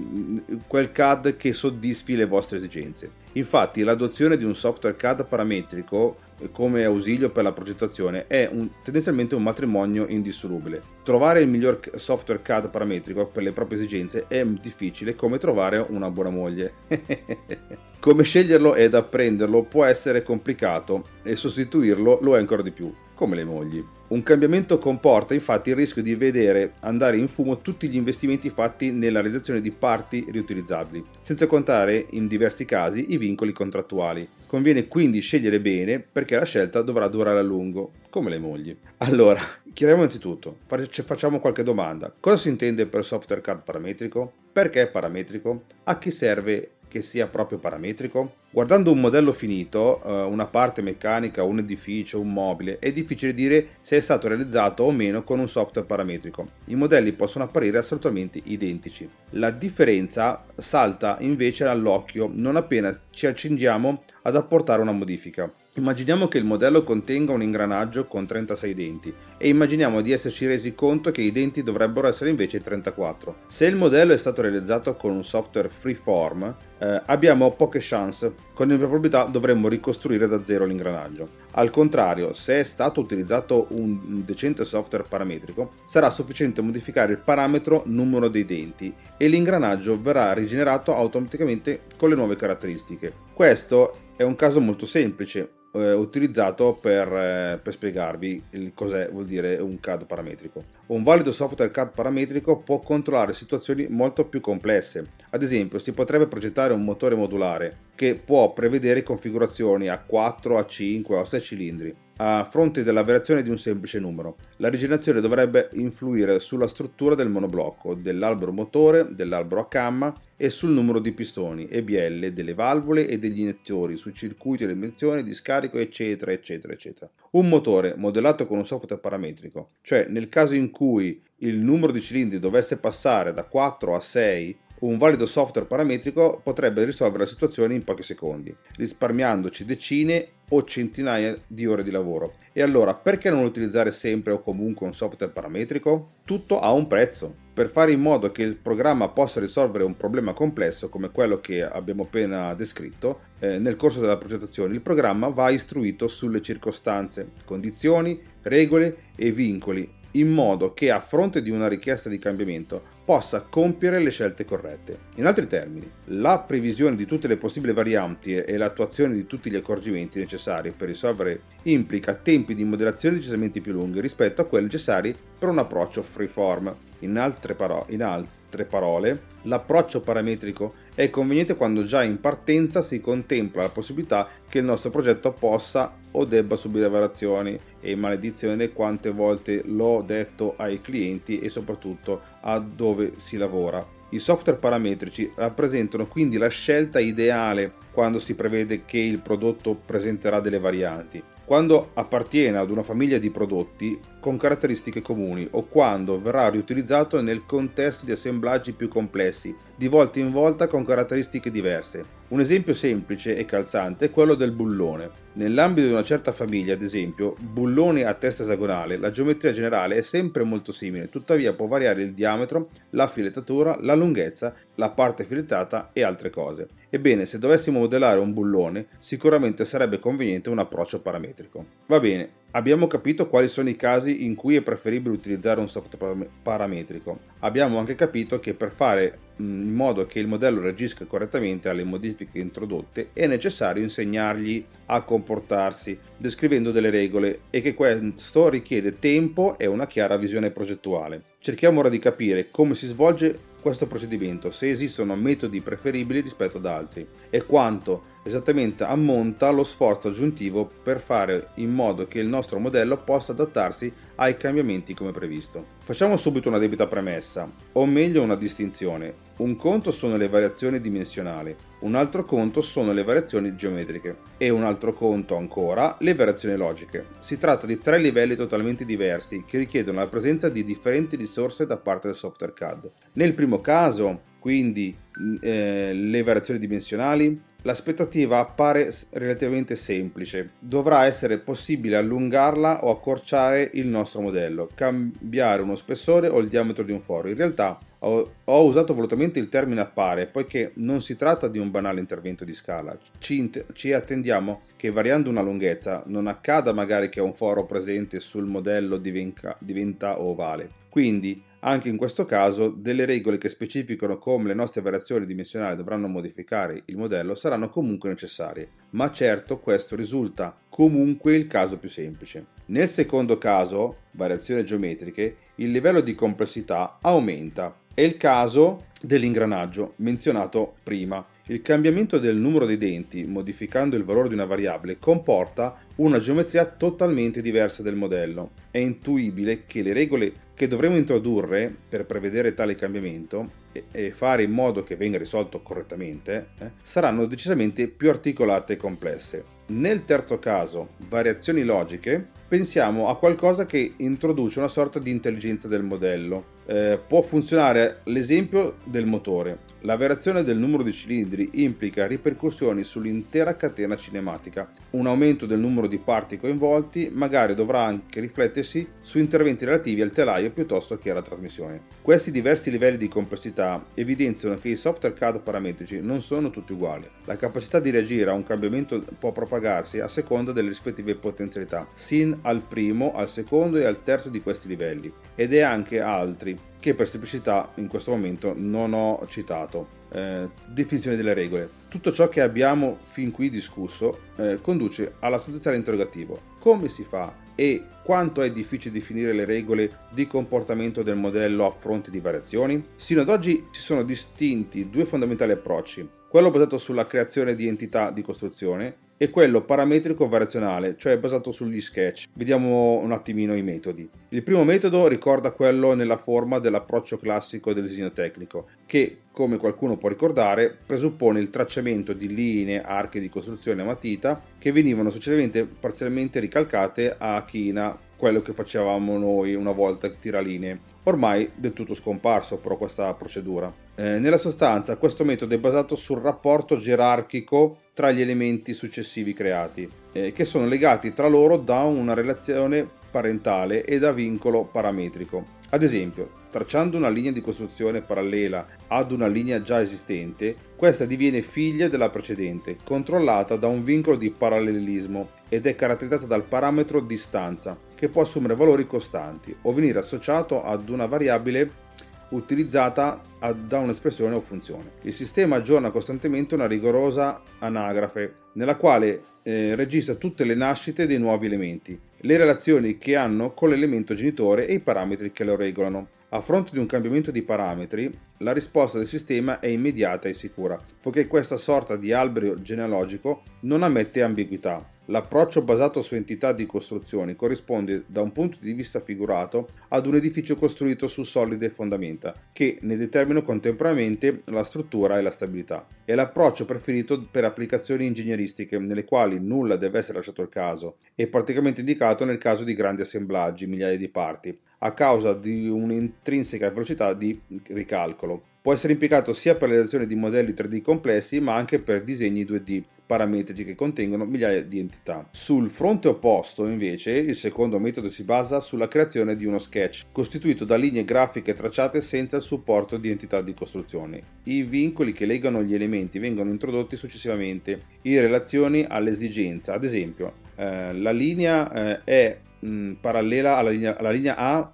quel 0.66 0.92
CAD 0.92 1.36
che 1.38 1.54
soddisfi 1.54 2.14
le 2.14 2.26
vostre 2.26 2.58
esigenze. 2.58 3.10
Infatti 3.32 3.82
l'adozione 3.82 4.36
di 4.36 4.44
un 4.44 4.54
software 4.54 4.96
CAD 4.96 5.24
parametrico 5.24 6.16
eh, 6.38 6.50
come 6.50 6.84
ausilio 6.84 7.30
per 7.30 7.42
la 7.42 7.52
progettazione 7.52 8.26
è 8.26 8.46
un, 8.52 8.68
tendenzialmente 8.82 9.34
un 9.34 9.42
matrimonio 9.42 10.06
indissolubile. 10.08 10.82
Trovare 11.02 11.40
il 11.40 11.48
miglior 11.48 11.80
software 11.94 12.42
CAD 12.42 12.68
parametrico 12.68 13.26
per 13.28 13.44
le 13.44 13.52
proprie 13.52 13.78
esigenze 13.78 14.26
è 14.28 14.44
difficile 14.44 15.14
come 15.14 15.38
trovare 15.38 15.78
una 15.88 16.10
buona 16.10 16.30
moglie. 16.30 16.72
come 17.98 18.24
sceglierlo 18.24 18.74
ed 18.74 18.94
apprenderlo 18.94 19.62
può 19.62 19.84
essere 19.84 20.22
complicato 20.22 21.06
e 21.22 21.34
sostituirlo 21.34 22.18
lo 22.20 22.36
è 22.36 22.38
ancora 22.38 22.62
di 22.62 22.72
più 22.72 22.92
come 23.20 23.36
le 23.36 23.44
mogli. 23.44 23.84
Un 24.08 24.22
cambiamento 24.22 24.78
comporta 24.78 25.34
infatti 25.34 25.68
il 25.68 25.76
rischio 25.76 26.02
di 26.02 26.14
vedere 26.14 26.72
andare 26.80 27.18
in 27.18 27.28
fumo 27.28 27.60
tutti 27.60 27.86
gli 27.86 27.96
investimenti 27.96 28.48
fatti 28.48 28.92
nella 28.92 29.20
realizzazione 29.20 29.60
di 29.60 29.70
parti 29.70 30.24
riutilizzabili, 30.26 31.04
senza 31.20 31.46
contare 31.46 32.06
in 32.12 32.26
diversi 32.26 32.64
casi 32.64 33.12
i 33.12 33.18
vincoli 33.18 33.52
contrattuali. 33.52 34.26
Conviene 34.46 34.88
quindi 34.88 35.20
scegliere 35.20 35.60
bene 35.60 36.00
perché 36.00 36.36
la 36.36 36.46
scelta 36.46 36.80
dovrà 36.80 37.08
durare 37.08 37.38
a 37.38 37.42
lungo, 37.42 37.92
come 38.08 38.30
le 38.30 38.38
mogli. 38.38 38.74
Allora, 38.96 39.40
chiariamo 39.70 40.00
innanzitutto, 40.00 40.56
facciamo 41.04 41.38
qualche 41.40 41.62
domanda. 41.62 42.10
Cosa 42.18 42.38
si 42.38 42.48
intende 42.48 42.86
per 42.86 43.04
software 43.04 43.42
CAD 43.42 43.62
parametrico? 43.62 44.32
Perché 44.50 44.86
parametrico? 44.86 45.64
A 45.84 45.98
chi 45.98 46.10
serve 46.10 46.70
che 46.90 47.02
sia 47.02 47.28
proprio 47.28 47.58
parametrico? 47.58 48.34
Guardando 48.50 48.90
un 48.90 48.98
modello 48.98 49.32
finito, 49.32 50.02
eh, 50.02 50.22
una 50.24 50.46
parte 50.46 50.82
meccanica, 50.82 51.44
un 51.44 51.60
edificio, 51.60 52.20
un 52.20 52.32
mobile, 52.32 52.80
è 52.80 52.92
difficile 52.92 53.32
dire 53.32 53.76
se 53.80 53.96
è 53.96 54.00
stato 54.00 54.26
realizzato 54.26 54.82
o 54.82 54.90
meno 54.90 55.22
con 55.22 55.38
un 55.38 55.48
software 55.48 55.86
parametrico. 55.86 56.48
I 56.66 56.74
modelli 56.74 57.12
possono 57.12 57.44
apparire 57.44 57.78
assolutamente 57.78 58.40
identici. 58.42 59.08
La 59.30 59.52
differenza 59.52 60.44
salta 60.56 61.16
invece 61.20 61.64
all'occhio 61.64 62.28
non 62.30 62.56
appena 62.56 62.94
ci 63.10 63.26
accingiamo 63.26 64.02
ad 64.22 64.34
apportare 64.34 64.82
una 64.82 64.92
modifica. 64.92 65.50
Immaginiamo 65.74 66.26
che 66.26 66.38
il 66.38 66.44
modello 66.44 66.82
contenga 66.82 67.30
un 67.30 67.44
ingranaggio 67.44 68.06
con 68.06 68.26
36 68.26 68.74
denti 68.74 69.14
e 69.38 69.46
immaginiamo 69.46 70.00
di 70.00 70.10
esserci 70.10 70.44
resi 70.44 70.74
conto 70.74 71.12
che 71.12 71.20
i 71.20 71.30
denti 71.30 71.62
dovrebbero 71.62 72.08
essere 72.08 72.28
invece 72.28 72.60
34. 72.60 73.42
Se 73.46 73.66
il 73.66 73.76
modello 73.76 74.12
è 74.12 74.18
stato 74.18 74.42
realizzato 74.42 74.96
con 74.96 75.12
un 75.12 75.22
software 75.22 75.68
freeform, 75.68 76.52
eh, 76.76 77.02
abbiamo 77.06 77.52
poche 77.52 77.78
chance, 77.80 78.34
con 78.52 78.66
le 78.66 78.76
probabilità 78.78 79.22
dovremmo 79.26 79.68
ricostruire 79.68 80.26
da 80.26 80.44
zero 80.44 80.64
l'ingranaggio. 80.64 81.28
Al 81.52 81.70
contrario, 81.70 82.32
se 82.32 82.58
è 82.58 82.64
stato 82.64 82.98
utilizzato 82.98 83.68
un 83.70 84.24
decente 84.24 84.64
software 84.64 85.04
parametrico, 85.08 85.74
sarà 85.86 86.10
sufficiente 86.10 86.62
modificare 86.62 87.12
il 87.12 87.18
parametro 87.18 87.84
numero 87.86 88.26
dei 88.26 88.44
denti 88.44 88.92
e 89.16 89.28
l'ingranaggio 89.28 90.00
verrà 90.02 90.32
rigenerato 90.32 90.96
automaticamente 90.96 91.82
con 91.96 92.08
le 92.08 92.16
nuove 92.16 92.34
caratteristiche. 92.34 93.12
Questo 93.32 94.08
è 94.16 94.24
un 94.24 94.34
caso 94.34 94.60
molto 94.60 94.84
semplice, 94.84 95.58
eh, 95.72 95.92
utilizzato 95.92 96.74
per, 96.74 97.06
eh, 97.12 97.60
per 97.62 97.72
spiegarvi 97.72 98.42
il 98.50 98.72
cos'è 98.74 99.08
vuol 99.10 99.26
dire 99.26 99.56
un 99.56 99.78
CAD 99.80 100.06
parametrico. 100.06 100.64
Un 100.86 101.02
valido 101.02 101.32
software 101.32 101.70
CAD 101.70 101.92
parametrico 101.92 102.58
può 102.58 102.80
controllare 102.80 103.32
situazioni 103.32 103.86
molto 103.88 104.24
più 104.24 104.40
complesse. 104.40 105.08
Ad 105.30 105.42
esempio, 105.42 105.78
si 105.78 105.92
potrebbe 105.92 106.26
progettare 106.26 106.72
un 106.72 106.84
motore 106.84 107.14
modulare 107.14 107.76
che 107.94 108.14
può 108.14 108.52
prevedere 108.52 109.02
configurazioni 109.02 109.88
a 109.88 109.98
4, 109.98 110.58
a 110.58 110.66
5 110.66 111.16
o 111.16 111.20
a 111.20 111.24
6 111.24 111.40
cilindri 111.40 111.96
a 112.22 112.46
fronte 112.50 112.82
della 112.82 113.02
variazione 113.02 113.42
di 113.42 113.48
un 113.48 113.58
semplice 113.58 113.98
numero. 113.98 114.36
La 114.56 114.68
rigenerazione 114.68 115.22
dovrebbe 115.22 115.70
influire 115.72 116.38
sulla 116.38 116.68
struttura 116.68 117.14
del 117.14 117.30
monoblocco, 117.30 117.94
dell'albero 117.94 118.52
motore, 118.52 119.14
dell'albero 119.14 119.62
a 119.62 119.68
camma 119.68 120.14
e 120.36 120.50
sul 120.50 120.70
numero 120.70 120.98
di 120.98 121.12
pistoni 121.12 121.66
e 121.66 121.82
bielle, 121.82 122.34
delle 122.34 122.52
valvole 122.52 123.08
e 123.08 123.18
degli 123.18 123.40
iniettori, 123.40 123.96
sui 123.96 124.12
circuiti 124.12 124.66
di 124.66 124.72
emenzione, 124.72 125.22
di 125.22 125.32
scarico, 125.32 125.78
eccetera, 125.78 126.30
eccetera, 126.32 126.74
eccetera. 126.74 127.10
Un 127.30 127.48
motore 127.48 127.94
modellato 127.96 128.46
con 128.46 128.58
un 128.58 128.66
software 128.66 129.00
parametrico, 129.00 129.70
cioè 129.80 130.06
nel 130.08 130.28
caso 130.28 130.52
in 130.52 130.70
cui 130.70 131.22
il 131.36 131.56
numero 131.56 131.90
di 131.90 132.02
cilindri 132.02 132.38
dovesse 132.38 132.76
passare 132.76 133.32
da 133.32 133.44
4 133.44 133.94
a 133.94 134.00
6 134.00 134.58
un 134.80 134.96
valido 134.98 135.26
software 135.26 135.66
parametrico 135.66 136.40
potrebbe 136.42 136.84
risolvere 136.84 137.24
la 137.24 137.28
situazione 137.28 137.74
in 137.74 137.84
pochi 137.84 138.02
secondi, 138.02 138.54
risparmiandoci 138.76 139.64
decine 139.64 140.28
o 140.50 140.64
centinaia 140.64 141.38
di 141.46 141.66
ore 141.66 141.82
di 141.82 141.90
lavoro. 141.90 142.34
E 142.52 142.62
allora 142.62 142.94
perché 142.94 143.30
non 143.30 143.44
utilizzare 143.44 143.90
sempre 143.90 144.32
o 144.32 144.42
comunque 144.42 144.86
un 144.86 144.94
software 144.94 145.32
parametrico? 145.32 146.10
Tutto 146.24 146.60
ha 146.60 146.72
un 146.72 146.86
prezzo. 146.86 147.34
Per 147.52 147.68
fare 147.68 147.92
in 147.92 148.00
modo 148.00 148.30
che 148.30 148.42
il 148.42 148.56
programma 148.56 149.08
possa 149.08 149.40
risolvere 149.40 149.84
un 149.84 149.96
problema 149.96 150.32
complesso 150.32 150.88
come 150.88 151.10
quello 151.10 151.40
che 151.40 151.62
abbiamo 151.62 152.04
appena 152.04 152.54
descritto, 152.54 153.20
eh, 153.38 153.58
nel 153.58 153.76
corso 153.76 154.00
della 154.00 154.16
progettazione 154.16 154.74
il 154.74 154.80
programma 154.80 155.28
va 155.28 155.50
istruito 155.50 156.08
sulle 156.08 156.42
circostanze, 156.42 157.30
condizioni, 157.44 158.20
regole 158.42 158.96
e 159.16 159.30
vincoli 159.30 159.98
in 160.12 160.28
modo 160.28 160.74
che 160.74 160.90
a 160.90 161.00
fronte 161.00 161.42
di 161.42 161.50
una 161.50 161.68
richiesta 161.68 162.08
di 162.08 162.18
cambiamento 162.18 162.98
possa 163.10 163.40
compiere 163.40 163.98
le 163.98 164.10
scelte 164.10 164.44
corrette. 164.44 164.96
In 165.16 165.26
altri 165.26 165.48
termini, 165.48 165.90
la 166.04 166.38
previsione 166.38 166.94
di 166.94 167.06
tutte 167.06 167.26
le 167.26 167.38
possibili 167.38 167.72
varianti 167.72 168.36
e 168.36 168.56
l'attuazione 168.56 169.14
di 169.14 169.26
tutti 169.26 169.50
gli 169.50 169.56
accorgimenti 169.56 170.20
necessari 170.20 170.70
per 170.70 170.86
risolvere 170.86 171.40
implica 171.64 172.14
tempi 172.14 172.54
di 172.54 172.62
moderazione 172.62 173.16
decisamente 173.16 173.60
più 173.60 173.72
lunghi 173.72 174.00
rispetto 174.00 174.42
a 174.42 174.44
quelli 174.44 174.66
necessari 174.66 175.12
per 175.36 175.48
un 175.48 175.58
approccio 175.58 176.04
freeform. 176.04 176.72
In 177.00 177.18
altre, 177.18 177.54
paro- 177.54 177.86
in 177.88 178.04
altre 178.04 178.64
parole, 178.64 179.20
l'approccio 179.42 180.02
parametrico 180.02 180.74
è 180.94 181.10
conveniente 181.10 181.56
quando 181.56 181.84
già 181.84 182.04
in 182.04 182.20
partenza 182.20 182.80
si 182.80 183.00
contempla 183.00 183.62
la 183.62 183.70
possibilità 183.70 184.28
che 184.48 184.58
il 184.58 184.64
nostro 184.64 184.90
progetto 184.90 185.32
possa 185.32 185.92
o 186.12 186.24
debba 186.24 186.56
subire 186.56 186.88
variazioni 186.88 187.58
e 187.80 187.94
maledizione 187.94 188.72
quante 188.72 189.10
volte 189.10 189.62
l'ho 189.64 190.02
detto 190.06 190.54
ai 190.56 190.80
clienti 190.80 191.38
e 191.38 191.48
soprattutto 191.48 192.20
a 192.40 192.58
dove 192.58 193.12
si 193.16 193.36
lavora. 193.36 193.86
I 194.10 194.18
software 194.18 194.58
parametrici 194.58 195.32
rappresentano 195.36 196.06
quindi 196.06 196.36
la 196.36 196.48
scelta 196.48 196.98
ideale 196.98 197.72
quando 197.92 198.18
si 198.18 198.34
prevede 198.34 198.84
che 198.84 198.98
il 198.98 199.20
prodotto 199.20 199.74
presenterà 199.74 200.40
delle 200.40 200.58
varianti 200.58 201.22
quando 201.50 201.90
appartiene 201.94 202.58
ad 202.58 202.70
una 202.70 202.84
famiglia 202.84 203.18
di 203.18 203.28
prodotti 203.28 204.00
con 204.20 204.36
caratteristiche 204.36 205.02
comuni 205.02 205.48
o 205.50 205.64
quando 205.64 206.22
verrà 206.22 206.48
riutilizzato 206.48 207.20
nel 207.20 207.44
contesto 207.44 208.04
di 208.04 208.12
assemblaggi 208.12 208.70
più 208.70 208.86
complessi, 208.86 209.52
di 209.74 209.88
volta 209.88 210.20
in 210.20 210.30
volta 210.30 210.68
con 210.68 210.84
caratteristiche 210.84 211.50
diverse. 211.50 212.19
Un 212.30 212.38
esempio 212.38 212.74
semplice 212.74 213.36
e 213.36 213.44
calzante 213.44 214.04
è 214.04 214.10
quello 214.12 214.36
del 214.36 214.52
bullone. 214.52 215.10
Nell'ambito 215.32 215.88
di 215.88 215.92
una 215.92 216.04
certa 216.04 216.30
famiglia, 216.30 216.74
ad 216.74 216.82
esempio, 216.82 217.34
bulloni 217.40 218.02
a 218.02 218.14
testa 218.14 218.44
esagonale, 218.44 218.98
la 218.98 219.10
geometria 219.10 219.50
generale 219.52 219.96
è 219.96 220.00
sempre 220.00 220.44
molto 220.44 220.70
simile, 220.70 221.08
tuttavia 221.08 221.54
può 221.54 221.66
variare 221.66 222.02
il 222.02 222.12
diametro, 222.12 222.68
la 222.90 223.08
filettatura, 223.08 223.78
la 223.80 223.96
lunghezza, 223.96 224.54
la 224.76 224.90
parte 224.90 225.24
filettata 225.24 225.90
e 225.92 226.04
altre 226.04 226.30
cose. 226.30 226.68
Ebbene, 226.88 227.26
se 227.26 227.40
dovessimo 227.40 227.80
modellare 227.80 228.20
un 228.20 228.32
bullone, 228.32 228.86
sicuramente 229.00 229.64
sarebbe 229.64 229.98
conveniente 229.98 230.50
un 230.50 230.60
approccio 230.60 231.02
parametrico. 231.02 231.64
Va 231.86 231.98
bene, 231.98 232.28
abbiamo 232.52 232.86
capito 232.86 233.28
quali 233.28 233.48
sono 233.48 233.68
i 233.68 233.76
casi 233.76 234.24
in 234.24 234.36
cui 234.36 234.54
è 234.54 234.62
preferibile 234.62 235.14
utilizzare 235.14 235.58
un 235.58 235.68
software 235.68 236.28
parametrico. 236.42 237.18
Abbiamo 237.40 237.78
anche 237.78 237.96
capito 237.96 238.38
che 238.38 238.54
per 238.54 238.70
fare 238.70 239.18
in 239.40 239.72
modo 239.72 240.06
che 240.06 240.18
il 240.18 240.26
modello 240.26 240.60
reagisca 240.60 241.06
correttamente 241.06 241.68
alle 241.68 241.84
modifiche 241.84 242.38
introdotte 242.38 243.10
è 243.12 243.26
necessario 243.26 243.82
insegnargli 243.82 244.64
a 244.86 245.02
comportarsi, 245.02 245.98
descrivendo 246.16 246.70
delle 246.70 246.90
regole 246.90 247.40
e 247.50 247.62
che 247.62 247.74
questo 247.74 248.48
richiede 248.48 248.98
tempo 248.98 249.58
e 249.58 249.66
una 249.66 249.86
chiara 249.86 250.16
visione 250.16 250.50
progettuale. 250.50 251.22
Cerchiamo 251.40 251.80
ora 251.80 251.88
di 251.88 251.98
capire 251.98 252.48
come 252.50 252.74
si 252.74 252.86
svolge 252.86 253.48
questo 253.60 253.86
procedimento, 253.86 254.50
se 254.50 254.70
esistono 254.70 255.16
metodi 255.16 255.60
preferibili 255.60 256.20
rispetto 256.20 256.58
ad 256.58 256.66
altri 256.66 257.06
e 257.28 257.44
quanto 257.44 258.18
esattamente 258.22 258.84
ammonta 258.84 259.50
lo 259.50 259.64
sforzo 259.64 260.08
aggiuntivo 260.08 260.70
per 260.82 261.00
fare 261.00 261.48
in 261.54 261.70
modo 261.70 262.06
che 262.06 262.18
il 262.18 262.26
nostro 262.26 262.58
modello 262.58 262.98
possa 262.98 263.32
adattarsi 263.32 263.92
ai 264.16 264.36
cambiamenti 264.36 264.94
come 264.94 265.12
previsto. 265.12 265.78
Facciamo 265.80 266.16
subito 266.16 266.48
una 266.48 266.58
debita 266.58 266.86
premessa, 266.86 267.50
o 267.72 267.86
meglio 267.86 268.22
una 268.22 268.36
distinzione. 268.36 269.28
Un 269.40 269.56
conto 269.56 269.90
sono 269.90 270.18
le 270.18 270.28
variazioni 270.28 270.82
dimensionali, 270.82 271.56
un 271.80 271.94
altro 271.94 272.26
conto 272.26 272.60
sono 272.60 272.92
le 272.92 273.02
variazioni 273.02 273.56
geometriche 273.56 274.16
e 274.36 274.50
un 274.50 274.64
altro 274.64 274.92
conto 274.92 275.34
ancora 275.34 275.96
le 276.00 276.14
variazioni 276.14 276.56
logiche. 276.56 277.06
Si 277.20 277.38
tratta 277.38 277.66
di 277.66 277.78
tre 277.78 277.98
livelli 277.98 278.36
totalmente 278.36 278.84
diversi 278.84 279.44
che 279.46 279.56
richiedono 279.56 279.98
la 279.98 280.08
presenza 280.08 280.50
di 280.50 280.62
differenti 280.62 281.16
risorse 281.16 281.64
da 281.66 281.78
parte 281.78 282.08
del 282.08 282.16
software 282.16 282.52
CAD. 282.52 282.90
Nel 283.14 283.32
primo 283.32 283.62
caso, 283.62 284.20
quindi 284.38 284.94
eh, 285.40 285.92
le 285.94 286.22
variazioni 286.22 286.60
dimensionali, 286.60 287.40
L'aspettativa 287.62 288.38
appare 288.38 288.94
relativamente 289.10 289.76
semplice. 289.76 290.52
Dovrà 290.58 291.04
essere 291.04 291.38
possibile 291.38 291.96
allungarla 291.96 292.84
o 292.84 292.90
accorciare 292.90 293.70
il 293.74 293.86
nostro 293.86 294.22
modello, 294.22 294.70
cambiare 294.74 295.60
uno 295.62 295.76
spessore 295.76 296.28
o 296.28 296.38
il 296.38 296.48
diametro 296.48 296.84
di 296.84 296.92
un 296.92 297.00
foro. 297.00 297.28
In 297.28 297.36
realtà 297.36 297.78
ho, 297.98 298.30
ho 298.44 298.64
usato 298.64 298.94
volutamente 298.94 299.38
il 299.38 299.50
termine 299.50 299.82
appare 299.82 300.26
poiché 300.26 300.72
non 300.76 301.02
si 301.02 301.16
tratta 301.16 301.48
di 301.48 301.58
un 301.58 301.70
banale 301.70 302.00
intervento 302.00 302.44
di 302.44 302.54
scala. 302.54 302.96
Ci, 303.18 303.50
ci 303.74 303.92
attendiamo 303.92 304.62
che 304.76 304.90
variando 304.90 305.28
una 305.28 305.42
lunghezza 305.42 306.02
non 306.06 306.26
accada 306.26 306.72
magari 306.72 307.10
che 307.10 307.20
un 307.20 307.34
foro 307.34 307.66
presente 307.66 308.20
sul 308.20 308.46
modello 308.46 308.96
diventa, 308.96 309.54
diventa 309.58 310.20
ovale. 310.20 310.70
Quindi 310.88 311.42
anche 311.60 311.88
in 311.88 311.96
questo 311.96 312.24
caso, 312.24 312.68
delle 312.68 313.04
regole 313.04 313.38
che 313.38 313.48
specificano 313.48 314.18
come 314.18 314.48
le 314.48 314.54
nostre 314.54 314.80
variazioni 314.80 315.26
dimensionali 315.26 315.76
dovranno 315.76 316.08
modificare 316.08 316.82
il 316.86 316.96
modello 316.96 317.34
saranno 317.34 317.68
comunque 317.68 318.08
necessarie, 318.08 318.68
ma 318.90 319.12
certo 319.12 319.58
questo 319.58 319.94
risulta 319.94 320.56
comunque 320.68 321.36
il 321.36 321.46
caso 321.46 321.76
più 321.76 321.88
semplice. 321.88 322.46
Nel 322.66 322.88
secondo 322.88 323.36
caso, 323.36 323.96
variazioni 324.12 324.64
geometriche, 324.64 325.36
il 325.56 325.70
livello 325.70 326.00
di 326.00 326.14
complessità 326.14 326.98
aumenta. 327.02 327.76
È 327.92 328.00
il 328.00 328.16
caso 328.16 328.86
dell'ingranaggio 329.00 329.94
menzionato 329.96 330.76
prima. 330.82 331.24
Il 331.50 331.62
cambiamento 331.62 332.20
del 332.20 332.36
numero 332.36 332.64
dei 332.64 332.78
denti, 332.78 333.24
modificando 333.24 333.96
il 333.96 334.04
valore 334.04 334.28
di 334.28 334.34
una 334.34 334.44
variabile, 334.44 335.00
comporta 335.00 335.80
una 335.96 336.20
geometria 336.20 336.64
totalmente 336.64 337.42
diversa 337.42 337.82
del 337.82 337.96
modello. 337.96 338.52
È 338.70 338.78
intuibile 338.78 339.64
che 339.66 339.82
le 339.82 339.92
regole 339.92 340.32
che 340.54 340.68
dovremo 340.68 340.96
introdurre 340.96 341.74
per 341.88 342.06
prevedere 342.06 342.54
tale 342.54 342.76
cambiamento 342.76 343.50
e 343.90 344.12
fare 344.12 344.44
in 344.44 344.52
modo 344.52 344.84
che 344.84 344.94
venga 344.94 345.18
risolto 345.18 345.60
correttamente 345.60 346.50
eh, 346.58 346.70
saranno 346.84 347.26
decisamente 347.26 347.88
più 347.88 348.10
articolate 348.10 348.74
e 348.74 348.76
complesse. 348.76 349.44
Nel 349.66 350.04
terzo 350.04 350.38
caso, 350.38 350.90
variazioni 351.08 351.64
logiche, 351.64 352.24
pensiamo 352.46 353.08
a 353.08 353.18
qualcosa 353.18 353.66
che 353.66 353.94
introduce 353.96 354.60
una 354.60 354.68
sorta 354.68 355.00
di 355.00 355.10
intelligenza 355.10 355.66
del 355.66 355.82
modello. 355.82 356.58
Eh, 356.66 357.00
può 357.04 357.22
funzionare 357.22 358.02
l'esempio 358.04 358.76
del 358.84 359.06
motore. 359.06 359.69
La 359.84 359.96
variazione 359.96 360.44
del 360.44 360.58
numero 360.58 360.82
di 360.82 360.92
cilindri 360.92 361.48
implica 361.54 362.06
ripercussioni 362.06 362.84
sull'intera 362.84 363.56
catena 363.56 363.96
cinematica. 363.96 364.70
Un 364.90 365.06
aumento 365.06 365.46
del 365.46 365.58
numero 365.58 365.86
di 365.86 365.96
parti 365.96 366.38
coinvolti 366.38 367.10
magari 367.10 367.54
dovrà 367.54 367.84
anche 367.84 368.20
riflettersi 368.20 368.86
su 369.00 369.18
interventi 369.18 369.64
relativi 369.64 370.02
al 370.02 370.12
telaio 370.12 370.50
piuttosto 370.50 370.98
che 370.98 371.10
alla 371.10 371.22
trasmissione. 371.22 371.80
Questi 372.02 372.30
diversi 372.30 372.70
livelli 372.70 372.98
di 372.98 373.08
complessità 373.08 373.82
evidenziano 373.94 374.58
che 374.58 374.68
i 374.68 374.76
software 374.76 375.14
CAD 375.14 375.40
parametrici 375.40 376.02
non 376.02 376.20
sono 376.20 376.50
tutti 376.50 376.72
uguali. 376.72 377.08
La 377.24 377.36
capacità 377.36 377.80
di 377.80 377.88
reagire 377.88 378.28
a 378.28 378.34
un 378.34 378.44
cambiamento 378.44 379.02
può 379.18 379.32
propagarsi 379.32 379.98
a 379.98 380.08
seconda 380.08 380.52
delle 380.52 380.68
rispettive 380.68 381.14
potenzialità, 381.14 381.88
sin 381.94 382.36
al 382.42 382.60
primo, 382.60 383.14
al 383.14 383.30
secondo 383.30 383.78
e 383.78 383.86
al 383.86 384.02
terzo 384.02 384.28
di 384.28 384.42
questi 384.42 384.68
livelli, 384.68 385.10
ed 385.34 385.54
è 385.54 385.60
anche 385.60 386.02
altri 386.02 386.68
che 386.80 386.94
per 386.94 387.08
semplicità 387.08 387.70
in 387.76 387.86
questo 387.86 388.10
momento 388.10 388.52
non 388.56 388.92
ho 388.94 389.24
citato. 389.28 389.98
Eh, 390.12 390.48
definizione 390.66 391.16
delle 391.16 391.34
regole. 391.34 391.70
Tutto 391.88 392.12
ciò 392.12 392.28
che 392.28 392.40
abbiamo 392.40 392.98
fin 393.04 393.30
qui 393.30 393.48
discusso 393.48 394.18
eh, 394.36 394.58
conduce 394.60 395.14
alla 395.20 395.38
sostanziale 395.38 395.76
interrogativo. 395.76 396.40
Come 396.58 396.88
si 396.88 397.04
fa 397.04 397.32
e 397.54 397.84
quanto 398.02 398.42
è 398.42 398.50
difficile 398.50 398.94
definire 398.94 399.32
le 399.32 399.44
regole 399.44 399.98
di 400.10 400.26
comportamento 400.26 401.02
del 401.02 401.16
modello 401.16 401.66
a 401.66 401.70
fronte 401.70 402.10
di 402.10 402.18
variazioni? 402.18 402.84
Sino 402.96 403.20
ad 403.20 403.28
oggi 403.28 403.66
si 403.70 403.80
sono 403.80 404.02
distinti 404.02 404.90
due 404.90 405.04
fondamentali 405.04 405.52
approcci, 405.52 406.08
quello 406.30 406.52
basato 406.52 406.78
sulla 406.78 407.08
creazione 407.08 407.56
di 407.56 407.66
entità 407.66 408.12
di 408.12 408.22
costruzione 408.22 409.08
e 409.16 409.30
quello 409.30 409.62
parametrico 409.62 410.28
variazionale, 410.28 410.94
cioè 410.96 411.18
basato 411.18 411.50
sugli 411.50 411.80
sketch. 411.80 412.28
Vediamo 412.34 413.00
un 413.00 413.10
attimino 413.10 413.56
i 413.56 413.62
metodi. 413.62 414.08
Il 414.28 414.44
primo 414.44 414.62
metodo 414.62 415.08
ricorda 415.08 415.50
quello 415.50 415.92
nella 415.94 416.18
forma 416.18 416.60
dell'approccio 416.60 417.16
classico 417.16 417.74
del 417.74 417.82
disegno 417.82 418.12
tecnico, 418.12 418.68
che, 418.86 419.22
come 419.32 419.56
qualcuno 419.56 419.96
può 419.96 420.08
ricordare, 420.08 420.74
presuppone 420.86 421.40
il 421.40 421.50
tracciamento 421.50 422.12
di 422.12 422.32
linee, 422.32 422.80
archi 422.80 423.18
di 423.18 423.28
costruzione 423.28 423.82
a 423.82 423.86
matita 423.86 424.40
che 424.56 424.70
venivano 424.70 425.10
successivamente 425.10 425.66
parzialmente 425.66 426.38
ricalcate 426.38 427.16
a 427.18 427.44
china, 427.44 427.98
quello 428.16 428.40
che 428.40 428.52
facevamo 428.52 429.18
noi 429.18 429.54
una 429.54 429.72
volta 429.72 430.08
tiralinee. 430.08 430.78
Ormai 431.02 431.50
del 431.56 431.72
tutto 431.72 431.94
scomparso 431.94 432.58
però 432.58 432.76
questa 432.76 433.12
procedura. 433.14 433.88
Eh, 434.00 434.18
nella 434.18 434.38
sostanza 434.38 434.96
questo 434.96 435.26
metodo 435.26 435.54
è 435.54 435.58
basato 435.58 435.94
sul 435.94 436.20
rapporto 436.20 436.78
gerarchico 436.78 437.80
tra 437.92 438.10
gli 438.10 438.22
elementi 438.22 438.72
successivi 438.72 439.34
creati, 439.34 439.86
eh, 440.12 440.32
che 440.32 440.46
sono 440.46 440.66
legati 440.66 441.12
tra 441.12 441.28
loro 441.28 441.58
da 441.58 441.82
una 441.82 442.14
relazione 442.14 442.88
parentale 443.10 443.84
e 443.84 443.98
da 443.98 444.10
vincolo 444.10 444.62
parametrico. 444.64 445.58
Ad 445.68 445.82
esempio, 445.82 446.30
tracciando 446.50 446.96
una 446.96 447.10
linea 447.10 447.30
di 447.30 447.42
costruzione 447.42 448.00
parallela 448.00 448.66
ad 448.86 449.12
una 449.12 449.26
linea 449.26 449.60
già 449.60 449.82
esistente, 449.82 450.56
questa 450.76 451.04
diviene 451.04 451.42
figlia 451.42 451.88
della 451.88 452.08
precedente, 452.08 452.78
controllata 452.82 453.56
da 453.56 453.66
un 453.66 453.84
vincolo 453.84 454.16
di 454.16 454.30
parallelismo 454.30 455.28
ed 455.50 455.66
è 455.66 455.76
caratterizzata 455.76 456.24
dal 456.24 456.44
parametro 456.44 457.00
distanza, 457.00 457.76
che 457.94 458.08
può 458.08 458.22
assumere 458.22 458.56
valori 458.56 458.86
costanti 458.86 459.54
o 459.60 459.74
venire 459.74 459.98
associato 459.98 460.64
ad 460.64 460.88
una 460.88 461.04
variabile 461.04 461.88
utilizzata 462.30 463.20
da 463.66 463.78
un'espressione 463.78 464.34
o 464.34 464.40
funzione. 464.40 464.90
Il 465.02 465.14
sistema 465.14 465.56
aggiorna 465.56 465.90
costantemente 465.90 466.54
una 466.54 466.66
rigorosa 466.66 467.40
anagrafe 467.58 468.34
nella 468.54 468.76
quale 468.76 469.22
eh, 469.42 469.74
registra 469.74 470.14
tutte 470.14 470.44
le 470.44 470.54
nascite 470.54 471.06
dei 471.06 471.18
nuovi 471.18 471.46
elementi, 471.46 471.98
le 472.18 472.36
relazioni 472.36 472.98
che 472.98 473.16
hanno 473.16 473.52
con 473.52 473.70
l'elemento 473.70 474.14
genitore 474.14 474.66
e 474.66 474.74
i 474.74 474.80
parametri 474.80 475.32
che 475.32 475.44
lo 475.44 475.56
regolano. 475.56 476.08
A 476.32 476.40
fronte 476.40 476.70
di 476.72 476.78
un 476.78 476.86
cambiamento 476.86 477.32
di 477.32 477.42
parametri, 477.42 478.16
la 478.38 478.52
risposta 478.52 478.98
del 478.98 479.08
sistema 479.08 479.58
è 479.58 479.66
immediata 479.66 480.28
e 480.28 480.34
sicura, 480.34 480.80
poiché 481.00 481.26
questa 481.26 481.56
sorta 481.56 481.96
di 481.96 482.12
albero 482.12 482.62
genealogico 482.62 483.42
non 483.60 483.82
ammette 483.82 484.22
ambiguità. 484.22 484.86
L'approccio 485.10 485.62
basato 485.62 486.02
su 486.02 486.14
entità 486.14 486.52
di 486.52 486.66
costruzioni 486.66 487.34
corrisponde 487.34 488.04
da 488.06 488.22
un 488.22 488.30
punto 488.30 488.58
di 488.60 488.72
vista 488.72 489.00
figurato 489.00 489.70
ad 489.88 490.06
un 490.06 490.14
edificio 490.14 490.56
costruito 490.56 491.08
su 491.08 491.24
solide 491.24 491.68
fondamenta, 491.68 492.32
che 492.52 492.78
ne 492.82 492.96
determinano 492.96 493.44
contemporaneamente 493.44 494.42
la 494.44 494.62
struttura 494.62 495.18
e 495.18 495.22
la 495.22 495.32
stabilità. 495.32 495.84
È 496.04 496.14
l'approccio 496.14 496.64
preferito 496.64 497.26
per 497.28 497.42
applicazioni 497.42 498.06
ingegneristiche 498.06 498.78
nelle 498.78 499.04
quali 499.04 499.40
nulla 499.40 499.74
deve 499.74 499.98
essere 499.98 500.18
lasciato 500.18 500.42
al 500.42 500.48
caso, 500.48 500.98
e 501.16 501.26
praticamente 501.26 501.80
indicato 501.80 502.24
nel 502.24 502.38
caso 502.38 502.62
di 502.62 502.74
grandi 502.74 503.02
assemblaggi, 503.02 503.66
migliaia 503.66 503.98
di 503.98 504.08
parti, 504.08 504.56
a 504.78 504.94
causa 504.94 505.34
di 505.34 505.68
un'intrinseca 505.68 506.70
velocità 506.70 507.14
di 507.14 507.36
ricalcolo. 507.64 508.49
Può 508.62 508.74
essere 508.74 508.92
impiegato 508.92 509.32
sia 509.32 509.54
per 509.54 509.68
la 509.68 509.68
realizzazione 509.68 510.06
di 510.06 510.14
modelli 510.14 510.52
3D 510.52 510.82
complessi, 510.82 511.40
ma 511.40 511.54
anche 511.54 511.78
per 511.78 512.04
disegni 512.04 512.44
2D 512.44 512.82
parametrici 513.06 513.64
che 513.64 513.74
contengono 513.74 514.26
migliaia 514.26 514.62
di 514.62 514.78
entità. 514.78 515.26
Sul 515.30 515.70
fronte 515.70 516.08
opposto, 516.08 516.66
invece, 516.66 517.12
il 517.12 517.36
secondo 517.36 517.78
metodo 517.78 518.10
si 518.10 518.22
basa 518.22 518.60
sulla 518.60 518.86
creazione 518.86 519.34
di 519.34 519.46
uno 519.46 519.58
sketch, 519.58 520.02
costituito 520.12 520.66
da 520.66 520.76
linee 520.76 521.06
grafiche 521.06 521.54
tracciate 521.54 522.02
senza 522.02 522.36
il 522.36 522.42
supporto 522.42 522.98
di 522.98 523.08
entità 523.08 523.40
di 523.40 523.54
costruzione. 523.54 524.22
I 524.44 524.62
vincoli 524.62 525.14
che 525.14 525.24
legano 525.24 525.62
gli 525.62 525.74
elementi 525.74 526.18
vengono 526.18 526.50
introdotti 526.50 526.96
successivamente 526.96 527.84
in 528.02 528.20
relazione 528.20 528.86
all'esigenza. 528.86 529.72
Ad 529.72 529.84
esempio, 529.84 530.34
eh, 530.56 530.92
la 530.92 531.12
linea 531.12 531.72
eh, 531.72 532.04
è 532.04 532.38
mh, 532.58 532.92
parallela 533.00 533.56
alla 533.56 533.70
linea, 533.70 533.96
alla 533.96 534.10
linea 534.10 534.36
A, 534.36 534.70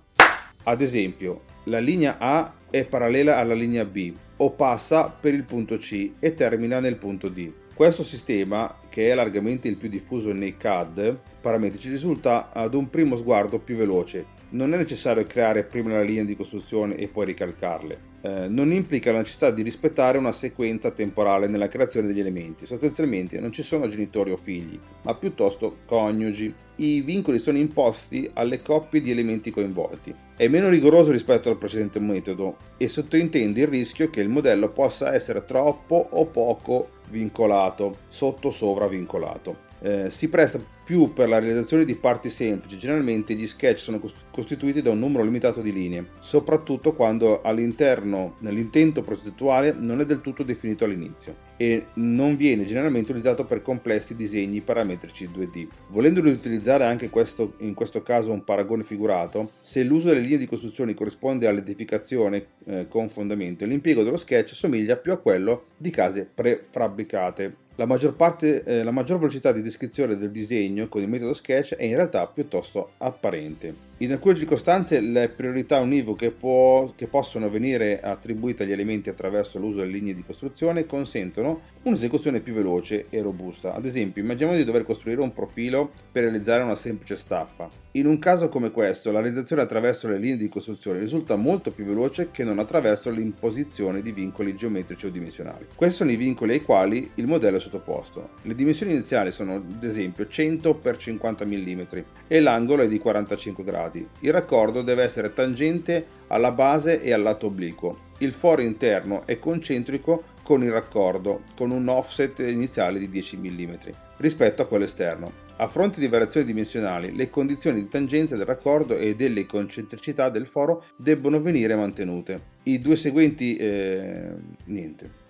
ad 0.64 0.81
esempio, 0.81 1.42
la 1.66 1.79
linea 1.79 2.16
A 2.18 2.53
è 2.79 2.87
parallela 2.87 3.39
alla 3.39 3.55
linea 3.55 3.85
B 3.85 4.12
o 4.37 4.51
passa 4.51 5.09
per 5.09 5.33
il 5.35 5.45
punto 5.45 5.79
C 5.79 6.12
e 6.19 6.35
termina 6.35 6.81
nel 6.81 6.97
punto 6.97 7.29
D. 7.29 7.51
Questo 7.75 8.03
sistema, 8.03 8.75
che 8.89 9.11
è 9.11 9.15
largamente 9.15 9.69
il 9.69 9.77
più 9.77 9.89
diffuso 9.89 10.33
nei 10.33 10.57
CAD 10.57 11.17
parametrici, 11.41 11.91
risulta 11.91 12.51
ad 12.53 12.75
un 12.75 12.89
primo 12.89 13.17
sguardo 13.17 13.59
più 13.59 13.77
veloce. 13.77 14.36
Non 14.49 14.73
è 14.73 14.77
necessario 14.77 15.27
creare 15.27 15.65
prima 15.65 15.91
la 15.91 16.03
linea 16.03 16.23
di 16.23 16.37
costruzione 16.37 16.95
e 16.97 17.09
poi 17.09 17.27
ricalcarle. 17.27 18.15
Eh, 18.21 18.47
non 18.49 18.71
implica 18.71 19.11
la 19.11 19.19
necessità 19.19 19.51
di 19.51 19.63
rispettare 19.63 20.19
una 20.19 20.31
sequenza 20.31 20.93
temporale 20.93 21.49
nella 21.49 21.67
creazione 21.67 22.07
degli 22.07 22.21
elementi. 22.21 22.65
Sostanzialmente 22.65 23.41
non 23.41 23.53
ci 23.53 23.65
sono 23.65 23.89
genitori 23.89 24.31
o 24.31 24.37
figli, 24.37 24.79
ma 25.03 25.15
piuttosto 25.15 25.79
coniugi. 25.85 26.55
I 26.77 27.01
vincoli 27.01 27.39
sono 27.41 27.59
imposti 27.59 28.31
alle 28.35 28.63
coppie 28.63 29.01
di 29.01 29.11
elementi 29.11 29.51
coinvolti. 29.51 30.15
È 30.37 30.47
meno 30.47 30.69
rigoroso 30.69 31.11
rispetto 31.11 31.51
al 31.51 31.59
precedente 31.59 31.99
metodo 31.99 32.57
e 32.77 32.87
sottintende 32.87 33.63
il 33.63 33.67
rischio 33.67 34.11
che 34.11 34.21
il 34.21 34.29
modello 34.29 34.69
possa 34.71 35.13
essere 35.13 35.45
troppo 35.45 36.07
o 36.11 36.27
poco 36.27 36.91
vincolato, 37.09 37.97
sotto 38.09 38.51
sovra 38.51 38.87
vincolato. 38.87 39.65
Eh, 39.81 40.11
si 40.11 40.29
presta 40.29 40.61
più 40.87 41.12
per 41.12 41.29
la 41.29 41.41
realizzazione 41.41 41.85
di 41.85 41.97
parti 41.97 42.31
semplici, 42.31 42.79
generalmente 42.79 43.35
gli 43.35 43.47
sketch 43.49 43.81
sono 43.81 44.01
costituiti 44.31 44.83
da 44.83 44.91
un 44.91 45.01
numero 45.01 45.25
limitato 45.25 45.61
di 45.61 45.73
linee, 45.73 46.07
soprattutto 46.21 46.95
quando 46.95 47.43
all'interno, 47.43 48.37
nell'intento 48.39 49.03
progettuale 49.03 49.75
non 49.77 50.01
è 50.01 50.07
del 50.07 50.21
tutto 50.21 50.45
definito 50.45 50.85
all'inizio 50.85 51.45
e 51.57 51.87
non 51.95 52.37
viene 52.37 52.67
generalmente 52.67 53.11
utilizzato 53.11 53.45
per 53.45 53.62
complessi 53.62 54.15
disegni 54.15 54.61
parametrici 54.61 55.29
2D. 55.29 55.67
Volendo 55.89 56.21
utilizzare 56.21 56.85
anche 56.85 57.11
questo, 57.11 57.55
in 57.59 57.75
questo 57.75 58.05
caso 58.05 58.31
un 58.31 58.45
paragone 58.45 58.85
figurato, 58.85 59.53
se 59.59 59.83
l'uso 59.83 60.09
delle 60.09 60.21
linee 60.21 60.39
di 60.39 60.47
costruzione 60.47 60.95
corrisponde 60.95 61.49
all'edificazione 61.49 62.47
eh, 62.65 62.87
con 62.89 63.09
fondamento, 63.09 63.65
l'impiego 63.65 64.05
dello 64.05 64.17
sketch 64.17 64.55
somiglia 64.55 64.97
più 64.97 65.11
a 65.11 65.19
quello 65.19 65.65
di 65.77 65.91
case 65.91 66.31
prefabbricate. 66.33 67.65
La 67.79 67.85
maggior, 67.85 68.15
parte, 68.15 68.65
eh, 68.65 68.83
la 68.83 68.91
maggior 68.91 69.19
velocità 69.19 69.53
di 69.53 69.61
descrizione 69.61 70.17
del 70.17 70.31
disegno 70.31 70.89
con 70.89 71.03
il 71.03 71.09
metodo 71.09 71.35
sketch 71.35 71.75
è 71.75 71.85
in 71.85 71.95
realtà 71.95 72.27
piuttosto 72.27 72.93
apparente. 72.97 73.75
In 74.01 74.13
alcune 74.13 74.35
circostanze 74.35 75.01
le 75.01 75.31
priorità 75.31 75.81
univoche 75.81 76.31
può, 76.31 76.93
che 76.95 77.07
possono 77.07 77.49
venire 77.49 78.03
attribuite 78.03 78.65
agli 78.65 78.73
elementi 78.73 79.09
attraverso 79.09 79.59
l'uso 79.59 79.79
delle 79.79 79.93
linee 79.93 80.15
di 80.15 80.23
costruzione 80.23 80.85
consentono 80.85 81.63
un'esecuzione 81.85 82.41
più 82.41 82.53
veloce 82.53 83.07
e 83.09 83.23
robusta. 83.23 83.75
Ad 83.75 83.87
esempio, 83.87 84.21
immaginiamo 84.21 84.55
di 84.55 84.65
dover 84.65 84.85
costruire 84.85 85.23
un 85.23 85.33
profilo 85.33 85.91
per 86.13 86.25
realizzare 86.25 86.63
una 86.63 86.75
semplice 86.75 87.17
staffa. 87.17 87.71
In 87.93 88.07
un 88.07 88.19
caso 88.19 88.51
come 88.51 88.71
questo, 88.71 89.11
la 89.11 89.21
realizzazione 89.21 89.63
attraverso 89.63 90.07
le 90.07 90.19
linee 90.19 90.37
di 90.37 90.51
costruzione 90.51 90.99
risulta 90.99 91.37
molto 91.37 91.71
più 91.71 91.87
veloce 91.87 92.31
che 92.31 92.45
non 92.45 92.59
attraverso 92.59 93.11
l'imposizione 93.11 94.03
di 94.03 94.13
vincoli 94.13 94.55
geometrici 94.55 95.07
o 95.07 95.11
dimensionali. 95.11 95.69
Questi 95.75 95.97
sono 95.97 96.11
i 96.11 96.17
vincoli 96.17 96.53
ai 96.53 96.63
quali 96.63 97.13
il 97.15 97.27
modello 97.27 97.57
è 97.57 97.61
sottoposto. 97.61 98.31
Le 98.43 98.55
dimensioni 98.55 98.93
iniziali 98.93 99.33
sono 99.33 99.55
ad 99.55 99.83
esempio 99.83 100.29
100 100.29 100.81
x 100.83 100.97
50 100.99 101.47
mm 101.47 101.83
e 102.27 102.41
l'angolo 102.41 102.83
è 102.83 102.89
di 102.89 102.99
45 102.99 103.65
gradi. 103.65 103.85
Il 103.94 104.33
raccordo 104.33 104.83
deve 104.83 105.03
essere 105.03 105.33
tangente 105.33 106.07
alla 106.29 106.53
base 106.53 107.03
e 107.03 107.12
al 107.12 107.22
lato 107.22 107.46
obliquo. 107.46 108.05
Il 108.18 108.33
foro 108.33 108.62
interno 108.62 109.27
è 109.27 109.38
concentrico 109.38 110.35
con 110.42 110.62
il 110.62 110.70
raccordo, 110.70 111.42
con 111.57 111.70
un 111.70 111.88
offset 111.88 112.38
iniziale 112.38 112.99
di 112.99 113.09
10 113.09 113.37
mm 113.37 113.75
rispetto 114.18 114.62
a 114.62 114.66
quello 114.66 114.85
esterno. 114.85 115.44
A 115.57 115.68
fronte 115.68 116.01
di 116.01 116.09
variazioni 116.09 116.46
dimensionali, 116.46 117.14
le 117.14 117.31
condizioni 117.31 117.83
di 117.83 117.88
tangenza 117.88 118.37
del 118.37 118.46
raccordo 118.46 118.96
e 118.96 119.16
delle 119.16 119.46
concentricità 119.46 120.29
del 120.29 120.46
foro 120.46 120.85
debbono 120.96 121.40
venire 121.40 121.75
mantenute. 121.75 122.42
I 122.64 122.81
due 122.81 122.96
seguenti... 122.96 123.57
Eh, 123.57 124.29
niente. 124.64 125.25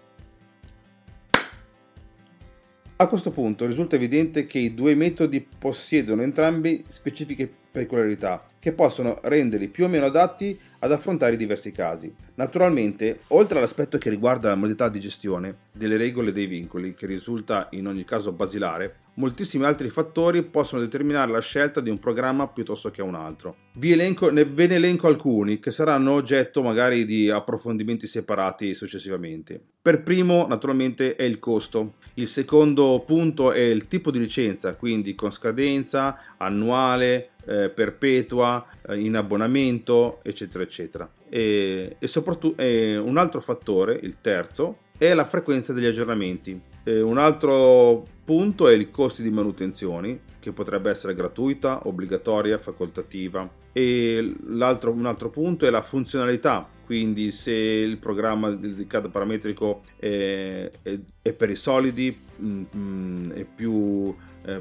A 2.99 3.09
questo 3.09 3.31
punto 3.31 3.67
risulta 3.67 3.97
evidente 3.97 4.47
che 4.47 4.59
i 4.59 4.75
due 4.75 4.95
metodi 4.95 5.47
possiedono 5.59 6.23
entrambi 6.23 6.83
specifiche 6.89 7.53
peculiarità 7.77 8.43
che 8.59 8.73
possono 8.73 9.19
renderli 9.23 9.69
più 9.69 9.85
o 9.85 9.89
meno 9.89 10.07
adatti 10.07 10.59
ad 10.81 10.91
affrontare 10.91 11.35
i 11.35 11.37
diversi 11.37 11.73
casi. 11.73 12.13
Naturalmente, 12.35 13.21
oltre 13.29 13.59
all'aspetto 13.59 13.99
che 13.99 14.11
riguarda 14.11 14.49
la 14.49 14.55
modalità 14.55 14.89
di 14.89 14.99
gestione 14.99 15.55
delle 15.73 15.97
regole 15.97 16.31
e 16.31 16.33
dei 16.33 16.47
vincoli, 16.47 16.95
che 16.95 17.07
risulta 17.07 17.69
in 17.73 17.87
ogni 17.87 18.05
caso 18.05 18.33
basilare, 18.33 18.97
moltissimi 19.15 19.65
altri 19.65 19.89
fattori 19.89 20.43
possono 20.43 20.83
determinare 20.83 21.31
la 21.31 21.41
scelta 21.41 21.81
di 21.81 21.91
un 21.91 21.99
programma 21.99 22.49
piuttosto 22.49 22.91
che 22.91 23.03
un 23.03 23.15
altro. 23.15 23.57
Vi 23.75 23.93
elenco, 23.93 24.31
ne, 24.31 24.45
ve 24.45 24.67
ne 24.67 24.75
elenco 24.75 25.07
alcuni 25.07 25.61
che 25.61 25.71
saranno 25.71 26.13
oggetto 26.13 26.63
magari 26.63 27.07
di 27.07 27.31
approfondimenti 27.31 28.07
separati 28.07 28.75
successivamente. 28.75 29.61
Per 29.81 30.03
primo, 30.03 30.47
naturalmente, 30.49 31.15
è 31.15 31.23
il 31.23 31.39
costo. 31.39 31.95
Il 32.15 32.27
secondo 32.27 33.03
punto 33.07 33.53
è 33.53 33.61
il 33.61 33.87
tipo 33.87 34.11
di 34.11 34.19
licenza, 34.19 34.75
quindi 34.75 35.15
con 35.15 35.31
scadenza, 35.31 36.19
annuale, 36.39 37.31
eh, 37.47 37.69
perpetua, 37.71 38.67
eh, 38.89 38.99
in 38.99 39.17
abbonamento, 39.17 40.21
eccetera, 40.23 40.65
eccetera. 40.65 41.11
E, 41.29 41.97
e 41.99 42.07
soprattutto 42.07 42.63
un 42.63 43.17
altro 43.17 43.41
fattore, 43.41 43.99
il 44.03 44.17
terzo, 44.21 44.79
è 44.99 45.13
la 45.15 45.25
frequenza 45.25 45.73
degli 45.73 45.87
aggiornamenti. 45.87 46.61
E 46.85 47.01
un 47.01 47.19
altro 47.19 48.07
punto 48.25 48.69
è 48.69 48.75
il 48.75 48.91
costo 48.91 49.23
di 49.23 49.31
manutenzione, 49.31 50.21
che 50.47 50.53
potrebbe 50.53 50.91
essere 50.91 51.15
gratuita, 51.15 51.89
obbligatoria, 51.89 52.59
facoltativa. 52.59 53.51
E 53.73 54.35
un 54.45 54.63
altro 54.63 55.29
punto 55.29 55.67
è 55.67 55.71
la 55.71 55.83
funzionalità, 55.83 56.69
quindi 56.85 57.33
se 57.33 57.53
il 57.53 57.99
programma 57.99 58.53
di 58.53 58.87
CAD 58.87 59.11
parametrico 59.11 59.83
è, 59.99 60.71
è, 60.83 60.99
è 61.21 61.33
per 61.33 61.51
i 61.51 61.57
solidi, 61.57 62.17
mh, 62.37 62.63
mm, 62.77 63.31
è 63.33 63.45
più 63.45 64.15
eh, 64.47 64.61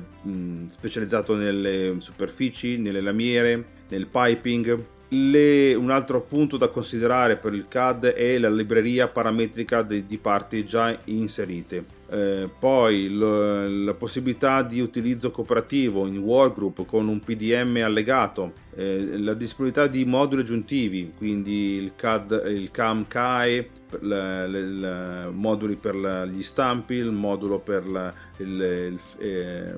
specializzato 0.71 1.35
nelle 1.35 1.95
superfici, 1.99 2.77
nelle 2.77 3.01
lamiere, 3.01 3.63
nel 3.89 4.07
piping. 4.07 4.85
Le, 5.09 5.73
un 5.75 5.91
altro 5.91 6.21
punto 6.21 6.57
da 6.57 6.69
considerare 6.69 7.37
per 7.37 7.53
il 7.53 7.67
CAD 7.67 8.05
è 8.07 8.37
la 8.39 8.49
libreria 8.49 9.07
parametrica 9.07 9.83
di, 9.83 10.05
di 10.05 10.17
parti 10.17 10.65
già 10.65 10.97
inserite. 11.05 11.85
Eh, 12.07 12.47
poi 12.59 13.09
lo, 13.09 13.67
la 13.67 13.93
possibilità 13.95 14.61
di 14.61 14.79
utilizzo 14.79 15.31
cooperativo 15.31 16.05
in 16.05 16.19
workgroup 16.19 16.85
con 16.85 17.07
un 17.07 17.19
PDM 17.19 17.81
allegato, 17.83 18.53
eh, 18.75 19.17
la 19.17 19.33
disponibilità 19.33 19.87
di 19.87 20.05
moduli 20.05 20.41
aggiuntivi, 20.41 21.13
quindi 21.17 21.73
il 21.73 21.93
CAD, 21.95 22.43
il 22.47 22.69
CAM 22.69 23.07
CAE, 23.07 23.69
la, 24.01 24.45
la, 24.45 24.59
la, 24.59 25.29
moduli 25.31 25.75
per 25.75 26.29
gli 26.31 26.43
stampi, 26.43 26.93
il 26.95 27.11
modulo 27.11 27.59
per 27.59 28.13
il, 28.37 28.45
il, 28.47 28.99
eh, 29.17 29.73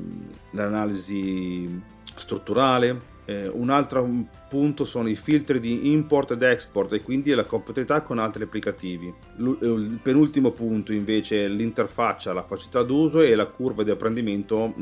l'analisi 0.51 1.81
strutturale. 2.15 3.15
Eh, 3.25 3.47
un 3.47 3.69
altro 3.69 4.09
punto 4.47 4.85
sono 4.85 5.09
i 5.09 5.15
filtri 5.15 5.59
di 5.59 5.91
import 5.91 6.31
ed 6.31 6.43
export 6.43 6.93
e 6.93 7.01
quindi 7.01 7.31
la 7.33 7.45
compatibilità 7.45 8.01
con 8.01 8.19
altri 8.19 8.43
applicativi. 8.43 9.13
L- 9.37 9.57
il 9.61 9.99
penultimo 10.01 10.51
punto 10.51 10.93
invece 10.93 11.45
è 11.45 11.47
l'interfaccia, 11.47 12.33
la 12.33 12.43
facilità 12.43 12.83
d'uso 12.83 13.21
e 13.21 13.35
la 13.35 13.45
curva 13.45 13.83
di 13.83 13.91
apprendimento 13.91 14.73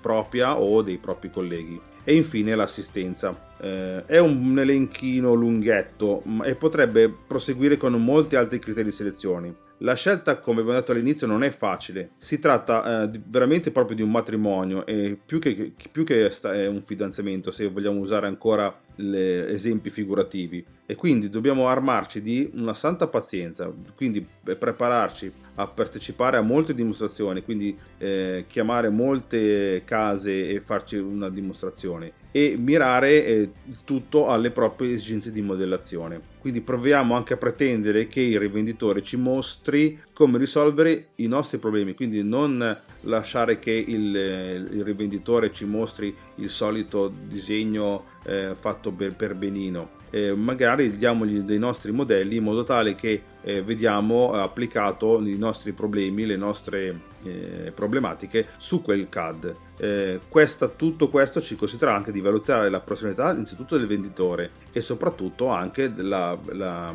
propria 0.00 0.58
o 0.58 0.82
dei 0.82 0.98
propri 0.98 1.30
colleghi. 1.30 1.80
e 2.04 2.14
infine 2.14 2.54
l'assistenza. 2.54 3.52
Eh, 3.58 4.04
è 4.04 4.18
un 4.18 4.58
elenchino 4.58 5.32
lunghetto 5.32 6.22
e 6.44 6.54
potrebbe 6.54 7.12
proseguire 7.26 7.76
con 7.76 7.94
molti 7.94 8.36
altri 8.36 8.58
criteri 8.58 8.90
di 8.90 8.94
selezione. 8.94 9.54
La 9.78 9.94
scelta, 9.94 10.38
come 10.38 10.60
abbiamo 10.60 10.78
detto 10.78 10.92
all'inizio, 10.92 11.26
non 11.26 11.42
è 11.42 11.50
facile. 11.50 12.10
Si 12.18 12.38
tratta 12.38 13.02
eh, 13.04 13.20
veramente 13.26 13.70
proprio 13.70 13.96
di 13.96 14.02
un 14.02 14.10
matrimonio 14.10 14.86
e 14.86 15.18
più 15.24 15.38
che, 15.38 15.72
più 15.90 16.04
che 16.04 16.30
un 16.44 16.82
fidanzamento, 16.84 17.50
se 17.50 17.68
vogliamo 17.68 17.98
usare 17.98 18.26
ancora 18.26 18.74
esempi 18.96 19.90
figurativi. 19.90 20.64
E 20.86 20.96
quindi 20.96 21.30
dobbiamo 21.30 21.68
armarci 21.68 22.20
di 22.20 22.50
una 22.54 22.74
santa 22.74 23.06
pazienza, 23.06 23.72
quindi 23.96 24.26
prepararci 24.42 25.32
a 25.56 25.66
partecipare 25.66 26.36
a 26.36 26.42
molte 26.42 26.74
dimostrazioni, 26.74 27.42
quindi 27.42 27.76
eh, 27.96 28.44
chiamare 28.48 28.90
molte 28.90 29.82
case 29.86 30.48
e 30.48 30.60
farci 30.60 30.96
una 30.96 31.30
dimostrazione 31.30 32.12
e 32.32 32.56
mirare 32.58 33.24
eh, 33.24 33.50
tutto 33.84 34.28
alle 34.28 34.50
proprie 34.50 34.92
esigenze 34.92 35.30
di 35.30 35.40
modellazione. 35.40 36.20
Quindi 36.40 36.60
proviamo 36.60 37.14
anche 37.14 37.34
a 37.34 37.38
pretendere 37.38 38.06
che 38.06 38.20
il 38.20 38.38
rivenditore 38.38 39.02
ci 39.02 39.16
mostri 39.16 40.02
come 40.12 40.36
risolvere 40.36 41.10
i 41.16 41.26
nostri 41.28 41.56
problemi, 41.58 41.94
quindi 41.94 42.22
non 42.22 42.76
lasciare 43.02 43.58
che 43.58 43.70
il, 43.70 44.14
il 44.14 44.84
rivenditore 44.84 45.52
ci 45.52 45.64
mostri 45.64 46.14
il 46.36 46.50
solito 46.50 47.10
disegno 47.26 48.04
eh, 48.24 48.52
fatto 48.54 48.90
per, 48.90 49.14
per 49.14 49.34
benino 49.34 50.02
eh, 50.14 50.32
magari 50.32 50.96
diamogli 50.96 51.40
dei 51.40 51.58
nostri 51.58 51.90
modelli 51.90 52.36
in 52.36 52.44
modo 52.44 52.62
tale 52.62 52.94
che 52.94 53.22
eh, 53.42 53.62
vediamo 53.62 54.32
applicato 54.32 55.20
i 55.20 55.36
nostri 55.36 55.72
problemi, 55.72 56.24
le 56.24 56.36
nostre 56.36 57.00
eh, 57.24 57.72
problematiche 57.74 58.46
su 58.58 58.80
quel 58.80 59.08
CAD. 59.08 59.54
Eh, 59.76 60.20
questa, 60.28 60.68
tutto 60.68 61.08
questo 61.08 61.42
ci 61.42 61.56
consentirà 61.56 61.96
anche 61.96 62.12
di 62.12 62.20
valutare 62.20 62.70
la 62.70 62.78
professionalità 62.78 63.32
innanzitutto 63.32 63.76
del 63.76 63.88
venditore 63.88 64.50
e 64.70 64.80
soprattutto 64.82 65.48
anche 65.48 65.92
la, 65.96 66.38
la, 66.52 66.94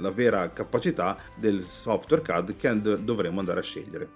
la 0.00 0.10
vera 0.10 0.50
capacità 0.52 1.16
del 1.36 1.62
software 1.68 2.22
CAD 2.22 2.56
che 2.56 2.80
dovremo 3.04 3.38
andare 3.38 3.60
a 3.60 3.62
scegliere. 3.62 4.08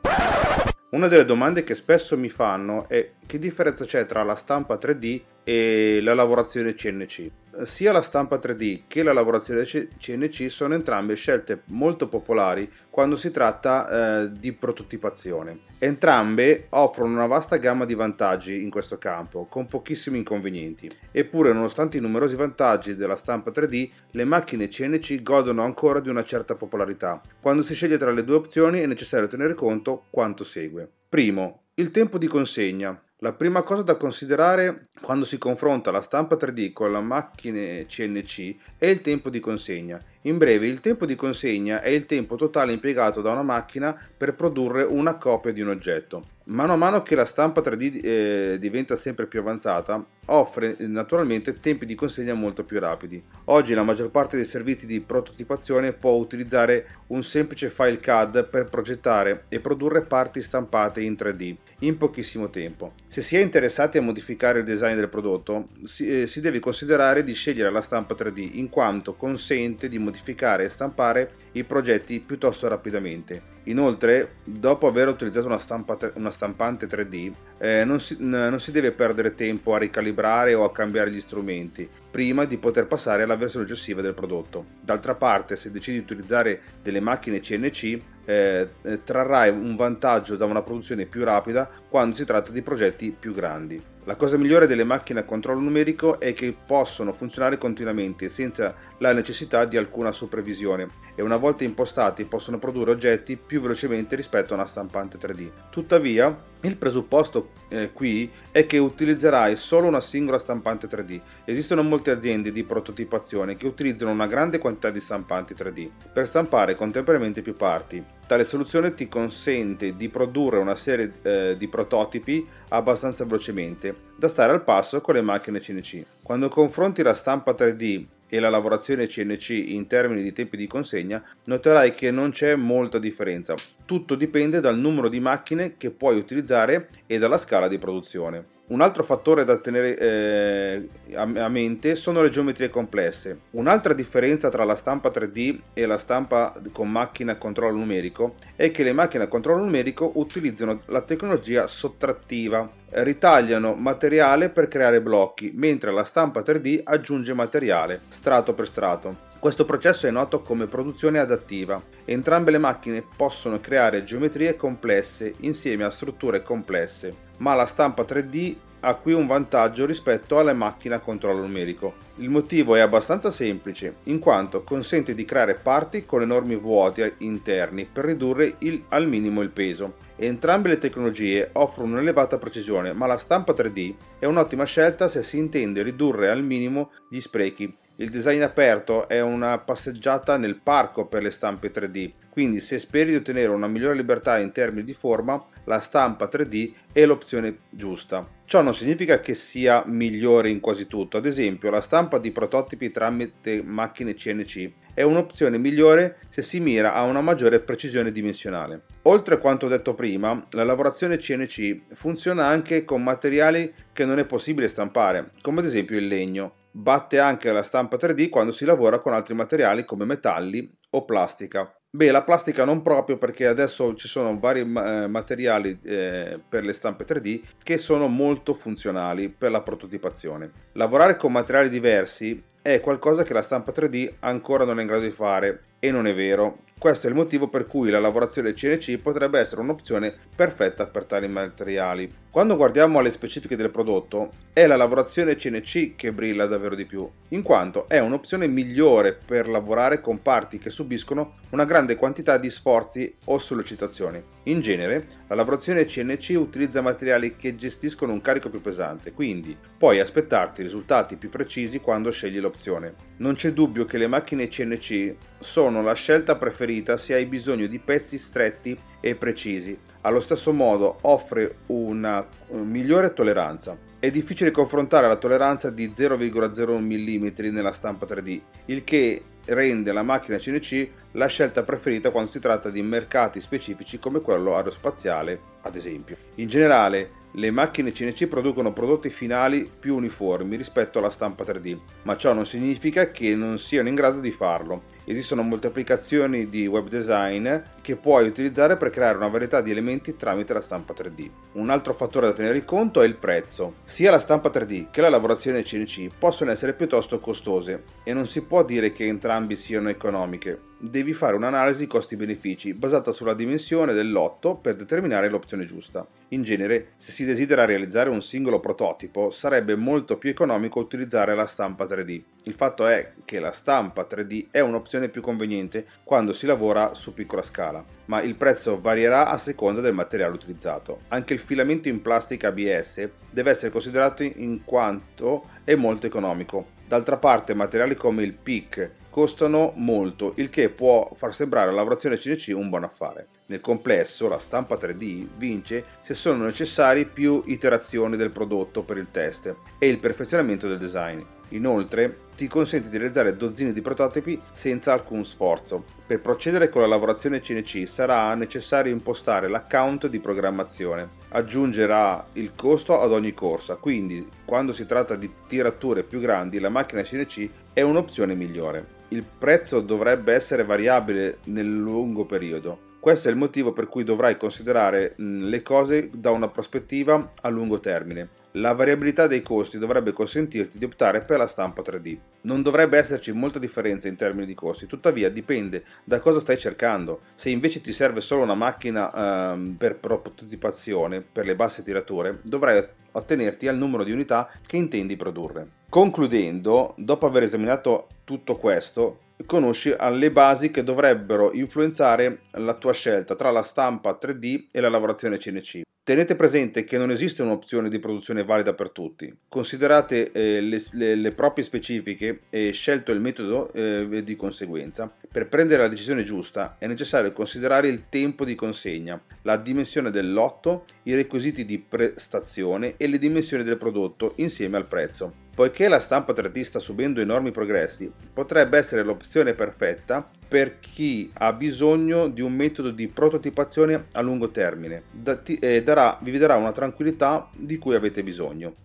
Una 0.90 1.06
delle 1.06 1.24
domande 1.24 1.62
che 1.62 1.76
spesso 1.76 2.18
mi 2.18 2.30
fanno 2.30 2.88
è 2.88 3.12
che 3.24 3.38
differenza 3.38 3.84
c'è 3.84 4.06
tra 4.06 4.24
la 4.24 4.34
stampa 4.34 4.74
3D 4.74 5.20
e 5.44 6.00
la 6.02 6.14
lavorazione 6.14 6.74
CNC. 6.74 7.30
Sia 7.64 7.92
la 7.92 8.02
stampa 8.02 8.36
3D 8.36 8.82
che 8.86 9.02
la 9.02 9.12
lavorazione 9.12 9.64
CNC 9.64 10.50
sono 10.50 10.74
entrambe 10.74 11.14
scelte 11.14 11.62
molto 11.66 12.08
popolari 12.08 12.70
quando 12.88 13.16
si 13.16 13.30
tratta 13.30 14.22
eh, 14.22 14.32
di 14.32 14.52
prototipazione. 14.52 15.68
Entrambe 15.78 16.66
offrono 16.70 17.14
una 17.14 17.26
vasta 17.26 17.56
gamma 17.56 17.86
di 17.86 17.94
vantaggi 17.94 18.62
in 18.62 18.70
questo 18.70 18.98
campo, 18.98 19.46
con 19.46 19.66
pochissimi 19.66 20.18
inconvenienti. 20.18 20.90
Eppure, 21.10 21.52
nonostante 21.52 21.96
i 21.96 22.00
numerosi 22.00 22.36
vantaggi 22.36 22.94
della 22.94 23.16
stampa 23.16 23.50
3D, 23.50 23.90
le 24.10 24.24
macchine 24.24 24.68
CNC 24.68 25.22
godono 25.22 25.62
ancora 25.62 26.00
di 26.00 26.08
una 26.08 26.24
certa 26.24 26.54
popolarità. 26.54 27.20
Quando 27.40 27.62
si 27.62 27.74
sceglie 27.74 27.98
tra 27.98 28.12
le 28.12 28.24
due 28.24 28.36
opzioni 28.36 28.80
è 28.80 28.86
necessario 28.86 29.26
tenere 29.26 29.54
conto 29.54 30.04
quanto 30.10 30.44
segue. 30.44 30.88
Primo, 31.08 31.62
il 31.74 31.90
tempo 31.90 32.18
di 32.18 32.26
consegna. 32.26 33.02
La 33.22 33.34
prima 33.34 33.60
cosa 33.60 33.82
da 33.82 33.96
considerare 33.96 34.88
quando 34.98 35.26
si 35.26 35.36
confronta 35.36 35.90
la 35.90 36.00
stampa 36.00 36.36
3D 36.36 36.72
con 36.72 36.90
la 36.90 37.02
macchina 37.02 37.84
CNC 37.84 38.78
è 38.78 38.86
il 38.86 39.02
tempo 39.02 39.28
di 39.28 39.40
consegna. 39.40 40.02
In 40.22 40.38
breve, 40.38 40.66
il 40.66 40.80
tempo 40.80 41.04
di 41.04 41.14
consegna 41.16 41.82
è 41.82 41.90
il 41.90 42.06
tempo 42.06 42.36
totale 42.36 42.72
impiegato 42.72 43.20
da 43.20 43.32
una 43.32 43.42
macchina 43.42 43.94
per 44.16 44.34
produrre 44.34 44.84
una 44.84 45.16
copia 45.18 45.52
di 45.52 45.60
un 45.60 45.68
oggetto. 45.68 46.28
Mano 46.44 46.72
a 46.72 46.76
mano 46.76 47.02
che 47.02 47.14
la 47.14 47.26
stampa 47.26 47.60
3D 47.60 48.00
eh, 48.02 48.56
diventa 48.58 48.96
sempre 48.96 49.26
più 49.26 49.40
avanzata, 49.40 50.02
offre 50.30 50.76
naturalmente 50.80 51.60
tempi 51.60 51.86
di 51.86 51.94
consegna 51.94 52.34
molto 52.34 52.64
più 52.64 52.78
rapidi. 52.78 53.22
Oggi 53.44 53.74
la 53.74 53.82
maggior 53.82 54.10
parte 54.10 54.36
dei 54.36 54.44
servizi 54.44 54.86
di 54.86 55.00
prototipazione 55.00 55.92
può 55.92 56.12
utilizzare 56.12 56.98
un 57.08 57.22
semplice 57.22 57.70
file 57.70 58.00
CAD 58.00 58.48
per 58.48 58.68
progettare 58.68 59.44
e 59.48 59.60
produrre 59.60 60.02
parti 60.02 60.42
stampate 60.42 61.00
in 61.00 61.14
3D 61.14 61.56
in 61.80 61.96
pochissimo 61.96 62.50
tempo. 62.50 62.92
Se 63.08 63.22
si 63.22 63.36
è 63.36 63.40
interessati 63.40 63.98
a 63.98 64.02
modificare 64.02 64.60
il 64.60 64.64
design 64.64 64.96
del 64.96 65.08
prodotto, 65.08 65.68
si, 65.84 66.22
eh, 66.22 66.26
si 66.26 66.40
deve 66.40 66.60
considerare 66.60 67.24
di 67.24 67.32
scegliere 67.32 67.70
la 67.70 67.82
stampa 67.82 68.14
3D 68.14 68.50
in 68.54 68.68
quanto 68.68 69.14
consente 69.14 69.88
di 69.88 69.98
modificare 69.98 70.64
e 70.64 70.68
stampare 70.68 71.32
i 71.52 71.64
progetti 71.64 72.20
piuttosto 72.20 72.68
rapidamente. 72.68 73.58
Inoltre, 73.64 74.36
dopo 74.44 74.86
aver 74.86 75.08
utilizzato 75.08 75.46
una, 75.46 75.58
stampa, 75.58 75.98
una 76.14 76.30
stampante 76.30 76.86
3D, 76.86 77.32
eh, 77.58 77.84
non, 77.84 78.00
si, 78.00 78.16
non, 78.18 78.58
si, 78.58 78.70
deve 78.72 78.90
perdere 78.90 79.34
tempo 79.34 79.74
a 79.74 79.78
ricalibrare 79.78 80.19
o 80.54 80.64
a 80.64 80.72
cambiare 80.72 81.10
gli 81.10 81.20
strumenti 81.20 81.88
prima 82.10 82.44
di 82.44 82.56
poter 82.56 82.86
passare 82.86 83.22
alla 83.22 83.36
versione 83.36 83.66
successiva 83.66 84.02
del 84.02 84.14
prodotto. 84.14 84.64
D'altra 84.80 85.14
parte, 85.14 85.56
se 85.56 85.70
decidi 85.70 85.98
di 85.98 86.04
utilizzare 86.04 86.60
delle 86.82 87.00
macchine 87.00 87.40
CNC, 87.40 88.00
eh, 88.24 88.68
eh, 88.82 89.04
trarrai 89.04 89.50
un 89.50 89.76
vantaggio 89.76 90.36
da 90.36 90.44
una 90.44 90.62
produzione 90.62 91.06
più 91.06 91.24
rapida 91.24 91.68
quando 91.88 92.16
si 92.16 92.24
tratta 92.24 92.50
di 92.52 92.62
progetti 92.62 93.14
più 93.18 93.32
grandi. 93.32 93.82
La 94.04 94.16
cosa 94.16 94.36
migliore 94.36 94.66
delle 94.66 94.84
macchine 94.84 95.20
a 95.20 95.24
controllo 95.24 95.60
numerico 95.60 96.18
è 96.18 96.32
che 96.32 96.56
possono 96.66 97.12
funzionare 97.12 97.58
continuamente 97.58 98.28
senza 98.28 98.74
la 99.00 99.12
necessità 99.12 99.64
di 99.64 99.76
alcuna 99.76 100.12
supervisione 100.12 100.88
e 101.14 101.22
una 101.22 101.36
volta 101.36 101.64
impostati 101.64 102.24
possono 102.24 102.58
produrre 102.58 102.92
oggetti 102.92 103.36
più 103.36 103.60
velocemente 103.60 104.14
rispetto 104.16 104.52
a 104.52 104.56
una 104.56 104.66
stampante 104.66 105.18
3D. 105.18 105.50
Tuttavia, 105.70 106.42
il 106.60 106.76
presupposto 106.76 107.50
eh, 107.68 107.92
qui 107.92 108.30
è 108.50 108.66
che 108.66 108.78
utilizzerai 108.78 109.56
solo 109.56 109.86
una 109.86 110.00
singola 110.00 110.38
stampante 110.38 110.86
3D. 110.86 111.20
Esistono 111.44 111.82
molte 111.82 112.10
aziende 112.10 112.52
di 112.52 112.62
prototipazione 112.62 113.56
che 113.56 113.66
utilizzano 113.66 114.10
una 114.10 114.26
grande 114.26 114.58
quantità 114.58 114.90
di 114.90 115.00
stampanti 115.00 115.54
3D 115.54 115.88
per 116.12 116.26
stampare 116.26 116.74
contemporaneamente 116.74 117.42
più 117.42 117.56
parti. 117.56 118.02
Tale 118.26 118.44
soluzione 118.44 118.94
ti 118.94 119.08
consente 119.08 119.96
di 119.96 120.08
produrre 120.08 120.58
una 120.58 120.76
serie 120.76 121.12
eh, 121.22 121.56
di 121.58 121.66
prototipi 121.68 122.46
abbastanza 122.68 123.24
velocemente, 123.24 124.08
da 124.20 124.28
stare 124.28 124.52
al 124.52 124.62
passo 124.62 125.00
con 125.00 125.14
le 125.14 125.22
macchine 125.22 125.60
CNC. 125.60 126.04
Quando 126.22 126.50
confronti 126.50 127.02
la 127.02 127.14
stampa 127.14 127.52
3D 127.52 128.04
e 128.28 128.38
la 128.38 128.50
lavorazione 128.50 129.06
CNC 129.06 129.48
in 129.48 129.86
termini 129.86 130.22
di 130.22 130.34
tempi 130.34 130.58
di 130.58 130.66
consegna, 130.66 131.22
noterai 131.46 131.94
che 131.94 132.10
non 132.10 132.30
c'è 132.30 132.54
molta 132.54 132.98
differenza. 132.98 133.54
Tutto 133.86 134.14
dipende 134.14 134.60
dal 134.60 134.78
numero 134.78 135.08
di 135.08 135.20
macchine 135.20 135.78
che 135.78 135.90
puoi 135.90 136.18
utilizzare 136.18 136.90
e 137.06 137.16
dalla 137.18 137.38
scala 137.38 137.66
di 137.66 137.78
produzione. 137.78 138.44
Un 138.70 138.82
altro 138.82 139.02
fattore 139.02 139.44
da 139.44 139.56
tenere 139.56 139.98
eh, 139.98 140.88
a, 141.14 141.48
mente 141.48 141.96
sono 141.96 142.22
le 142.22 142.30
geometrie 142.30 142.70
complesse. 142.70 143.40
Un'altra 143.50 143.92
differenza 143.94 144.48
tra 144.48 144.62
la 144.62 144.76
stampa 144.76 145.10
3D 145.10 145.58
e 145.72 145.86
la 145.86 145.98
stampa 145.98 146.54
con 146.70 146.88
macchina 146.88 147.32
a 147.32 147.36
controllo 147.36 147.76
numerico 147.76 148.34
è 148.54 148.70
che 148.70 148.84
le 148.84 148.92
macchine 148.92 149.24
a 149.24 149.26
controllo 149.26 149.64
numerico 149.64 150.12
utilizzano 150.14 150.82
la 150.86 151.00
tecnologia 151.00 151.66
sottrattiva, 151.66 152.70
ritagliano 152.90 153.74
materiale 153.74 154.50
per 154.50 154.68
creare 154.68 155.00
blocchi, 155.00 155.50
mentre 155.52 155.90
la 155.90 156.04
stampa 156.04 156.42
3D 156.42 156.82
aggiunge 156.84 157.34
materiale 157.34 158.02
strato 158.10 158.54
per 158.54 158.68
strato. 158.68 159.28
Questo 159.40 159.64
processo 159.64 160.06
è 160.06 160.12
noto 160.12 160.42
come 160.42 160.66
produzione 160.66 161.18
adattiva. 161.18 161.82
Entrambe 162.04 162.52
le 162.52 162.58
macchine 162.58 163.02
possono 163.16 163.58
creare 163.58 164.04
geometrie 164.04 164.54
complesse 164.54 165.34
insieme 165.38 165.82
a 165.82 165.90
strutture 165.90 166.44
complesse 166.44 167.28
ma 167.40 167.54
la 167.54 167.66
stampa 167.66 168.02
3D 168.02 168.56
ha 168.80 168.94
qui 168.94 169.12
un 169.12 169.26
vantaggio 169.26 169.84
rispetto 169.84 170.38
alle 170.38 170.52
macchine 170.52 170.94
a 170.94 171.00
controllo 171.00 171.42
numerico. 171.42 171.94
Il 172.16 172.30
motivo 172.30 172.74
è 172.74 172.80
abbastanza 172.80 173.30
semplice, 173.30 173.96
in 174.04 174.18
quanto 174.18 174.62
consente 174.62 175.14
di 175.14 175.24
creare 175.24 175.54
parti 175.54 176.06
con 176.06 176.22
enormi 176.22 176.56
vuoti 176.56 177.02
interni 177.18 177.84
per 177.84 178.06
ridurre 178.06 178.56
il, 178.58 178.84
al 178.88 179.06
minimo 179.06 179.42
il 179.42 179.50
peso. 179.50 179.96
Entrambe 180.16 180.68
le 180.68 180.78
tecnologie 180.78 181.50
offrono 181.52 181.92
un'elevata 181.92 182.38
precisione, 182.38 182.92
ma 182.92 183.06
la 183.06 183.18
stampa 183.18 183.52
3D 183.52 183.94
è 184.18 184.26
un'ottima 184.26 184.64
scelta 184.64 185.08
se 185.08 185.22
si 185.22 185.38
intende 185.38 185.82
ridurre 185.82 186.30
al 186.30 186.42
minimo 186.42 186.90
gli 187.08 187.20
sprechi. 187.20 187.74
Il 188.00 188.08
design 188.08 188.40
aperto 188.40 189.10
è 189.10 189.20
una 189.20 189.58
passeggiata 189.58 190.38
nel 190.38 190.54
parco 190.54 191.04
per 191.04 191.22
le 191.22 191.30
stampe 191.30 191.70
3D, 191.70 192.12
quindi 192.30 192.60
se 192.60 192.78
speri 192.78 193.10
di 193.10 193.16
ottenere 193.16 193.48
una 193.48 193.68
migliore 193.68 193.94
libertà 193.94 194.38
in 194.38 194.52
termini 194.52 194.84
di 194.84 194.94
forma, 194.94 195.44
la 195.64 195.80
stampa 195.80 196.26
3D 196.32 196.72
è 196.92 197.04
l'opzione 197.04 197.58
giusta. 197.68 198.26
Ciò 198.46 198.62
non 198.62 198.72
significa 198.72 199.20
che 199.20 199.34
sia 199.34 199.82
migliore 199.84 200.48
in 200.48 200.60
quasi 200.60 200.86
tutto, 200.86 201.18
ad 201.18 201.26
esempio 201.26 201.68
la 201.68 201.82
stampa 201.82 202.16
di 202.16 202.30
prototipi 202.30 202.90
tramite 202.90 203.62
macchine 203.62 204.14
CNC 204.14 204.70
è 204.94 205.02
un'opzione 205.02 205.58
migliore 205.58 206.20
se 206.30 206.40
si 206.40 206.58
mira 206.58 206.94
a 206.94 207.02
una 207.02 207.20
maggiore 207.20 207.60
precisione 207.60 208.12
dimensionale. 208.12 208.84
Oltre 209.02 209.34
a 209.34 209.38
quanto 209.38 209.68
detto 209.68 209.92
prima, 209.92 210.46
la 210.52 210.64
lavorazione 210.64 211.18
CNC 211.18 211.92
funziona 211.92 212.46
anche 212.46 212.86
con 212.86 213.02
materiali 213.02 213.74
che 213.92 214.06
non 214.06 214.18
è 214.18 214.24
possibile 214.24 214.68
stampare, 214.68 215.32
come 215.42 215.60
ad 215.60 215.66
esempio 215.66 215.98
il 215.98 216.08
legno. 216.08 216.54
Batte 216.72 217.18
anche 217.18 217.50
la 217.52 217.62
stampa 217.62 217.96
3D 217.96 218.28
quando 218.28 218.52
si 218.52 218.64
lavora 218.64 219.00
con 219.00 219.12
altri 219.12 219.34
materiali 219.34 219.84
come 219.84 220.04
metalli 220.04 220.72
o 220.90 221.04
plastica. 221.04 221.72
Beh, 221.92 222.12
la 222.12 222.22
plastica 222.22 222.64
non 222.64 222.82
proprio 222.82 223.18
perché 223.18 223.48
adesso 223.48 223.94
ci 223.94 224.06
sono 224.06 224.38
vari 224.38 224.60
eh, 224.60 225.06
materiali 225.08 225.80
eh, 225.82 226.38
per 226.48 226.64
le 226.64 226.72
stampe 226.72 227.04
3D 227.04 227.40
che 227.64 227.78
sono 227.78 228.06
molto 228.06 228.54
funzionali 228.54 229.28
per 229.28 229.50
la 229.50 229.62
prototipazione. 229.62 230.52
Lavorare 230.74 231.16
con 231.16 231.32
materiali 231.32 231.68
diversi 231.68 232.40
è 232.62 232.78
qualcosa 232.78 233.24
che 233.24 233.32
la 233.32 233.42
stampa 233.42 233.72
3D 233.72 234.12
ancora 234.20 234.64
non 234.64 234.78
è 234.78 234.82
in 234.82 234.86
grado 234.86 235.02
di 235.02 235.10
fare 235.10 235.62
e 235.80 235.90
non 235.90 236.06
è 236.06 236.14
vero. 236.14 236.58
Questo 236.80 237.06
è 237.06 237.10
il 237.10 237.14
motivo 237.14 237.48
per 237.48 237.66
cui 237.66 237.90
la 237.90 238.00
lavorazione 238.00 238.54
CNC 238.54 238.96
potrebbe 239.00 239.38
essere 239.38 239.60
un'opzione 239.60 240.14
perfetta 240.34 240.86
per 240.86 241.04
tali 241.04 241.28
materiali. 241.28 242.10
Quando 242.30 242.56
guardiamo 242.56 242.98
alle 242.98 243.10
specifiche 243.10 243.54
del 243.54 243.70
prodotto, 243.70 244.30
è 244.54 244.66
la 244.66 244.76
lavorazione 244.76 245.36
CNC 245.36 245.94
che 245.94 246.12
brilla 246.12 246.46
davvero 246.46 246.74
di 246.74 246.86
più, 246.86 247.06
in 247.30 247.42
quanto 247.42 247.86
è 247.86 247.98
un'opzione 247.98 248.46
migliore 248.46 249.12
per 249.12 249.46
lavorare 249.46 250.00
con 250.00 250.22
parti 250.22 250.58
che 250.58 250.70
subiscono 250.70 251.34
una 251.50 251.66
grande 251.66 251.96
quantità 251.96 252.38
di 252.38 252.48
sforzi 252.48 253.12
o 253.24 253.36
sollecitazioni. 253.38 254.22
In 254.44 254.62
genere, 254.62 255.04
la 255.26 255.34
lavorazione 255.34 255.84
CNC 255.84 256.34
utilizza 256.36 256.80
materiali 256.80 257.36
che 257.36 257.56
gestiscono 257.56 258.12
un 258.12 258.22
carico 258.22 258.48
più 258.48 258.62
pesante, 258.62 259.12
quindi 259.12 259.54
puoi 259.76 260.00
aspettarti 260.00 260.62
risultati 260.62 261.16
più 261.16 261.28
precisi 261.28 261.80
quando 261.80 262.10
scegli 262.10 262.40
l'opzione. 262.40 262.94
Non 263.18 263.34
c'è 263.34 263.52
dubbio 263.52 263.84
che 263.84 263.98
le 263.98 264.06
macchine 264.06 264.48
CNC 264.48 265.14
sono 265.40 265.82
la 265.82 265.94
scelta 265.94 266.36
preferita 266.36 266.68
se 266.96 267.14
hai 267.14 267.26
bisogno 267.26 267.66
di 267.66 267.78
pezzi 267.78 268.18
stretti 268.18 268.78
e 269.00 269.14
precisi. 269.14 269.76
Allo 270.02 270.20
stesso 270.20 270.52
modo 270.52 270.98
offre 271.02 271.56
una 271.66 272.26
migliore 272.50 273.12
tolleranza. 273.12 273.76
È 273.98 274.10
difficile 274.10 274.50
confrontare 274.50 275.08
la 275.08 275.16
tolleranza 275.16 275.70
di 275.70 275.92
0,01 275.94 276.78
mm 276.78 277.52
nella 277.52 277.72
stampa 277.72 278.06
3D, 278.06 278.40
il 278.66 278.82
che 278.82 279.22
rende 279.46 279.92
la 279.92 280.02
macchina 280.02 280.38
CNC 280.38 280.88
la 281.12 281.26
scelta 281.26 281.62
preferita 281.62 282.10
quando 282.10 282.30
si 282.30 282.38
tratta 282.38 282.70
di 282.70 282.82
mercati 282.82 283.40
specifici 283.40 283.98
come 283.98 284.20
quello 284.20 284.56
aerospaziale, 284.56 285.38
ad 285.62 285.76
esempio. 285.76 286.16
In 286.36 286.48
generale, 286.48 287.10
le 287.32 287.50
macchine 287.50 287.92
CNC 287.92 288.26
producono 288.26 288.72
prodotti 288.72 289.08
finali 289.08 289.70
più 289.78 289.94
uniformi 289.94 290.56
rispetto 290.56 290.98
alla 290.98 291.10
stampa 291.10 291.44
3D, 291.44 291.78
ma 292.02 292.16
ciò 292.16 292.32
non 292.32 292.44
significa 292.44 293.10
che 293.10 293.34
non 293.34 293.58
siano 293.58 293.88
in 293.88 293.94
grado 293.94 294.18
di 294.20 294.30
farlo. 294.30 294.82
Esistono 295.04 295.42
molte 295.42 295.68
applicazioni 295.68 296.48
di 296.48 296.66
web 296.66 296.88
design 296.88 297.48
che 297.80 297.96
puoi 297.96 298.26
utilizzare 298.26 298.76
per 298.76 298.90
creare 298.90 299.16
una 299.16 299.28
varietà 299.28 299.60
di 299.60 299.70
elementi 299.70 300.16
tramite 300.16 300.52
la 300.52 300.60
stampa 300.60 300.92
3D. 300.92 301.28
Un 301.52 301.70
altro 301.70 301.94
fattore 301.94 302.26
da 302.26 302.32
tenere 302.32 302.58
in 302.58 302.64
conto 302.64 303.02
è 303.02 303.06
il 303.06 303.16
prezzo. 303.16 303.74
Sia 303.84 304.10
la 304.10 304.20
stampa 304.20 304.50
3D 304.50 304.86
che 304.90 305.00
la 305.00 305.08
lavorazione 305.08 305.62
CNC 305.62 306.10
possono 306.18 306.50
essere 306.50 306.72
piuttosto 306.72 307.20
costose 307.20 307.84
e 308.02 308.12
non 308.12 308.26
si 308.26 308.42
può 308.42 308.64
dire 308.64 308.92
che 308.92 309.06
entrambi 309.06 309.56
siano 309.56 309.88
economiche 309.88 310.68
devi 310.82 311.12
fare 311.12 311.36
un'analisi 311.36 311.86
costi-benefici 311.86 312.72
basata 312.72 313.12
sulla 313.12 313.34
dimensione 313.34 313.92
del 313.92 314.10
lotto 314.10 314.54
per 314.56 314.76
determinare 314.76 315.28
l'opzione 315.28 315.66
giusta. 315.66 316.06
In 316.28 316.42
genere, 316.42 316.92
se 316.96 317.12
si 317.20 317.26
desidera 317.26 317.66
realizzare 317.66 318.08
un 318.08 318.22
singolo 318.22 318.60
prototipo, 318.60 319.30
sarebbe 319.30 319.76
molto 319.76 320.16
più 320.16 320.30
economico 320.30 320.80
utilizzare 320.80 321.34
la 321.34 321.46
stampa 321.46 321.84
3D. 321.84 322.22
Il 322.44 322.54
fatto 322.54 322.86
è 322.86 323.12
che 323.26 323.40
la 323.40 323.52
stampa 323.52 324.06
3D 324.08 324.46
è 324.50 324.60
un'opzione 324.60 325.10
più 325.10 325.20
conveniente 325.20 325.84
quando 326.02 326.32
si 326.32 326.46
lavora 326.46 326.94
su 326.94 327.12
piccola 327.12 327.42
scala, 327.42 327.84
ma 328.06 328.22
il 328.22 328.36
prezzo 328.36 328.80
varierà 328.80 329.28
a 329.28 329.36
seconda 329.36 329.82
del 329.82 329.92
materiale 329.92 330.32
utilizzato. 330.32 331.00
Anche 331.08 331.34
il 331.34 331.40
filamento 331.40 331.88
in 331.88 332.00
plastica 332.00 332.48
ABS 332.48 333.06
deve 333.30 333.50
essere 333.50 333.70
considerato 333.70 334.22
in 334.22 334.64
quanto 334.64 335.44
è 335.64 335.74
molto 335.74 336.06
economico. 336.06 336.68
D'altra 336.88 337.18
parte, 337.18 337.52
materiali 337.52 337.96
come 337.96 338.22
il 338.22 338.32
PIC 338.32 338.92
costano 339.10 339.74
molto, 339.76 340.32
il 340.36 340.48
che 340.48 340.70
può 340.70 341.12
far 341.14 341.34
sembrare 341.34 341.66
la 341.66 341.76
lavorazione 341.76 342.16
CNC 342.16 342.52
un 342.54 342.70
buon 342.70 342.84
affare. 342.84 343.26
Nel 343.50 343.60
complesso, 343.60 344.28
la 344.28 344.38
stampa 344.38 344.76
3D 344.76 345.26
vince 345.36 345.84
se 346.02 346.14
sono 346.14 346.44
necessari 346.44 347.04
più 347.04 347.42
iterazioni 347.46 348.16
del 348.16 348.30
prodotto 348.30 348.84
per 348.84 348.96
il 348.96 349.08
test 349.10 349.52
e 349.76 349.88
il 349.88 349.98
perfezionamento 349.98 350.68
del 350.68 350.78
design. 350.78 351.20
Inoltre, 351.48 352.18
ti 352.36 352.46
consente 352.46 352.88
di 352.88 352.96
realizzare 352.96 353.36
dozzine 353.36 353.72
di 353.72 353.80
prototipi 353.80 354.40
senza 354.52 354.92
alcun 354.92 355.26
sforzo. 355.26 355.82
Per 356.06 356.20
procedere 356.20 356.68
con 356.68 356.80
la 356.80 356.86
lavorazione 356.86 357.40
CNC 357.40 357.88
sarà 357.88 358.32
necessario 358.36 358.92
impostare 358.92 359.48
l'account 359.48 360.06
di 360.06 360.20
programmazione. 360.20 361.08
Aggiungerà 361.30 362.24
il 362.34 362.52
costo 362.54 363.00
ad 363.00 363.10
ogni 363.10 363.34
corsa, 363.34 363.74
quindi 363.74 364.28
quando 364.44 364.72
si 364.72 364.86
tratta 364.86 365.16
di 365.16 365.28
tirature 365.48 366.04
più 366.04 366.20
grandi 366.20 366.60
la 366.60 366.68
macchina 366.68 367.02
CNC 367.02 367.48
è 367.72 367.82
un'opzione 367.82 368.36
migliore 368.36 368.98
il 369.12 369.24
prezzo 369.24 369.80
dovrebbe 369.80 370.34
essere 370.34 370.64
variabile 370.64 371.38
nel 371.46 371.66
lungo 371.66 372.26
periodo. 372.26 372.89
Questo 373.00 373.28
è 373.28 373.30
il 373.30 373.38
motivo 373.38 373.72
per 373.72 373.88
cui 373.88 374.04
dovrai 374.04 374.36
considerare 374.36 375.14
le 375.16 375.62
cose 375.62 376.10
da 376.12 376.32
una 376.32 376.48
prospettiva 376.48 377.30
a 377.40 377.48
lungo 377.48 377.80
termine. 377.80 378.28
La 378.52 378.74
variabilità 378.74 379.26
dei 379.26 379.40
costi 379.40 379.78
dovrebbe 379.78 380.12
consentirti 380.12 380.76
di 380.76 380.84
optare 380.84 381.22
per 381.22 381.38
la 381.38 381.46
stampa 381.46 381.80
3D. 381.80 382.18
Non 382.42 382.60
dovrebbe 382.60 382.98
esserci 382.98 383.32
molta 383.32 383.58
differenza 383.58 384.06
in 384.06 384.16
termini 384.16 384.44
di 384.44 384.52
costi, 384.52 384.84
tuttavia 384.84 385.30
dipende 385.30 385.82
da 386.04 386.20
cosa 386.20 386.40
stai 386.40 386.58
cercando. 386.58 387.20
Se 387.36 387.48
invece 387.48 387.80
ti 387.80 387.92
serve 387.94 388.20
solo 388.20 388.42
una 388.42 388.54
macchina 388.54 389.52
ehm, 389.54 389.76
per 389.78 389.96
prototipazione, 389.96 391.22
per 391.22 391.46
le 391.46 391.56
basse 391.56 391.82
tirature, 391.82 392.40
dovrai 392.42 392.84
attenerti 393.12 393.66
al 393.66 393.78
numero 393.78 394.04
di 394.04 394.12
unità 394.12 394.50
che 394.66 394.76
intendi 394.76 395.16
produrre. 395.16 395.66
Concludendo, 395.88 396.92
dopo 396.98 397.24
aver 397.24 397.44
esaminato 397.44 398.08
tutto 398.24 398.56
questo, 398.56 399.20
conosci 399.46 399.94
le 400.12 400.30
basi 400.30 400.70
che 400.70 400.84
dovrebbero 400.84 401.52
influenzare 401.52 402.40
la 402.52 402.74
tua 402.74 402.92
scelta 402.92 403.34
tra 403.34 403.50
la 403.50 403.62
stampa 403.62 404.18
3D 404.20 404.66
e 404.70 404.80
la 404.80 404.88
lavorazione 404.88 405.38
CNC. 405.38 405.82
Tenete 406.02 406.34
presente 406.34 406.82
che 406.82 406.98
non 406.98 407.12
esiste 407.12 407.42
un'opzione 407.42 407.88
di 407.88 408.00
produzione 408.00 408.42
valida 408.42 408.72
per 408.72 408.90
tutti. 408.90 409.32
Considerate 409.48 410.32
eh, 410.32 410.60
le, 410.60 410.82
le, 410.92 411.14
le, 411.14 411.30
proprie 411.30 411.64
specifiche 411.64 412.40
e 412.50 412.72
scelto 412.72 413.12
il 413.12 413.20
metodo 413.20 413.72
eh, 413.72 414.22
di 414.24 414.34
conseguenza. 414.34 415.12
Per 415.30 415.46
prendere 415.46 415.82
la 415.82 415.88
decisione 415.88 416.24
giusta 416.24 416.76
è 416.78 416.88
necessario 416.88 417.32
considerare 417.32 417.86
il 417.86 418.08
tempo 418.08 418.44
di 418.44 418.56
consegna, 418.56 419.22
la 419.42 419.56
dimensione 419.56 420.10
del 420.10 420.32
lotto, 420.32 420.84
i 421.04 421.14
requisiti 421.14 421.64
di 421.64 421.78
prestazione 421.78 422.94
e 422.96 423.06
le 423.06 423.18
dimensioni 423.18 423.62
del 423.62 423.78
prodotto 423.78 424.32
insieme 424.36 424.78
al 424.78 424.86
prezzo. 424.86 425.48
Poiché 425.60 425.88
la 425.88 426.00
stampa 426.00 426.32
3D 426.32 426.62
sta 426.62 426.78
subendo 426.78 427.20
enormi 427.20 427.50
progressi, 427.50 428.10
potrebbe 428.32 428.78
essere 428.78 429.02
l'opzione 429.02 429.52
perfetta 429.52 430.26
per 430.48 430.78
chi 430.78 431.30
ha 431.34 431.52
bisogno 431.52 432.28
di 432.28 432.40
un 432.40 432.54
metodo 432.54 432.90
di 432.90 433.08
prototipazione 433.08 434.06
a 434.12 434.22
lungo 434.22 434.48
termine 434.48 435.02
e 435.22 435.58
eh, 435.60 435.82
darà, 435.82 436.16
vi 436.22 436.38
darà 436.38 436.56
una 436.56 436.72
tranquillità 436.72 437.50
di 437.52 437.76
cui 437.76 437.94
avete 437.94 438.22
bisogno. 438.22 438.76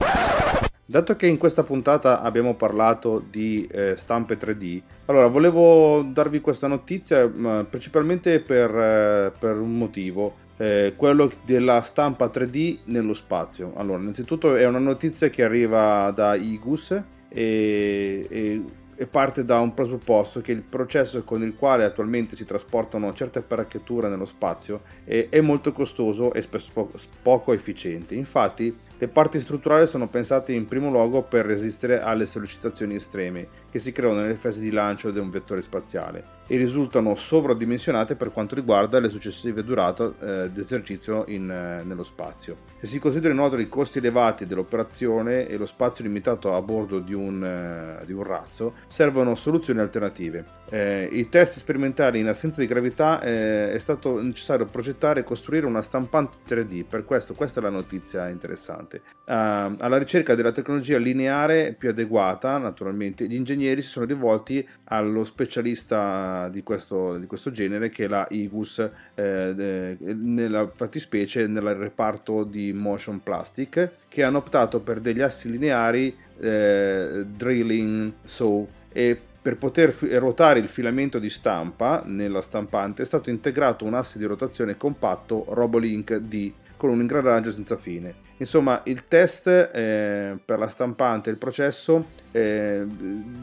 Dato 0.86 1.16
che 1.16 1.28
in 1.28 1.38
questa 1.38 1.64
puntata 1.64 2.20
abbiamo 2.20 2.56
parlato 2.56 3.24
di 3.26 3.66
eh, 3.72 3.96
stampe 3.96 4.38
3D, 4.38 4.82
allora 5.06 5.28
volevo 5.28 6.02
darvi 6.02 6.42
questa 6.42 6.68
notizia 6.68 7.26
principalmente 7.70 8.42
per, 8.42 8.70
eh, 8.76 9.32
per 9.40 9.58
un 9.58 9.78
motivo 9.78 10.44
eh, 10.58 10.94
quello 10.96 11.32
della 11.44 11.82
stampa 11.82 12.28
3D 12.28 12.80
nello 12.86 13.14
spazio. 13.14 13.74
Allora, 13.76 14.00
innanzitutto 14.00 14.56
è 14.56 14.66
una 14.66 14.80
notizia 14.80 15.30
che 15.30 15.44
arriva 15.44 16.12
da 16.12 16.36
IGUS 16.36 16.92
e, 17.30 18.28
e, 18.30 18.64
e, 18.96 19.06
parte 19.08 19.44
da 19.44 19.60
un 19.60 19.74
presupposto 19.74 20.42
che 20.42 20.54
il 20.54 20.62
processo 20.62 21.24
con 21.24 21.44
il 21.44 21.56
quale 21.56 21.84
attualmente 21.84 22.36
si 22.36 22.46
trasportano 22.46 23.14
certe 23.14 23.40
apparecchiature 23.40 24.08
nello 24.08 24.26
spazio 24.26 24.82
è, 25.04 25.28
è 25.30 25.42
molto 25.42 25.74
costoso 25.74 26.34
e 26.34 26.42
spesso 26.42 26.90
poco 27.22 27.52
efficiente. 27.52 28.16
Infatti, 28.16 28.74
le 28.98 29.08
parti 29.10 29.42
strutturali 29.42 29.88
sono 29.88 30.08
pensate 30.08 30.54
in 30.54 30.68
primo 30.68 30.90
luogo 30.90 31.22
per 31.22 31.46
resistere 31.46 32.02
alle 32.02 32.26
sollecitazioni 32.26 32.96
estreme 32.96 33.48
che 33.70 33.80
si 33.80 33.92
creano 33.92 34.22
nelle 34.22 34.36
fasi 34.36 34.62
di 34.62 34.72
lancio 34.72 35.12
di 35.12 35.20
un 35.20 35.30
vettore 35.30 35.62
spaziale 35.62 36.36
e 36.48 36.58
risultano 36.58 37.16
sovradimensionate 37.16 38.16
per 38.16 38.32
quanto 38.32 38.56
riguarda 38.56 39.00
le 39.00 39.10
successive 39.10 39.64
durate 39.64 40.14
eh, 40.20 40.50
d'esercizio 40.52 41.26
in, 41.28 41.50
eh, 41.50 41.84
nello 41.84 42.04
spazio. 42.04 42.58
Se 42.80 42.88
si 42.88 43.00
considerano 43.00 43.40
inoltre 43.40 43.62
i 43.62 43.70
costi 43.70 43.98
elevati 43.98 44.46
dell'operazione 44.46 45.48
e 45.48 45.58
lo 45.58 45.66
spazio 45.66 46.04
limitato 46.04 46.54
a 46.54 46.62
bordo 46.62 47.00
di 47.00 47.14
un, 47.14 47.44
eh, 47.44 48.06
di 48.06 48.14
un 48.14 48.24
razzo, 48.24 48.76
servono 48.88 49.36
soluzioni 49.36 49.80
alternative. 49.80 50.46
Eh, 50.70 51.10
I 51.12 51.30
test 51.30 51.58
sperimentali 51.58 52.20
in 52.20 52.28
assenza 52.28 52.62
di 52.62 52.68
gravità 52.68 53.22
eh, 53.22 53.74
è 53.74 53.80
stato 53.80 54.22
necessario 54.22 54.66
progettare 54.66 55.22
e 55.22 55.24
costruire 55.24 55.66
una 55.66 55.82
stampante 55.82 56.38
3D, 56.48 56.86
per 56.88 57.06
questo 57.06 57.34
questa 57.34 57.60
è 57.60 57.64
la 57.64 57.70
notizia 57.70 58.30
interessante. 58.30 58.85
Uh, 58.94 59.76
alla 59.80 59.98
ricerca 59.98 60.36
della 60.36 60.52
tecnologia 60.52 60.98
lineare 60.98 61.76
più 61.78 61.90
adeguata, 61.90 62.58
naturalmente, 62.58 63.28
gli 63.28 63.34
ingegneri 63.34 63.82
si 63.82 63.90
sono 63.90 64.06
rivolti 64.06 64.66
allo 64.86 65.24
specialista 65.24 66.48
di 66.50 66.64
questo, 66.64 67.18
di 67.18 67.26
questo 67.26 67.52
genere 67.52 67.90
che 67.90 68.06
è 68.06 68.08
la 68.08 68.28
IGUS 68.30 68.90
eh, 69.16 69.98
nella 70.00 70.70
fattispecie 70.74 71.48
nel 71.48 71.64
reparto 71.74 72.44
di 72.44 72.72
motion 72.74 73.22
plastic 73.24 73.90
che 74.08 74.24
hanno 74.24 74.38
optato 74.38 74.80
per 74.80 75.00
degli 75.00 75.22
assi 75.22 75.50
lineari 75.50 76.16
eh, 76.40 77.26
drilling 77.26 78.14
saw 78.24 78.68
e 78.92 79.20
per 79.46 79.58
poter 79.58 79.96
ruotare 80.00 80.60
il 80.60 80.68
filamento 80.68 81.20
di 81.20 81.30
stampa 81.30 82.02
nella 82.04 82.42
stampante 82.42 83.04
è 83.04 83.06
stato 83.06 83.30
integrato 83.30 83.86
un 83.86 83.94
asse 83.94 84.18
di 84.18 84.26
rotazione 84.26 84.76
compatto 84.76 85.46
Robolink 85.50 86.16
D 86.16 86.52
con 86.86 86.96
un 86.96 87.02
ingranaggio 87.02 87.52
senza 87.52 87.78
fine. 87.78 88.24
Insomma, 88.38 88.82
il 88.86 89.08
test 89.08 89.48
eh, 89.48 90.38
per 90.44 90.60
la 90.60 90.68
stampante 90.68 91.30
il 91.30 91.38
processo 91.38 92.06
eh, 92.32 92.86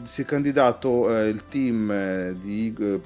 si 0.03 0.21
è 0.21 0.25
candidato 0.25 1.17
eh, 1.17 1.29
il 1.29 1.43
team 1.49 1.91
eh, 1.91 2.35
di, 2.39 2.75
eh, 2.79 2.99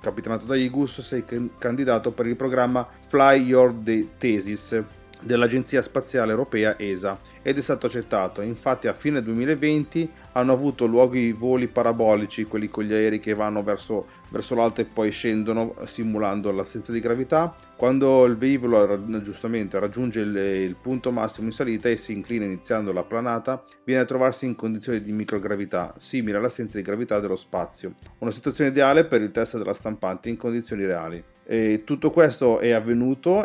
capitanato 0.00 0.44
da 0.44 0.56
Igus, 0.56 1.00
si 1.00 1.16
è 1.16 1.24
candidato 1.58 2.12
per 2.12 2.26
il 2.26 2.36
programma 2.36 2.86
Fly 3.08 3.42
Your 3.42 3.74
Thesis 4.18 4.80
dell'Agenzia 5.22 5.82
Spaziale 5.82 6.32
Europea 6.32 6.78
ESA 6.78 7.18
ed 7.42 7.58
è 7.58 7.62
stato 7.62 7.86
accettato. 7.86 8.42
Infatti 8.42 8.88
a 8.88 8.92
fine 8.92 9.22
2020 9.22 10.10
hanno 10.32 10.52
avuto 10.52 10.86
luogo 10.86 11.16
i 11.16 11.32
voli 11.32 11.68
parabolici, 11.68 12.44
quelli 12.44 12.68
con 12.68 12.84
gli 12.84 12.92
aerei 12.92 13.20
che 13.20 13.34
vanno 13.34 13.62
verso, 13.62 14.06
verso 14.32 14.54
l'alto 14.54 14.80
e 14.80 14.84
poi 14.84 15.10
scendono 15.10 15.76
simulando 15.84 16.50
l'assenza 16.50 16.90
di 16.90 16.98
gravità. 16.98 17.54
Quando 17.76 18.24
il 18.24 18.36
velivolo 18.36 19.22
giustamente 19.22 19.78
raggiunge 19.78 20.20
il, 20.20 20.34
il 20.34 20.76
punto 20.80 21.12
massimo 21.12 21.48
in 21.48 21.52
salita 21.52 21.88
e 21.88 21.96
si 21.96 22.12
inclina 22.12 22.44
iniziando 22.44 22.92
la 22.92 23.02
planata, 23.02 23.62
viene 23.84 24.02
a 24.02 24.06
trovarsi 24.06 24.46
in 24.46 24.56
condizioni 24.56 25.02
di 25.02 25.12
microgravità, 25.12 25.94
simile 25.98 26.38
all'assenza 26.38 26.78
di 26.78 26.82
gravità 26.82 27.20
dello 27.20 27.36
spazio. 27.36 27.94
Una 28.18 28.30
situazione 28.30 28.70
ideale 28.70 29.04
per 29.04 29.20
il 29.20 29.30
test 29.30 29.58
della 29.58 29.74
stampante 29.74 30.28
in 30.28 30.36
condizioni 30.36 30.84
reali. 30.86 31.22
E 31.44 31.82
tutto 31.84 32.10
questo 32.10 32.60
è 32.60 32.70
avvenuto 32.70 33.44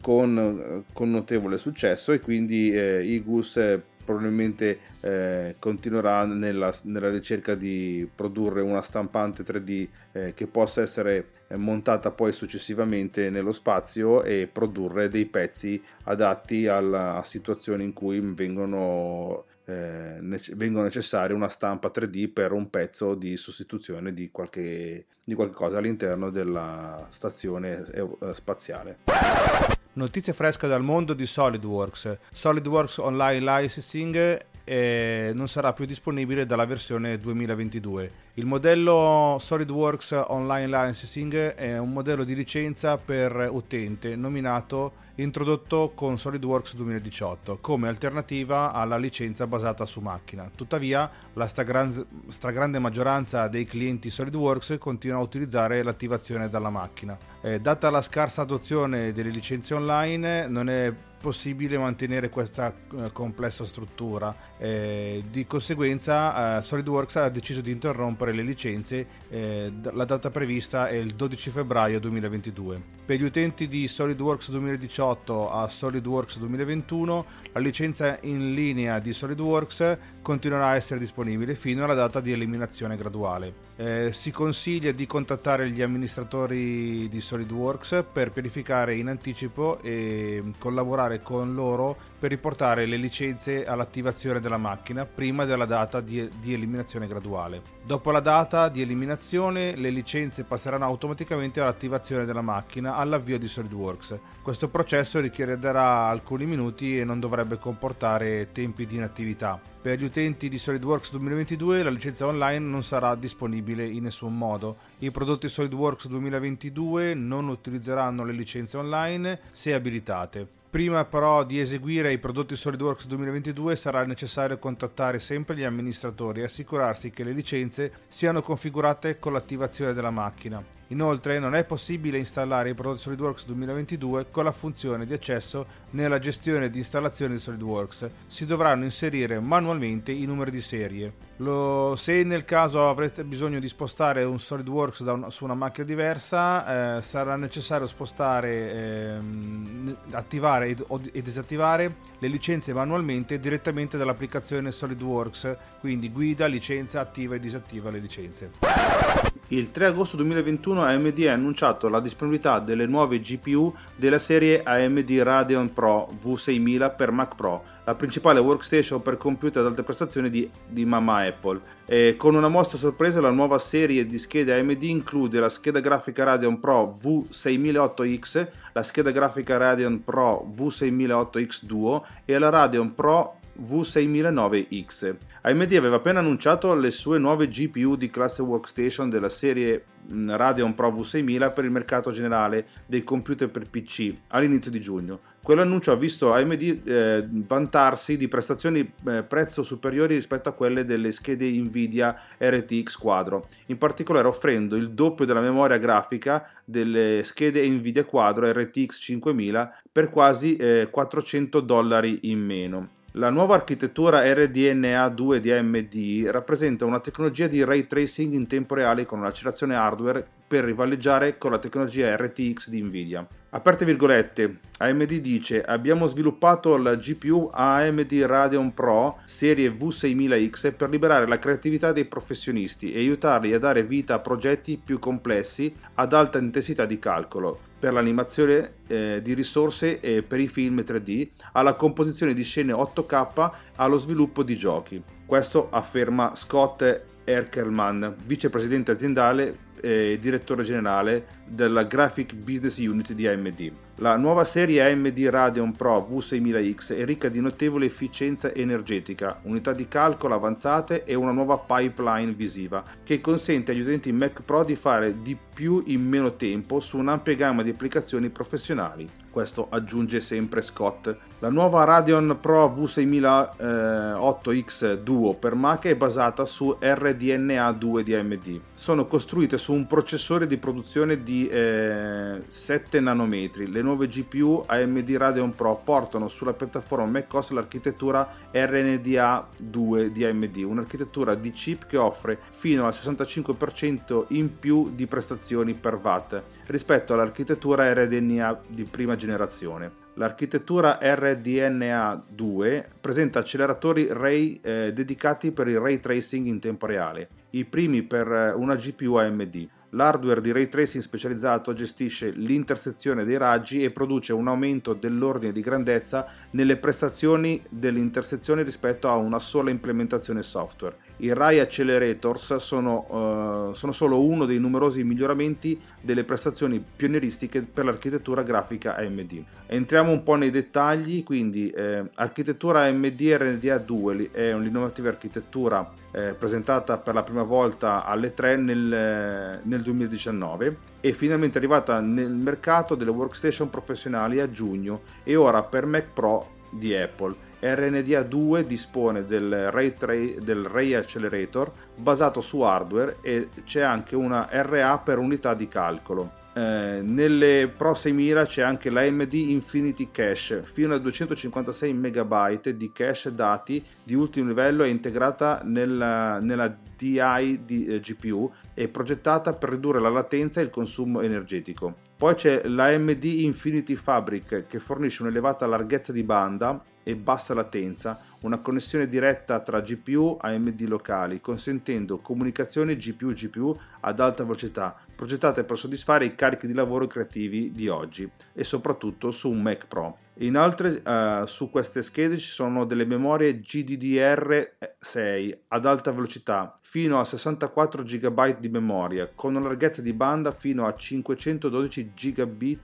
con, 0.00 0.84
con, 0.92 1.10
notevole 1.10 1.58
successo 1.58 2.12
e 2.12 2.20
quindi 2.20 2.70
eh, 2.72 3.04
Igus 3.04 3.56
eh, 3.56 3.82
probabilmente 4.08 4.78
eh, 5.00 5.56
continuerà 5.58 6.24
nella, 6.24 6.74
nella, 6.84 7.10
ricerca 7.10 7.54
di 7.54 8.08
produrre 8.14 8.62
una 8.62 8.80
stampante 8.80 9.42
3D 9.42 9.88
eh, 10.12 10.32
che 10.34 10.46
possa 10.46 10.80
essere 10.80 11.32
eh, 11.48 11.56
montata 11.56 12.10
poi 12.10 12.32
successivamente 12.32 13.28
nello 13.28 13.52
spazio 13.52 14.22
e 14.22 14.48
produrre 14.50 15.10
dei 15.10 15.26
pezzi 15.26 15.82
adatti 16.04 16.66
alla, 16.66 17.18
a 17.18 17.22
situazioni 17.22 17.84
in 17.84 17.92
cui 17.92 18.18
vengono 18.18 19.44
eh, 19.66 20.16
nece- 20.20 20.54
vengono 20.54 20.84
necessarie 20.84 21.36
una 21.36 21.50
stampa 21.50 21.90
3D 21.94 22.32
per 22.32 22.52
un 22.52 22.70
pezzo 22.70 23.14
di 23.14 23.36
sostituzione 23.36 24.14
di 24.14 24.30
qualche, 24.30 25.04
di 25.22 25.34
qualche 25.34 25.54
cosa 25.54 25.76
all'interno 25.76 26.30
della 26.30 27.06
stazione 27.10 27.84
eh, 27.92 28.08
spaziale. 28.32 29.76
Notizie 29.94 30.32
fresche 30.32 30.68
dal 30.68 30.82
mondo 30.82 31.12
di 31.14 31.26
SolidWorks. 31.26 32.18
SolidWorks 32.30 32.98
Online 32.98 33.60
Licensing 33.60 34.38
eh, 34.64 35.32
non 35.34 35.48
sarà 35.48 35.72
più 35.72 35.86
disponibile 35.86 36.46
dalla 36.46 36.66
versione 36.66 37.18
2022. 37.18 38.26
Il 38.38 38.46
modello 38.46 39.36
SolidWorks 39.40 40.26
Online 40.28 40.66
Licensing 40.66 41.54
è 41.54 41.76
un 41.76 41.90
modello 41.92 42.22
di 42.22 42.36
licenza 42.36 42.96
per 42.96 43.48
utente 43.50 44.14
nominato 44.14 44.92
introdotto 45.16 45.90
con 45.92 46.16
SolidWorks 46.16 46.76
2018 46.76 47.58
come 47.60 47.88
alternativa 47.88 48.70
alla 48.72 48.96
licenza 48.96 49.48
basata 49.48 49.84
su 49.86 49.98
macchina. 49.98 50.48
Tuttavia, 50.54 51.10
la 51.32 51.48
stragrande 51.48 52.78
maggioranza 52.78 53.48
dei 53.48 53.64
clienti 53.64 54.08
SolidWorks 54.08 54.76
continua 54.78 55.18
a 55.18 55.22
utilizzare 55.22 55.82
l'attivazione 55.82 56.48
dalla 56.48 56.70
macchina. 56.70 57.18
Eh, 57.40 57.60
data 57.60 57.90
la 57.90 58.02
scarsa 58.02 58.42
adozione 58.42 59.10
delle 59.10 59.30
licenze 59.30 59.74
online, 59.74 60.46
non 60.46 60.68
è 60.68 60.94
possibile 61.20 61.76
mantenere 61.76 62.28
questa 62.28 62.72
eh, 62.72 63.12
complessa 63.12 63.64
struttura. 63.64 64.34
Eh, 64.56 65.24
di 65.30 65.46
conseguenza, 65.46 66.58
eh, 66.58 66.62
SolidWorks 66.62 67.16
ha 67.16 67.28
deciso 67.28 67.60
di 67.60 67.72
interrompere 67.72 68.27
le 68.32 68.42
licenze. 68.42 69.06
Eh, 69.28 69.72
la 69.92 70.04
data 70.04 70.30
prevista 70.30 70.88
è 70.88 70.94
il 70.94 71.14
12 71.14 71.50
febbraio 71.50 72.00
2022. 72.00 72.82
Per 73.04 73.18
gli 73.18 73.24
utenti 73.24 73.68
di 73.68 73.86
SolidWorks 73.86 74.50
2018 74.50 75.50
a 75.50 75.68
SolidWorks 75.68 76.38
2021, 76.38 77.26
la 77.52 77.60
licenza 77.60 78.18
in 78.22 78.54
linea 78.54 78.98
di 78.98 79.12
SolidWorks 79.12 79.98
continuerà 80.22 80.68
a 80.68 80.76
essere 80.76 81.00
disponibile 81.00 81.54
fino 81.54 81.84
alla 81.84 81.94
data 81.94 82.20
di 82.20 82.32
eliminazione 82.32 82.96
graduale. 82.96 83.67
Eh, 83.80 84.10
si 84.12 84.32
consiglia 84.32 84.90
di 84.90 85.06
contattare 85.06 85.70
gli 85.70 85.82
amministratori 85.82 87.08
di 87.08 87.20
SolidWorks 87.20 88.06
per 88.12 88.32
pianificare 88.32 88.96
in 88.96 89.06
anticipo 89.06 89.78
e 89.82 90.42
collaborare 90.58 91.22
con 91.22 91.54
loro 91.54 91.96
per 92.18 92.30
riportare 92.30 92.86
le 92.86 92.96
licenze 92.96 93.64
all'attivazione 93.64 94.40
della 94.40 94.56
macchina 94.56 95.06
prima 95.06 95.44
della 95.44 95.64
data 95.64 96.00
di, 96.00 96.28
di, 96.40 96.52
eliminazione 96.54 97.06
graduale. 97.06 97.62
Dopo 97.84 98.10
la 98.10 98.18
data 98.18 98.68
di 98.68 98.82
eliminazione 98.82 99.76
le 99.76 99.90
licenze 99.90 100.42
passeranno 100.42 100.84
automaticamente 100.84 101.60
all'attivazione 101.60 102.24
della 102.24 102.42
macchina 102.42 102.96
all'avvio 102.96 103.38
di 103.38 103.46
SolidWorks. 103.46 104.18
Questo 104.42 104.68
processo 104.68 105.20
richiederà 105.20 106.06
alcuni 106.06 106.46
minuti 106.46 106.98
e 106.98 107.04
non 107.04 107.20
dovrebbe 107.20 107.58
comportare 107.58 108.50
tempi 108.50 108.86
di 108.86 108.96
inattività. 108.96 109.60
Per 109.88 109.98
gli 109.98 110.04
utenti 110.04 110.50
di 110.50 110.58
SolidWorks 110.58 111.12
2022 111.12 111.82
la 111.82 111.88
licenza 111.88 112.26
online 112.26 112.58
non 112.58 112.82
sarà 112.82 113.14
disponibile 113.14 113.86
in 113.86 114.02
nessun 114.02 114.36
modo. 114.36 114.76
I 114.98 115.10
prodotti 115.10 115.48
SolidWorks 115.48 116.08
2022 116.08 117.14
non 117.14 117.48
utilizzeranno 117.48 118.22
le 118.22 118.34
licenze 118.34 118.76
online 118.76 119.40
se 119.50 119.72
abilitate. 119.72 120.46
Prima 120.68 121.06
però 121.06 121.42
di 121.42 121.58
eseguire 121.58 122.12
i 122.12 122.18
prodotti 122.18 122.54
SolidWorks 122.54 123.06
2022 123.06 123.76
sarà 123.76 124.04
necessario 124.04 124.58
contattare 124.58 125.20
sempre 125.20 125.56
gli 125.56 125.64
amministratori 125.64 126.42
e 126.42 126.44
assicurarsi 126.44 127.08
che 127.08 127.24
le 127.24 127.32
licenze 127.32 127.90
siano 128.08 128.42
configurate 128.42 129.18
con 129.18 129.32
l'attivazione 129.32 129.94
della 129.94 130.10
macchina. 130.10 130.77
Inoltre 130.88 131.38
non 131.38 131.54
è 131.54 131.64
possibile 131.64 132.16
installare 132.16 132.70
i 132.70 132.74
prodotti 132.74 133.02
SolidWorks 133.02 133.44
2022 133.46 134.30
con 134.30 134.44
la 134.44 134.52
funzione 134.52 135.04
di 135.04 135.12
accesso 135.12 135.66
nella 135.90 136.18
gestione 136.18 136.70
di 136.70 136.78
installazione 136.78 137.34
di 137.34 137.40
SolidWorks. 137.40 138.08
Si 138.26 138.46
dovranno 138.46 138.84
inserire 138.84 139.38
manualmente 139.38 140.12
i 140.12 140.24
numeri 140.24 140.50
di 140.50 140.62
serie. 140.62 141.12
Lo, 141.36 141.94
se 141.94 142.22
nel 142.24 142.46
caso 142.46 142.88
avrete 142.88 143.24
bisogno 143.24 143.60
di 143.60 143.68
spostare 143.68 144.24
un 144.24 144.40
SolidWorks 144.40 145.00
una, 145.00 145.28
su 145.30 145.44
una 145.44 145.54
macchina 145.54 145.86
diversa, 145.86 146.96
eh, 146.96 147.02
sarà 147.02 147.36
necessario 147.36 147.86
spostare, 147.86 148.72
ehm, 148.72 149.96
attivare 150.12 150.74
e 151.12 151.22
disattivare 151.22 151.96
le 152.18 152.28
licenze 152.28 152.72
manualmente 152.72 153.38
direttamente 153.38 153.98
dall'applicazione 153.98 154.72
SolidWorks, 154.72 155.56
quindi 155.80 156.10
guida, 156.10 156.46
licenza, 156.46 157.00
attiva 157.00 157.34
e 157.34 157.40
disattiva 157.40 157.90
le 157.90 157.98
licenze. 157.98 159.37
Il 159.50 159.70
3 159.70 159.86
agosto 159.86 160.14
2021 160.16 160.82
AMD 160.82 161.26
ha 161.26 161.32
annunciato 161.32 161.88
la 161.88 162.00
disponibilità 162.00 162.58
delle 162.58 162.84
nuove 162.84 163.18
GPU 163.18 163.74
della 163.96 164.18
serie 164.18 164.62
AMD 164.62 165.08
Radeon 165.22 165.72
Pro 165.72 166.10
V6000 166.22 166.94
per 166.94 167.12
Mac 167.12 167.34
Pro, 167.34 167.64
la 167.84 167.94
principale 167.94 168.40
workstation 168.40 169.00
per 169.00 169.16
computer 169.16 169.62
ad 169.62 169.68
alte 169.68 169.84
prestazioni 169.84 170.28
di, 170.28 170.50
di 170.66 170.84
mamma 170.84 171.26
Apple. 171.26 171.62
E 171.86 172.16
con 172.18 172.34
una 172.34 172.48
mostra 172.48 172.76
sorpresa 172.76 173.22
la 173.22 173.30
nuova 173.30 173.58
serie 173.58 174.04
di 174.04 174.18
schede 174.18 174.52
AMD 174.52 174.82
include 174.82 175.40
la 175.40 175.48
scheda 175.48 175.80
grafica 175.80 176.24
Radeon 176.24 176.60
Pro 176.60 176.98
V6008X, 177.02 178.48
la 178.74 178.82
scheda 178.82 179.10
grafica 179.10 179.56
Radeon 179.56 180.04
Pro 180.04 180.46
V6008X 180.54 181.64
Duo 181.64 182.04
e 182.26 182.38
la 182.38 182.50
Radeon 182.50 182.94
Pro 182.94 183.37
V6009X. 183.60 185.14
AMD 185.42 185.72
aveva 185.74 185.96
appena 185.96 186.20
annunciato 186.20 186.74
le 186.74 186.90
sue 186.90 187.18
nuove 187.18 187.48
GPU 187.48 187.96
di 187.96 188.10
classe 188.10 188.42
workstation 188.42 189.08
della 189.08 189.28
serie 189.28 189.84
mm, 190.10 190.30
Radeon 190.30 190.74
Pro 190.74 190.90
V6000 190.90 191.52
per 191.52 191.64
il 191.64 191.70
mercato 191.70 192.10
generale 192.10 192.66
dei 192.86 193.04
computer 193.04 193.50
per 193.50 193.68
PC 193.68 194.14
all'inizio 194.28 194.70
di 194.70 194.80
giugno. 194.80 195.20
Quell'annuncio 195.48 195.92
ha 195.92 195.96
visto 195.96 196.34
AMD 196.34 196.80
eh, 196.84 197.26
vantarsi 197.30 198.18
di 198.18 198.28
prestazioni 198.28 198.80
eh, 198.80 199.22
prezzo 199.22 199.62
superiori 199.62 200.14
rispetto 200.14 200.50
a 200.50 200.52
quelle 200.52 200.84
delle 200.84 201.10
schede 201.10 201.48
Nvidia 201.50 202.14
RTX 202.36 202.96
Quadro, 202.96 203.48
in 203.66 203.78
particolare 203.78 204.28
offrendo 204.28 204.76
il 204.76 204.90
doppio 204.90 205.24
della 205.24 205.40
memoria 205.40 205.78
grafica 205.78 206.50
delle 206.66 207.22
schede 207.24 207.66
Nvidia 207.66 208.04
Quadro 208.04 208.52
RTX 208.52 209.00
5000 209.00 209.80
per 209.90 210.10
quasi 210.10 210.56
eh, 210.56 210.88
400 210.90 211.60
dollari 211.60 212.18
in 212.24 212.44
meno. 212.44 212.88
La 213.12 213.30
nuova 213.30 213.54
architettura 213.54 214.20
RDNA2 214.20 215.36
di 215.38 215.50
AMD 215.50 216.30
rappresenta 216.30 216.84
una 216.84 217.00
tecnologia 217.00 217.46
di 217.46 217.64
ray 217.64 217.86
tracing 217.86 218.34
in 218.34 218.46
tempo 218.46 218.74
reale 218.74 219.06
con 219.06 219.20
un'accelerazione 219.20 219.74
hardware 219.74 220.26
per 220.48 220.64
rivaleggiare 220.64 221.36
con 221.36 221.50
la 221.50 221.58
tecnologia 221.58 222.16
RTX 222.16 222.70
di 222.70 222.82
Nvidia. 222.82 223.26
Aperte 223.50 223.86
virgolette, 223.86 224.58
AMD 224.78 225.12
dice 225.20 225.62
abbiamo 225.62 226.06
sviluppato 226.06 226.76
la 226.76 226.96
GPU 226.96 227.50
AMD 227.50 228.12
Radeon 228.12 228.74
Pro 228.74 229.20
serie 229.24 229.70
V6000X 229.70 230.74
per 230.74 230.90
liberare 230.90 231.26
la 231.26 231.38
creatività 231.38 231.92
dei 231.92 232.04
professionisti 232.04 232.92
e 232.92 232.98
aiutarli 232.98 233.54
a 233.54 233.58
dare 233.58 233.84
vita 233.84 234.14
a 234.14 234.18
progetti 234.18 234.80
più 234.82 234.98
complessi 234.98 235.74
ad 235.94 236.12
alta 236.12 236.38
intensità 236.38 236.84
di 236.84 236.98
calcolo, 236.98 237.58
per 237.78 237.94
l'animazione 237.94 238.72
eh, 238.86 239.20
di 239.22 239.32
risorse 239.32 240.00
e 240.00 240.22
per 240.22 240.40
i 240.40 240.48
film 240.48 240.80
3D, 240.80 241.28
alla 241.52 241.72
composizione 241.72 242.34
di 242.34 242.42
scene 242.42 242.72
8K, 242.74 243.50
allo 243.76 243.96
sviluppo 243.96 244.42
di 244.42 244.56
giochi. 244.56 245.02
Questo 245.24 245.68
afferma 245.70 246.34
Scott 246.34 247.02
Erkelman, 247.24 248.14
vicepresidente 248.26 248.90
aziendale 248.90 249.67
e 249.80 250.18
direttore 250.20 250.62
generale 250.62 251.26
della 251.46 251.84
Graphic 251.84 252.34
Business 252.34 252.78
Unit 252.78 253.12
di 253.12 253.26
AMD. 253.26 253.72
La 254.00 254.16
nuova 254.16 254.44
serie 254.44 254.92
AMD 254.92 255.18
Radeon 255.18 255.74
Pro 255.74 256.06
V6000X 256.08 256.96
è 256.96 257.04
ricca 257.04 257.28
di 257.28 257.40
notevole 257.40 257.86
efficienza 257.86 258.54
energetica, 258.54 259.40
unità 259.42 259.72
di 259.72 259.88
calcolo 259.88 260.34
avanzate 260.34 261.02
e 261.04 261.14
una 261.14 261.32
nuova 261.32 261.58
pipeline 261.58 262.30
visiva 262.32 262.84
che 263.02 263.20
consente 263.20 263.72
agli 263.72 263.80
utenti 263.80 264.12
Mac 264.12 264.42
Pro 264.42 264.62
di 264.62 264.76
fare 264.76 265.20
di 265.20 265.36
più 265.52 265.82
in 265.86 266.06
meno 266.06 266.36
tempo 266.36 266.78
su 266.78 266.96
un'ampia 266.96 267.34
gamma 267.34 267.64
di 267.64 267.70
applicazioni 267.70 268.28
professionali. 268.28 269.10
Questo 269.30 269.66
aggiunge 269.68 270.20
sempre 270.20 270.62
Scott. 270.62 271.16
La 271.40 271.50
nuova 271.50 271.84
Radeon 271.84 272.38
Pro 272.40 272.72
V6008X 272.76 274.94
Duo 274.94 275.34
per 275.34 275.54
Mac 275.54 275.86
è 275.86 275.94
basata 275.96 276.44
su 276.44 276.76
RDNA 276.80 277.70
2 277.72 278.02
di 278.02 278.14
AMD. 278.14 278.60
Sono 278.74 279.06
costruite 279.06 279.56
su 279.58 279.67
un 279.72 279.86
processore 279.86 280.46
di 280.46 280.56
produzione 280.56 281.22
di 281.22 281.48
eh, 281.48 282.42
7 282.46 283.00
nanometri. 283.00 283.70
Le 283.70 283.82
nuove 283.82 284.08
GPU 284.08 284.64
AMD 284.66 285.10
Radeon 285.10 285.54
Pro 285.54 285.80
portano 285.82 286.28
sulla 286.28 286.52
piattaforma 286.52 287.06
macOS 287.06 287.50
l'architettura 287.50 288.34
RNDA 288.50 289.48
2 289.56 290.12
di 290.12 290.24
AMD, 290.24 290.56
un'architettura 290.56 291.34
di 291.34 291.52
chip 291.52 291.86
che 291.86 291.96
offre 291.96 292.38
fino 292.56 292.86
al 292.86 292.94
65% 292.94 294.26
in 294.28 294.58
più 294.58 294.90
di 294.94 295.06
prestazioni 295.06 295.74
per 295.74 295.98
watt 296.02 296.42
rispetto 296.66 297.14
all'architettura 297.14 297.92
RDNA 297.92 298.60
di 298.66 298.84
prima 298.84 299.16
generazione. 299.16 300.06
L'architettura 300.18 300.98
RDNA 301.00 302.24
2 302.28 302.88
presenta 303.00 303.38
acceleratori 303.38 304.08
Ray 304.10 304.58
eh, 304.60 304.92
dedicati 304.92 305.52
per 305.52 305.68
il 305.68 305.78
ray 305.78 306.00
tracing 306.00 306.48
in 306.48 306.58
tempo 306.58 306.86
reale, 306.86 307.28
i 307.50 307.64
primi 307.64 308.02
per 308.02 308.26
eh, 308.26 308.50
una 308.50 308.74
GPU 308.74 309.14
AMD. 309.14 309.68
L'hardware 309.90 310.42
di 310.42 310.52
ray 310.52 310.68
tracing 310.68 311.02
specializzato 311.02 311.72
gestisce 311.72 312.30
l'intersezione 312.30 313.24
dei 313.24 313.38
raggi 313.38 313.82
e 313.82 313.90
produce 313.90 314.34
un 314.34 314.46
aumento 314.46 314.92
dell'ordine 314.92 315.50
di 315.50 315.62
grandezza 315.62 316.26
nelle 316.50 316.76
prestazioni 316.76 317.62
dell'intersezione 317.70 318.62
rispetto 318.62 319.08
a 319.08 319.14
una 319.14 319.38
sola 319.38 319.70
implementazione 319.70 320.42
software. 320.42 320.96
I 321.20 321.32
Ray 321.32 321.58
Accelerators 321.58 322.56
sono, 322.56 323.68
uh, 323.70 323.74
sono, 323.74 323.92
solo 323.92 324.22
uno 324.22 324.44
dei 324.44 324.58
numerosi 324.58 325.02
miglioramenti 325.02 325.80
delle 326.00 326.22
prestazioni 326.22 326.84
pionieristiche 326.94 327.62
per 327.62 327.86
l'architettura 327.86 328.42
grafica 328.42 328.94
AMD. 328.94 329.44
Entriamo 329.66 330.12
un 330.12 330.22
po' 330.22 330.36
nei 330.36 330.50
dettagli, 330.50 331.24
quindi 331.24 331.70
eh, 331.70 332.04
architettura 332.14 332.84
AMD 332.84 333.20
RNDA 333.20 333.78
2 333.78 334.30
è 334.32 334.52
un'innovativa 334.52 335.08
architettura 335.08 335.92
eh, 336.12 336.34
presentata 336.38 336.96
per 336.98 337.14
la 337.14 337.22
prima 337.22 337.42
volta 337.42 338.04
alle 338.04 338.32
3 338.32 338.56
nel, 338.56 339.60
nel 339.62 339.77
2019 339.82 340.76
e 341.00 341.12
finalmente 341.12 341.58
arrivata 341.58 342.00
nel 342.00 342.32
mercato 342.32 342.94
delle 342.94 343.10
workstation 343.10 343.70
professionali 343.70 344.40
a 344.40 344.50
giugno 344.50 345.02
e 345.24 345.36
ora 345.36 345.62
per 345.62 345.86
Mac 345.86 346.06
Pro 346.12 346.56
di 346.70 346.94
Apple 346.94 347.46
RNDA 347.60 348.22
2 348.22 348.66
dispone 348.66 349.26
del 349.26 349.70
Ray, 349.70 349.94
Tra- 349.94 350.14
del 350.14 350.64
Ray 350.64 350.94
Accelerator 350.94 351.70
basato 351.96 352.40
su 352.40 352.60
hardware 352.60 353.16
e 353.20 353.48
c'è 353.64 353.82
anche 353.82 354.14
una 354.14 354.48
RA 354.50 354.98
per 354.98 355.18
unità 355.18 355.54
di 355.54 355.66
calcolo. 355.66 356.37
Eh, 356.58 357.02
nelle 357.02 357.68
Pro 357.68 357.94
6000 357.94 358.46
c'è 358.46 358.62
anche 358.62 358.90
l'AMD 358.90 359.32
Infinity 359.32 360.08
Cache, 360.10 360.64
fino 360.64 360.92
a 360.92 360.98
256 360.98 361.92
MB 361.92 362.68
di 362.70 362.90
cache 362.90 363.32
dati 363.32 363.84
di 364.02 364.14
ultimo 364.14 364.48
livello 364.48 364.82
è 364.82 364.88
integrata 364.88 365.60
nella, 365.62 366.40
nella 366.40 366.76
DI 366.96 367.60
di 367.64 367.86
eh, 367.86 368.00
GPU 368.00 368.50
e 368.74 368.88
progettata 368.88 369.52
per 369.52 369.68
ridurre 369.68 370.00
la 370.00 370.08
latenza 370.08 370.60
e 370.60 370.64
il 370.64 370.70
consumo 370.70 371.20
energetico. 371.20 371.98
Poi 372.16 372.34
c'è 372.34 372.66
l'AMD 372.66 373.22
Infinity 373.22 373.94
Fabric 373.94 374.66
che 374.66 374.80
fornisce 374.80 375.22
un'elevata 375.22 375.64
larghezza 375.64 376.10
di 376.10 376.24
banda 376.24 376.82
e 377.04 377.14
bassa 377.14 377.54
latenza, 377.54 378.20
una 378.40 378.58
connessione 378.58 379.08
diretta 379.08 379.60
tra 379.60 379.80
GPU 379.80 380.36
AMD 380.40 380.80
locali, 380.82 381.40
consentendo 381.40 382.18
comunicazioni 382.18 382.96
GPU-GPU 382.96 383.78
ad 384.00 384.20
alta 384.20 384.44
velocità, 384.44 384.96
progettate 385.14 385.64
per 385.64 385.76
soddisfare 385.76 386.24
i 386.24 386.34
carichi 386.34 386.66
di 386.66 386.74
lavoro 386.74 387.06
creativi 387.06 387.72
di 387.72 387.88
oggi 387.88 388.28
e 388.52 388.64
soprattutto 388.64 389.30
su 389.30 389.50
un 389.50 389.62
Mac 389.62 389.86
Pro. 389.86 390.18
Inoltre 390.40 391.02
uh, 391.04 391.46
su 391.46 391.68
queste 391.68 392.00
schede 392.02 392.38
ci 392.38 392.50
sono 392.50 392.84
delle 392.84 393.04
memorie 393.04 393.58
GDDR6 393.58 395.58
ad 395.66 395.84
alta 395.84 396.12
velocità 396.12 396.78
fino 396.80 397.18
a 397.18 397.24
64 397.24 398.04
GB 398.04 398.60
di 398.60 398.68
memoria 398.68 399.28
con 399.34 399.56
una 399.56 399.66
larghezza 399.66 400.00
di 400.00 400.12
banda 400.12 400.52
fino 400.52 400.86
a 400.86 400.94
512 400.94 402.12
GB 402.14 402.78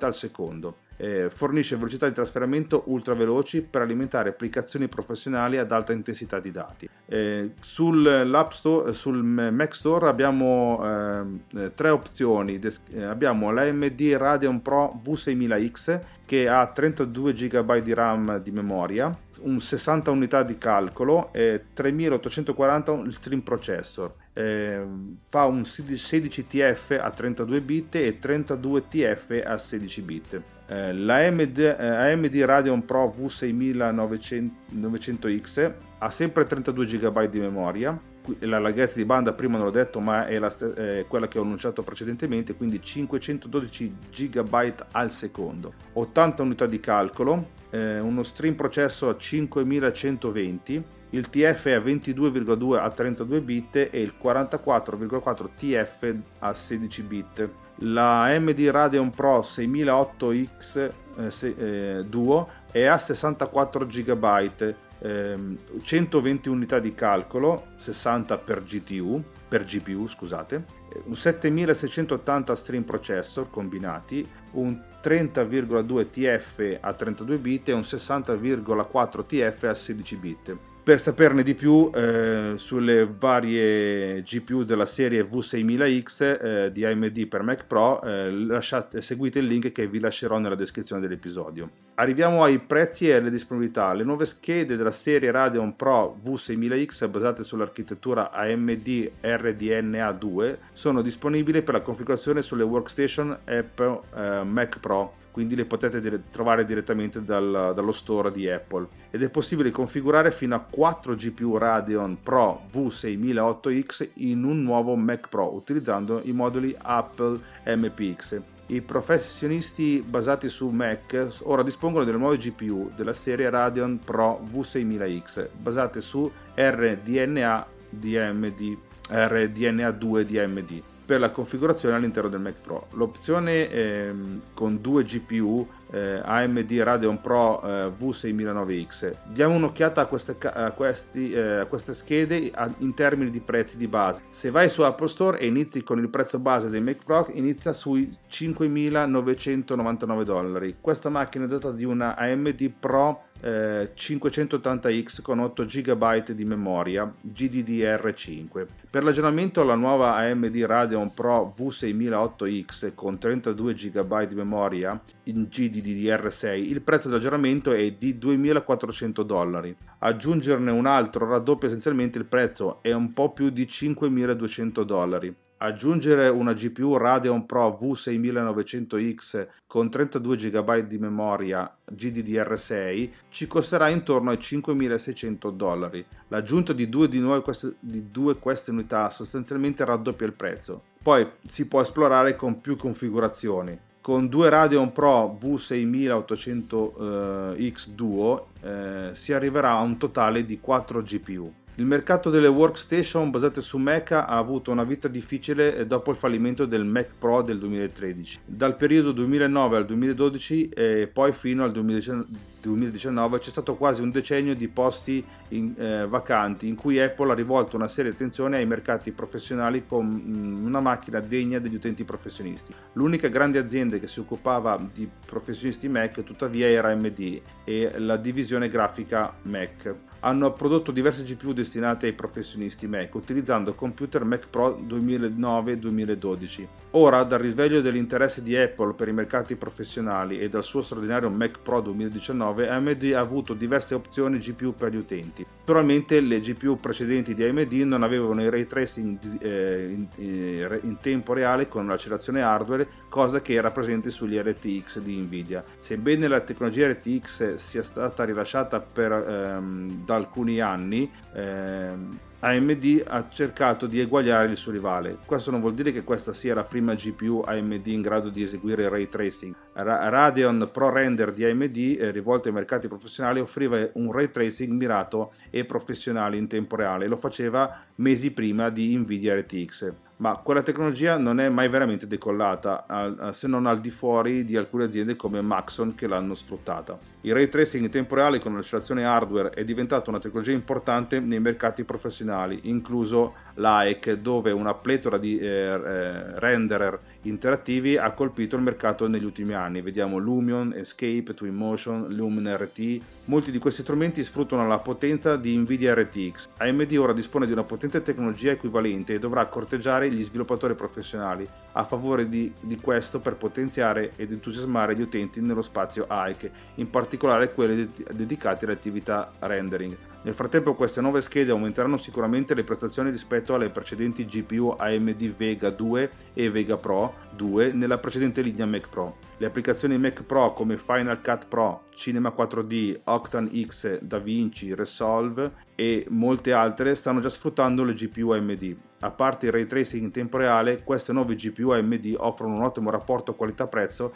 al 0.00 0.14
secondo 0.14 0.86
eh, 0.98 1.30
fornisce 1.32 1.76
velocità 1.76 2.06
di 2.06 2.14
trasferimento 2.14 2.82
ultra 2.86 3.14
veloci 3.14 3.62
per 3.62 3.82
alimentare 3.82 4.30
applicazioni 4.30 4.88
professionali 4.88 5.56
ad 5.56 5.72
alta 5.72 5.92
intensità 5.92 6.40
di 6.40 6.50
dati. 6.50 6.88
Eh, 7.06 7.52
Store, 7.60 8.92
sul 8.92 9.22
Mac 9.22 9.74
Store 9.74 10.08
abbiamo 10.08 11.24
eh, 11.54 11.72
tre 11.74 11.90
opzioni, 11.90 12.60
eh, 12.90 13.02
abbiamo 13.02 13.50
l'AMD 13.50 14.00
Radeon 14.16 14.60
Pro 14.60 15.00
V6000X 15.04 16.00
che 16.26 16.46
ha 16.46 16.66
32 16.66 17.32
GB 17.32 17.78
di 17.78 17.94
RAM 17.94 18.42
di 18.42 18.50
memoria, 18.50 19.16
un 19.40 19.60
60 19.60 20.10
unità 20.10 20.42
di 20.42 20.58
calcolo 20.58 21.32
e 21.32 21.64
3840 21.72 22.92
il 23.06 23.14
stream 23.14 23.40
processor. 23.40 24.12
Eh, 24.34 24.82
fa 25.30 25.46
un 25.46 25.64
16 25.64 26.46
TF 26.46 26.98
a 27.00 27.10
32 27.10 27.60
bit 27.62 27.94
e 27.94 28.18
32 28.18 28.88
TF 28.88 29.42
a 29.42 29.56
16 29.56 30.02
bit. 30.02 30.42
Eh, 30.70 30.92
la 30.92 31.26
AMD, 31.26 31.58
eh, 31.58 32.12
AMD 32.12 32.34
Radeon 32.44 32.84
Pro 32.84 33.14
V6900X 33.18 35.72
ha 35.98 36.10
sempre 36.10 36.46
32 36.46 36.84
GB 36.84 37.30
di 37.30 37.40
memoria, 37.40 37.98
la 38.40 38.58
larghezza 38.58 38.96
di 38.96 39.06
banda 39.06 39.32
prima 39.32 39.56
non 39.56 39.64
l'ho 39.66 39.72
detto 39.72 40.00
ma 40.00 40.26
è 40.26 40.38
la, 40.38 40.54
eh, 40.76 41.06
quella 41.08 41.26
che 41.26 41.38
ho 41.38 41.42
annunciato 41.42 41.82
precedentemente, 41.82 42.54
quindi 42.54 42.82
512 42.82 43.96
GB 44.10 44.74
al 44.92 45.10
secondo, 45.10 45.72
80 45.94 46.42
unità 46.42 46.66
di 46.66 46.80
calcolo, 46.80 47.48
eh, 47.70 47.98
uno 47.98 48.22
stream 48.22 48.54
processo 48.54 49.08
a 49.08 49.16
5120, 49.16 50.84
il 51.10 51.28
TF 51.28 51.66
a 51.66 51.78
22,2 51.78 52.78
a 52.78 52.90
32 52.90 53.40
bit 53.40 53.76
e 53.76 54.00
il 54.00 54.14
44,4 54.22 55.48
TF 55.56 56.14
a 56.40 56.52
16 56.52 57.02
bit 57.02 57.50
la 57.82 58.24
AMD 58.24 58.58
Radeon 58.70 59.10
Pro 59.10 59.40
6008X 59.40 60.90
eh, 61.16 61.30
se, 61.30 61.54
eh, 61.98 62.04
Duo 62.04 62.48
è 62.70 62.84
a 62.84 62.98
64 62.98 63.86
GB, 63.86 64.74
ehm, 65.00 65.56
120 65.82 66.48
unità 66.48 66.78
di 66.80 66.94
calcolo, 66.94 67.68
60 67.76 68.36
per 68.38 68.64
GTU, 68.64 69.22
per 69.48 69.64
GPU, 69.64 70.06
scusate, 70.06 70.76
un 71.04 71.16
7680 71.16 72.56
stream 72.56 72.82
processor 72.82 73.48
combinati, 73.50 74.26
un 74.52 74.80
30,2 75.02 76.10
TF 76.10 76.78
a 76.80 76.92
32 76.92 77.36
bit 77.36 77.68
e 77.68 77.72
un 77.72 77.82
60,4 77.82 79.24
TF 79.24 79.62
a 79.64 79.74
16 79.74 80.16
bit. 80.16 80.56
Per 80.88 80.98
saperne 80.98 81.42
di 81.42 81.52
più 81.52 81.90
eh, 81.94 82.54
sulle 82.56 83.04
varie 83.06 84.22
GPU 84.22 84.64
della 84.64 84.86
serie 84.86 85.22
V6000X 85.22 86.40
eh, 86.40 86.72
di 86.72 86.82
AMD 86.82 87.26
per 87.26 87.42
Mac 87.42 87.66
Pro, 87.66 88.00
eh, 88.00 88.30
lasciate, 88.30 89.02
seguite 89.02 89.38
il 89.38 89.48
link 89.48 89.70
che 89.70 89.86
vi 89.86 90.00
lascerò 90.00 90.38
nella 90.38 90.54
descrizione 90.54 91.02
dell'episodio. 91.02 91.68
Arriviamo 91.96 92.42
ai 92.42 92.58
prezzi 92.58 93.06
e 93.06 93.16
alle 93.16 93.28
disponibilità. 93.28 93.92
Le 93.92 94.02
nuove 94.02 94.24
schede 94.24 94.76
della 94.76 94.90
serie 94.90 95.30
Radeon 95.30 95.76
Pro 95.76 96.18
V6000X 96.24 97.10
basate 97.10 97.44
sull'architettura 97.44 98.30
AMD 98.30 99.10
RDNA 99.20 100.12
2 100.12 100.58
sono 100.72 101.02
disponibili 101.02 101.60
per 101.60 101.74
la 101.74 101.82
configurazione 101.82 102.40
sulle 102.40 102.64
workstation 102.64 103.40
Apple 103.44 104.00
eh, 104.16 104.42
Mac 104.42 104.80
Pro 104.80 105.26
quindi 105.38 105.54
le 105.54 105.66
potete 105.66 106.00
dire, 106.00 106.20
trovare 106.32 106.64
direttamente 106.64 107.22
dal, 107.22 107.70
dallo 107.72 107.92
store 107.92 108.32
di 108.32 108.50
Apple 108.50 108.88
ed 109.12 109.22
è 109.22 109.28
possibile 109.28 109.70
configurare 109.70 110.32
fino 110.32 110.56
a 110.56 110.58
4 110.58 111.14
GPU 111.14 111.56
Radeon 111.56 112.18
Pro 112.24 112.62
V6008X 112.74 114.08
in 114.14 114.42
un 114.42 114.64
nuovo 114.64 114.96
Mac 114.96 115.28
Pro 115.28 115.54
utilizzando 115.54 116.20
i 116.24 116.32
moduli 116.32 116.74
Apple 116.76 117.38
MPX. 117.64 118.40
I 118.66 118.80
professionisti 118.80 120.04
basati 120.04 120.48
su 120.48 120.70
Mac 120.70 121.36
ora 121.42 121.62
dispongono 121.62 122.04
delle 122.04 122.18
nuove 122.18 122.36
GPU 122.36 122.90
della 122.96 123.12
serie 123.12 123.48
Radeon 123.48 124.00
Pro 124.04 124.44
V6000X 124.52 125.50
basate 125.56 126.00
su 126.00 126.28
RDNA 126.56 127.64
di 127.90 128.18
AMD, 128.18 128.76
RDNA 129.08 129.90
2 129.92 130.24
di 130.24 130.38
AMD 130.40 130.82
per 131.08 131.20
la 131.20 131.30
configurazione 131.30 131.94
all'interno 131.94 132.28
del 132.28 132.38
Mac 132.38 132.56
Pro. 132.60 132.88
L'opzione 132.90 133.70
ehm, 133.70 134.40
con 134.52 134.78
due 134.78 135.04
GPU 135.04 135.66
eh, 135.90 136.20
AMD 136.22 136.70
Radeon 136.70 137.18
Pro 137.22 137.62
eh, 137.62 137.90
V6009X. 137.98 139.14
Diamo 139.28 139.54
un'occhiata 139.54 140.02
a 140.02 140.04
queste, 140.04 140.36
a 140.46 140.70
questi, 140.72 141.32
eh, 141.32 141.60
a 141.60 141.64
queste 141.64 141.94
schede 141.94 142.50
a, 142.54 142.70
in 142.80 142.92
termini 142.92 143.30
di 143.30 143.40
prezzi 143.40 143.78
di 143.78 143.86
base. 143.86 144.20
Se 144.32 144.50
vai 144.50 144.68
su 144.68 144.82
Apple 144.82 145.08
Store 145.08 145.38
e 145.38 145.46
inizi 145.46 145.82
con 145.82 145.98
il 145.98 146.10
prezzo 146.10 146.38
base 146.38 146.68
dei 146.68 146.82
Mac 146.82 147.02
Pro, 147.02 147.26
inizia 147.32 147.72
sui 147.72 148.14
5.999 148.30 150.22
dollari. 150.24 150.76
Questa 150.78 151.08
macchina 151.08 151.46
è 151.46 151.48
dotata 151.48 151.74
di 151.74 151.84
una 151.84 152.16
AMD 152.16 152.70
Pro 152.78 153.27
eh, 153.40 153.92
580X 153.94 155.22
con 155.22 155.38
8 155.40 155.64
GB 155.64 156.30
di 156.30 156.44
memoria 156.44 157.12
GDDR5. 157.26 158.66
Per 158.90 159.04
l'aggiornamento 159.04 159.62
la 159.62 159.74
nuova 159.74 160.16
AMD 160.16 160.56
Radeon 160.56 161.12
Pro 161.12 161.54
V6008X 161.58 162.92
con 162.94 163.18
32 163.18 163.74
GB 163.74 164.26
di 164.26 164.34
memoria 164.34 165.00
in 165.24 165.48
GDDR6 165.50 166.54
il 166.56 166.80
prezzo 166.80 167.08
dell'aggiornamento 167.08 167.72
è 167.72 167.90
di 167.92 168.18
2400 168.18 169.22
dollari. 169.22 169.76
Aggiungerne 169.98 170.70
un 170.70 170.86
altro 170.86 171.28
raddoppia 171.28 171.68
essenzialmente 171.68 172.18
il 172.18 172.24
prezzo 172.24 172.78
è 172.82 172.92
un 172.92 173.12
po' 173.12 173.32
più 173.32 173.50
di 173.50 173.66
5200 173.68 174.84
dollari. 174.84 175.34
Aggiungere 175.60 176.28
una 176.28 176.52
GPU 176.52 176.96
Radeon 176.96 177.44
Pro 177.44 177.76
V6900X 177.82 179.48
con 179.66 179.90
32 179.90 180.36
GB 180.36 180.86
di 180.86 180.98
memoria 180.98 181.68
GDDR6 181.92 183.10
ci 183.30 183.48
costerà 183.48 183.88
intorno 183.88 184.30
ai 184.30 184.38
5600 184.38 185.50
dollari. 185.50 186.06
L'aggiunta 186.28 186.72
di 186.72 186.88
due, 186.88 187.08
di, 187.08 187.20
queste, 187.42 187.74
di 187.80 188.12
due 188.12 188.36
queste 188.36 188.70
unità 188.70 189.10
sostanzialmente 189.10 189.84
raddoppia 189.84 190.26
il 190.26 190.32
prezzo. 190.32 190.82
Poi 191.02 191.28
si 191.48 191.66
può 191.66 191.80
esplorare 191.80 192.36
con 192.36 192.60
più 192.60 192.76
configurazioni. 192.76 193.76
Con 194.00 194.28
due 194.28 194.48
Radeon 194.48 194.92
Pro 194.92 195.36
V6800X 195.42 197.88
Duo 197.88 198.50
eh, 198.62 199.10
si 199.14 199.32
arriverà 199.32 199.72
a 199.72 199.80
un 199.80 199.98
totale 199.98 200.46
di 200.46 200.60
4 200.60 201.02
GPU. 201.02 201.52
Il 201.78 201.86
mercato 201.86 202.28
delle 202.28 202.48
workstation 202.48 203.30
basate 203.30 203.60
su 203.60 203.78
Mac 203.78 204.10
ha 204.10 204.26
avuto 204.26 204.72
una 204.72 204.82
vita 204.82 205.06
difficile 205.06 205.76
eh, 205.76 205.86
dopo 205.86 206.10
il 206.10 206.16
fallimento 206.16 206.66
del 206.66 206.84
Mac 206.84 207.10
Pro 207.16 207.42
del 207.42 207.60
2013. 207.60 208.40
Dal 208.44 208.74
periodo 208.74 209.12
2009 209.12 209.76
al 209.76 209.86
2012 209.86 210.70
e 210.70 211.08
poi 211.12 211.32
fino 211.32 211.62
al 211.62 211.70
2019 211.70 212.26
c'è 212.60 213.50
stato 213.50 213.76
quasi 213.76 214.02
un 214.02 214.10
decennio 214.10 214.54
di 214.54 214.68
posti 214.68 215.24
in, 215.48 215.74
eh, 215.76 216.06
vacanti 216.06 216.66
in 216.66 216.74
cui 216.74 217.00
Apple 217.00 217.32
ha 217.32 217.34
rivolto 217.34 217.76
una 217.76 217.88
seria 217.88 218.10
attenzione 218.10 218.56
ai 218.56 218.66
mercati 218.66 219.12
professionali 219.12 219.86
con 219.86 220.06
mm, 220.06 220.66
una 220.66 220.80
macchina 220.80 221.20
degna 221.20 221.58
degli 221.58 221.74
utenti 221.74 222.04
professionisti. 222.04 222.74
L'unica 222.94 223.28
grande 223.28 223.58
azienda 223.58 223.98
che 223.98 224.08
si 224.08 224.20
occupava 224.20 224.80
di 224.92 225.08
professionisti 225.26 225.88
Mac 225.88 226.22
tuttavia 226.22 226.66
era 226.66 226.90
AMD 226.90 227.40
e 227.64 227.98
la 227.98 228.16
divisione 228.16 228.68
grafica 228.68 229.34
Mac 229.42 229.94
hanno 230.20 230.52
prodotto 230.52 230.90
diverse 230.90 231.22
GPU 231.22 231.52
destinate 231.52 232.06
ai 232.06 232.12
professionisti 232.12 232.86
Mac 232.88 233.14
utilizzando 233.14 233.74
computer 233.74 234.24
Mac 234.24 234.48
Pro 234.48 234.76
2009-2012. 234.86 236.66
Ora, 236.92 237.22
dal 237.22 237.38
risveglio 237.38 237.80
dell'interesse 237.80 238.42
di 238.42 238.56
Apple 238.56 238.94
per 238.94 239.08
i 239.08 239.12
mercati 239.12 239.54
professionali 239.54 240.40
e 240.40 240.48
dal 240.48 240.64
suo 240.64 240.82
straordinario 240.82 241.30
Mac 241.30 241.60
Pro 241.60 241.80
2019, 241.80 242.57
AMD 242.66 243.12
ha 243.14 243.20
avuto 243.20 243.54
diverse 243.54 243.94
opzioni 243.94 244.38
GPU 244.38 244.74
per 244.74 244.92
gli 244.92 244.96
utenti. 244.96 245.44
Naturalmente 245.58 246.20
le 246.20 246.40
GPU 246.40 246.80
precedenti 246.80 247.34
di 247.34 247.44
AMD 247.44 247.72
non 247.72 248.02
avevano 248.02 248.42
il 248.42 248.50
ray 248.50 248.66
tracing 248.66 249.42
eh, 249.42 249.90
in, 249.90 250.06
in, 250.16 250.80
in 250.82 250.96
tempo 251.00 251.34
reale 251.34 251.68
con 251.68 251.86
l'accelerazione 251.86 252.40
hardware, 252.40 252.88
cosa 253.08 253.42
che 253.42 253.52
era 253.52 253.70
presente 253.70 254.10
sugli 254.10 254.38
RTX 254.38 255.00
di 255.00 255.16
Nvidia. 255.16 255.62
Sebbene 255.80 256.26
la 256.26 256.40
tecnologia 256.40 256.88
RTX 256.88 257.56
sia 257.56 257.82
stata 257.82 258.24
rilasciata 258.24 258.80
per 258.80 259.12
ehm, 259.12 260.04
da 260.04 260.14
alcuni 260.14 260.60
anni, 260.60 261.10
eh, 261.34 262.26
AMD 262.40 263.02
ha 263.04 263.28
cercato 263.28 263.86
di 263.86 263.98
eguagliare 263.98 264.48
il 264.50 264.56
suo 264.56 264.70
rivale. 264.70 265.18
Questo 265.26 265.50
non 265.50 265.60
vuol 265.60 265.74
dire 265.74 265.92
che 265.92 266.04
questa 266.04 266.32
sia 266.32 266.54
la 266.54 266.62
prima 266.62 266.94
GPU 266.94 267.42
AMD 267.44 267.86
in 267.88 268.00
grado 268.00 268.28
di 268.28 268.44
eseguire 268.44 268.88
ray 268.88 269.08
tracing. 269.08 269.52
Ra- 269.72 270.08
Radeon 270.08 270.70
Pro 270.72 270.90
Render 270.90 271.32
di 271.32 271.44
AMD, 271.44 271.76
eh, 271.76 272.10
rivolto 272.12 272.46
ai 272.46 272.54
mercati 272.54 272.86
professionali, 272.86 273.40
offriva 273.40 273.88
un 273.94 274.12
ray 274.12 274.30
tracing 274.30 274.70
mirato 274.70 275.32
e 275.50 275.64
professionale 275.64 276.36
in 276.36 276.46
tempo 276.46 276.76
reale. 276.76 277.08
Lo 277.08 277.16
faceva 277.16 277.82
mesi 277.96 278.30
prima 278.30 278.70
di 278.70 278.96
Nvidia 278.96 279.34
RTX 279.34 279.92
ma 280.18 280.36
quella 280.36 280.62
tecnologia 280.62 281.16
non 281.16 281.38
è 281.40 281.48
mai 281.48 281.68
veramente 281.68 282.06
decollata, 282.06 283.32
se 283.32 283.46
non 283.46 283.66
al 283.66 283.80
di 283.80 283.90
fuori 283.90 284.44
di 284.44 284.56
alcune 284.56 284.84
aziende 284.84 285.16
come 285.16 285.40
Maxon 285.40 285.94
che 285.94 286.06
l'hanno 286.06 286.34
sfruttata. 286.34 286.98
Il 287.22 287.34
ray 287.34 287.48
tracing 287.48 287.84
in 287.84 287.90
tempo 287.90 288.14
reale 288.14 288.38
con 288.38 288.54
l'accelerazione 288.54 289.04
hardware 289.04 289.50
è 289.50 289.64
diventato 289.64 290.08
una 290.08 290.20
tecnologia 290.20 290.52
importante 290.52 291.18
nei 291.18 291.40
mercati 291.40 291.82
professionali, 291.82 292.60
incluso 292.64 293.34
l'AEC, 293.54 294.12
dove 294.12 294.52
una 294.52 294.72
pletora 294.74 295.18
di 295.18 295.36
eh, 295.36 295.46
eh, 295.46 296.38
renderer 296.38 296.96
interattivi 297.22 297.96
ha 297.96 298.12
colpito 298.12 298.54
il 298.54 298.62
mercato 298.62 299.08
negli 299.08 299.24
ultimi 299.24 299.52
anni. 299.52 299.82
Vediamo 299.82 300.18
Lumion, 300.18 300.72
Escape, 300.74 301.34
Twinmotion, 301.34 302.06
Lumen 302.14 302.56
RT. 302.56 303.00
Molti 303.24 303.50
di 303.50 303.58
questi 303.58 303.82
strumenti 303.82 304.22
sfruttano 304.22 304.66
la 304.68 304.78
potenza 304.78 305.36
di 305.36 305.56
Nvidia 305.56 305.94
RTX. 305.94 306.48
AMD 306.56 306.96
ora 306.98 307.12
dispone 307.12 307.46
di 307.46 307.52
una 307.52 307.64
potente 307.64 308.00
tecnologia 308.00 308.52
equivalente 308.52 309.14
e 309.14 309.18
dovrà 309.18 309.44
corteggiare 309.46 310.08
gli 310.08 310.22
sviluppatori 310.22 310.74
professionali 310.74 311.46
a 311.72 311.84
favore 311.84 312.28
di, 312.28 312.52
di 312.60 312.76
questo 312.76 313.20
per 313.20 313.34
potenziare 313.34 314.12
ed 314.16 314.32
entusiasmare 314.32 314.96
gli 314.96 315.02
utenti 315.02 315.40
nello 315.40 315.62
spazio 315.62 316.06
AEC, 316.08 316.50
in 316.76 316.88
particolare 316.88 317.07
quelli 317.16 317.90
dedicati 318.12 318.64
alle 318.64 318.74
attività 318.74 319.32
rendering. 319.38 319.96
Nel 320.20 320.34
frattempo 320.34 320.74
queste 320.74 321.00
nuove 321.00 321.22
schede 321.22 321.52
aumenteranno 321.52 321.96
sicuramente 321.96 322.52
le 322.52 322.64
prestazioni 322.64 323.10
rispetto 323.10 323.54
alle 323.54 323.70
precedenti 323.70 324.26
GPU 324.26 324.74
AMD 324.76 325.36
Vega 325.36 325.70
2 325.70 326.10
e 326.34 326.50
Vega 326.50 326.76
Pro 326.76 327.14
2 327.36 327.72
nella 327.72 327.98
precedente 327.98 328.42
linea 328.42 328.66
Mac 328.66 328.88
Pro. 328.88 329.16
Le 329.36 329.46
applicazioni 329.46 329.96
Mac 329.96 330.22
Pro 330.24 330.52
come 330.52 330.76
Final 330.76 331.22
Cut 331.22 331.46
Pro, 331.46 331.84
Cinema 331.94 332.34
4D, 332.36 333.00
Octane 333.04 333.64
X, 333.64 334.00
DaVinci, 334.00 334.74
Resolve 334.74 335.52
e 335.76 336.04
molte 336.08 336.52
altre 336.52 336.96
stanno 336.96 337.20
già 337.20 337.28
sfruttando 337.28 337.84
le 337.84 337.94
GPU 337.94 338.30
AMD. 338.30 338.76
A 339.00 339.10
parte 339.10 339.46
il 339.46 339.52
ray 339.52 339.66
tracing 339.66 340.02
in 340.02 340.10
tempo 340.10 340.36
reale, 340.36 340.82
queste 340.82 341.12
nuove 341.12 341.36
GPU 341.36 341.70
AMD 341.70 342.16
offrono 342.18 342.56
un 342.56 342.64
ottimo 342.64 342.90
rapporto 342.90 343.34
qualità-prezzo 343.34 344.14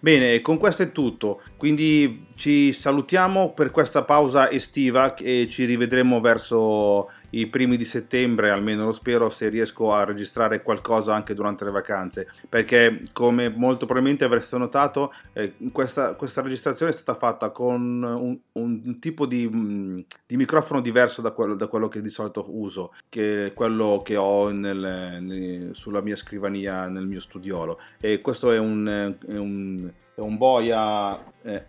Bene, 0.00 0.40
con 0.40 0.58
questo 0.58 0.82
è 0.82 0.92
tutto, 0.92 1.42
quindi 1.56 2.26
ci 2.36 2.72
salutiamo 2.72 3.52
per 3.52 3.72
questa 3.72 4.04
pausa 4.04 4.48
estiva 4.48 5.16
e 5.16 5.48
ci 5.50 5.64
rivedremo 5.64 6.20
verso 6.20 7.10
i 7.30 7.46
primi 7.46 7.76
di 7.76 7.84
settembre, 7.84 8.50
almeno 8.50 8.84
lo 8.84 8.92
spero, 8.92 9.28
se 9.28 9.48
riesco 9.48 9.92
a 9.92 10.04
registrare 10.04 10.62
qualcosa 10.62 11.14
anche 11.14 11.34
durante 11.34 11.64
le 11.64 11.70
vacanze, 11.70 12.28
perché 12.48 13.02
come 13.12 13.48
molto 13.48 13.84
probabilmente 13.84 14.24
avreste 14.24 14.56
notato, 14.56 15.12
eh, 15.32 15.54
questa, 15.72 16.14
questa, 16.14 16.40
registrazione 16.40 16.92
è 16.92 16.94
stata 16.94 17.18
fatta 17.18 17.50
con 17.50 18.02
un, 18.02 18.38
un 18.52 18.98
tipo 18.98 19.26
di, 19.26 19.48
mm, 19.48 20.00
di, 20.26 20.36
microfono 20.36 20.80
diverso 20.80 21.20
da 21.20 21.32
quello, 21.32 21.54
da 21.54 21.66
quello, 21.66 21.88
che 21.88 22.00
di 22.00 22.10
solito 22.10 22.46
uso, 22.48 22.94
che 23.08 23.46
è 23.46 23.52
quello 23.52 24.02
che 24.04 24.16
ho 24.16 24.50
nel, 24.50 25.18
nel, 25.20 25.70
sulla 25.74 26.00
mia 26.00 26.16
scrivania 26.16 26.86
nel 26.86 27.06
mio 27.06 27.20
studiolo. 27.20 27.78
E 28.00 28.20
questo 28.20 28.52
è 28.52 28.58
un, 28.58 29.14
è 29.26 29.36
un 29.36 29.90
è 30.18 30.20
un 30.20 30.36
boia 30.36 31.16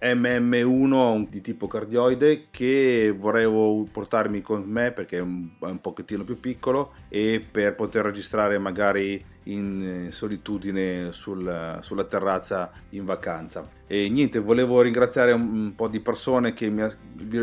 MM1 0.01 1.29
di 1.29 1.41
tipo 1.41 1.67
cardioide 1.67 2.47
che 2.51 3.15
volevo 3.17 3.87
portarmi 3.89 4.41
con 4.41 4.63
me 4.63 4.91
perché 4.91 5.17
è 5.17 5.21
un, 5.21 5.49
è 5.59 5.65
un 5.65 5.79
pochettino 5.79 6.23
più 6.23 6.39
piccolo 6.39 6.93
e 7.07 7.43
per 7.49 7.75
poter 7.75 8.03
registrare 8.03 8.57
magari 8.57 9.23
in 9.43 10.07
eh, 10.07 10.11
solitudine 10.11 11.11
sul, 11.11 11.77
sulla 11.81 12.03
terrazza 12.03 12.71
in 12.89 13.05
vacanza. 13.05 13.67
E 13.87 14.07
niente, 14.09 14.39
volevo 14.39 14.81
ringraziare 14.81 15.31
un, 15.31 15.41
un 15.41 15.75
po' 15.75 15.87
di 15.87 15.99
persone 15.99 16.53
che 16.53 16.69
mi 16.69 16.81
ha, 16.81 16.95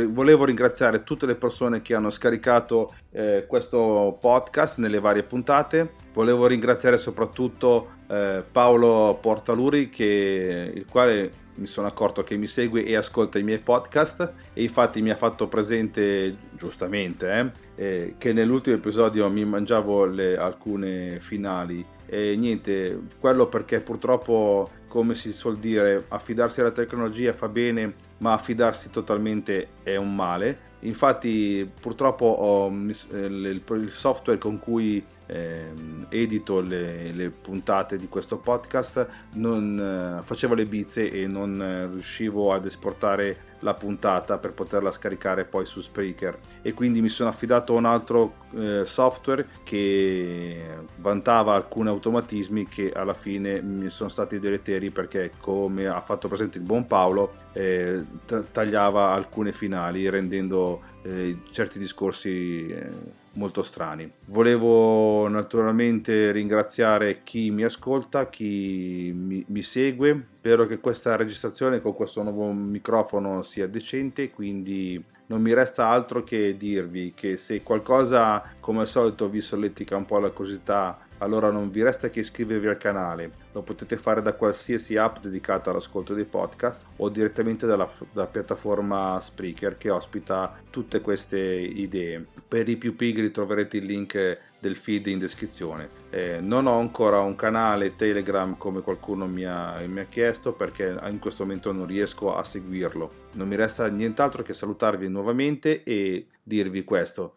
volevo 0.09 0.45
ringraziare 0.45 1.03
tutte 1.03 1.27
le 1.27 1.35
persone 1.35 1.83
che 1.83 1.95
hanno 1.95 2.11
scaricato 2.11 2.95
eh, 3.11 3.45
questo 3.49 4.17
podcast 4.21 4.79
nelle 4.79 5.01
varie 5.01 5.25
puntate. 5.25 5.91
Volevo 6.13 6.47
ringraziare 6.47 6.99
soprattutto 6.99 7.95
eh, 8.09 8.45
Paolo 8.51 9.19
Portaluri, 9.21 9.89
che, 9.91 10.71
il 10.73 10.87
quale 10.87 11.45
mi 11.57 11.67
sono 11.67 11.87
accorto 11.87 12.23
che 12.23 12.37
mi 12.37 12.47
segue 12.47 12.85
e 12.85 12.97
ascolta 12.97 13.39
i 13.39 13.43
miei 13.43 13.59
podcast 13.59 14.33
e 14.53 14.63
infatti 14.63 15.03
mi 15.03 15.11
ha 15.11 15.17
fatto 15.17 15.49
presente, 15.49 16.37
giustamente, 16.53 17.53
eh, 17.77 17.85
eh, 17.85 18.15
che 18.19 18.33
nell'ultimo 18.33 18.77
episodio 18.77 19.29
mi 19.29 19.45
mangiavo 19.45 20.07
le, 20.07 20.37
alcune 20.37 21.19
finali. 21.21 21.85
E 22.07 22.37
niente, 22.37 23.01
quello 23.19 23.47
perché 23.47 23.81
purtroppo 23.81 24.71
come 24.97 25.15
si 25.15 25.33
suol 25.33 25.59
dire, 25.59 26.05
affidarsi 26.09 26.61
alla 26.61 26.71
tecnologia 26.71 27.35
fa 27.35 27.49
bene, 27.49 27.95
ma 28.19 28.33
affidarsi 28.33 28.91
totalmente 28.91 29.69
è 29.83 29.97
un 29.97 30.15
male. 30.15 30.75
Infatti 30.81 31.69
purtroppo 31.81 32.27
ho 32.27 32.69
il 32.69 33.89
software 33.91 34.39
con 34.39 34.59
cui 34.59 35.05
eh, 35.27 35.73
edito 36.09 36.61
le, 36.61 37.13
le, 37.13 37.31
puntate 37.31 37.97
di 37.97 38.09
questo 38.09 38.37
podcast 38.37 39.07
non 39.33 40.19
eh, 40.21 40.23
facevo 40.23 40.55
le 40.55 40.67
bizze 40.67 41.11
e 41.11 41.27
non 41.27 41.61
eh, 41.61 41.87
riuscivo 41.87 42.53
ad 42.53 42.65
esportare 42.65 43.55
la 43.61 43.75
puntata 43.75 44.39
per 44.39 44.53
poterla 44.53 44.93
scaricare 44.93 45.45
poi 45.45 45.67
su 45.67 45.81
Spreaker 45.81 46.39
e 46.63 46.73
quindi 46.75 47.01
mi 47.01 47.09
sono 47.09 47.29
affidato 47.29 47.75
a 47.75 47.79
un 47.79 47.87
altro 47.87 48.35
eh, 48.55 48.83
software 48.85 49.47
che 49.65 50.63
vantava 50.99 51.55
alcuni 51.55 51.89
automatismi 51.89 52.69
che 52.69 52.93
alla 52.93 53.15
fine 53.15 53.61
mi 53.63 53.89
sono 53.89 54.09
stati 54.09 54.39
deleteri 54.39 54.91
perché 54.91 55.33
come 55.41 55.89
ha 55.89 56.01
fatto 56.03 56.29
presente 56.29 56.59
il 56.59 56.65
buon 56.65 56.87
Paolo 56.87 57.35
eh, 57.53 58.05
t- 58.27 58.45
tagliava 58.53 59.11
alcune 59.11 59.53
finali 59.53 60.09
rendendo 60.09 60.83
eh, 61.03 61.39
certi 61.53 61.79
discorsi 61.79 62.67
eh, 62.67 62.91
molto 63.33 63.63
strani. 63.63 64.11
Volevo 64.27 65.29
naturalmente 65.29 66.33
ringraziare 66.33 67.23
chi 67.23 67.51
mi 67.51 67.65
ascolta, 67.65 68.29
chi 68.29 69.13
mi, 69.15 69.45
mi, 69.49 69.63
segue. 69.63 70.27
Spero 70.37 70.67
che 70.67 70.79
questa 70.79 71.17
registrazione 71.17 71.81
con 71.81 71.95
questo 71.95 72.23
nuovo 72.23 72.51
microfono 72.53 73.43
sia 73.43 73.67
decente, 73.67 74.31
quindi 74.31 75.03
non 75.27 75.41
mi 75.41 75.53
resta 75.53 75.89
altro 75.89 76.23
che 76.23 76.57
dirvi 76.57 77.13
che 77.15 77.37
se 77.37 77.63
qualcosa 77.63 78.43
come 78.61 78.81
al 78.81 78.87
solito 78.87 79.29
vi 79.29 79.41
solletica 79.41 79.97
un 79.97 80.05
po' 80.05 80.19
la 80.19 80.31
curiosità 80.31 80.99
allora 81.19 81.51
non 81.51 81.71
vi 81.71 81.83
resta 81.83 82.11
che 82.11 82.21
iscrivervi 82.21 82.67
al 82.67 82.79
canale. 82.79 83.31
Lo 83.53 83.63
potete 83.63 83.97
fare 83.97 84.23
da 84.23 84.35
qualsiasi 84.35 84.97
app 84.97 85.19
dedicata 85.19 85.71
all'ascolto 85.71 86.15
dei 86.15 86.25
podcast 86.25 86.85
o 86.97 87.09
direttamente 87.09 87.67
dalla, 87.67 87.91
dalla, 88.13 88.27
piattaforma 88.27 89.19
Spreaker 89.21 89.77
che 89.79 89.91
ospita 89.91 90.61
tutte 90.71 91.01
queste 91.01 91.39
idee. 91.39 92.25
Per 92.47 92.69
i 92.69 92.77
più 92.77 92.97
pigri 92.97 93.31
troverete 93.31 93.79
il 93.79 93.85
link 93.85 94.39
del 94.59 94.77
feed 94.77 95.07
in 95.07 95.19
descrizione. 95.19 95.89
Eh, 96.11 96.41
non 96.41 96.67
ho 96.67 96.79
ancora 96.79 97.21
un 97.21 97.37
canale 97.37 97.97
Telegram 97.97 98.57
come 98.57 98.81
qualcuno 98.81 99.27
mi 99.27 99.45
ha, 99.45 99.81
mi 99.87 100.01
ha 100.01 100.07
chiesto 100.07 100.53
perché 100.53 100.99
in 101.09 101.19
questo 101.19 101.45
momento 101.45 101.73
non 101.73 101.87
riesco 101.87 102.37
a 102.37 102.45
seguirlo. 102.45 103.25
Non 103.33 103.49
mi 103.49 103.57
resta 103.57 103.87
nient'altro 103.89 104.43
che 104.43 104.55
salutarvi 104.55 105.09
nuovamente 105.09 105.83
e 105.83 106.27
dirvi 106.43 106.85
questo. 106.85 107.37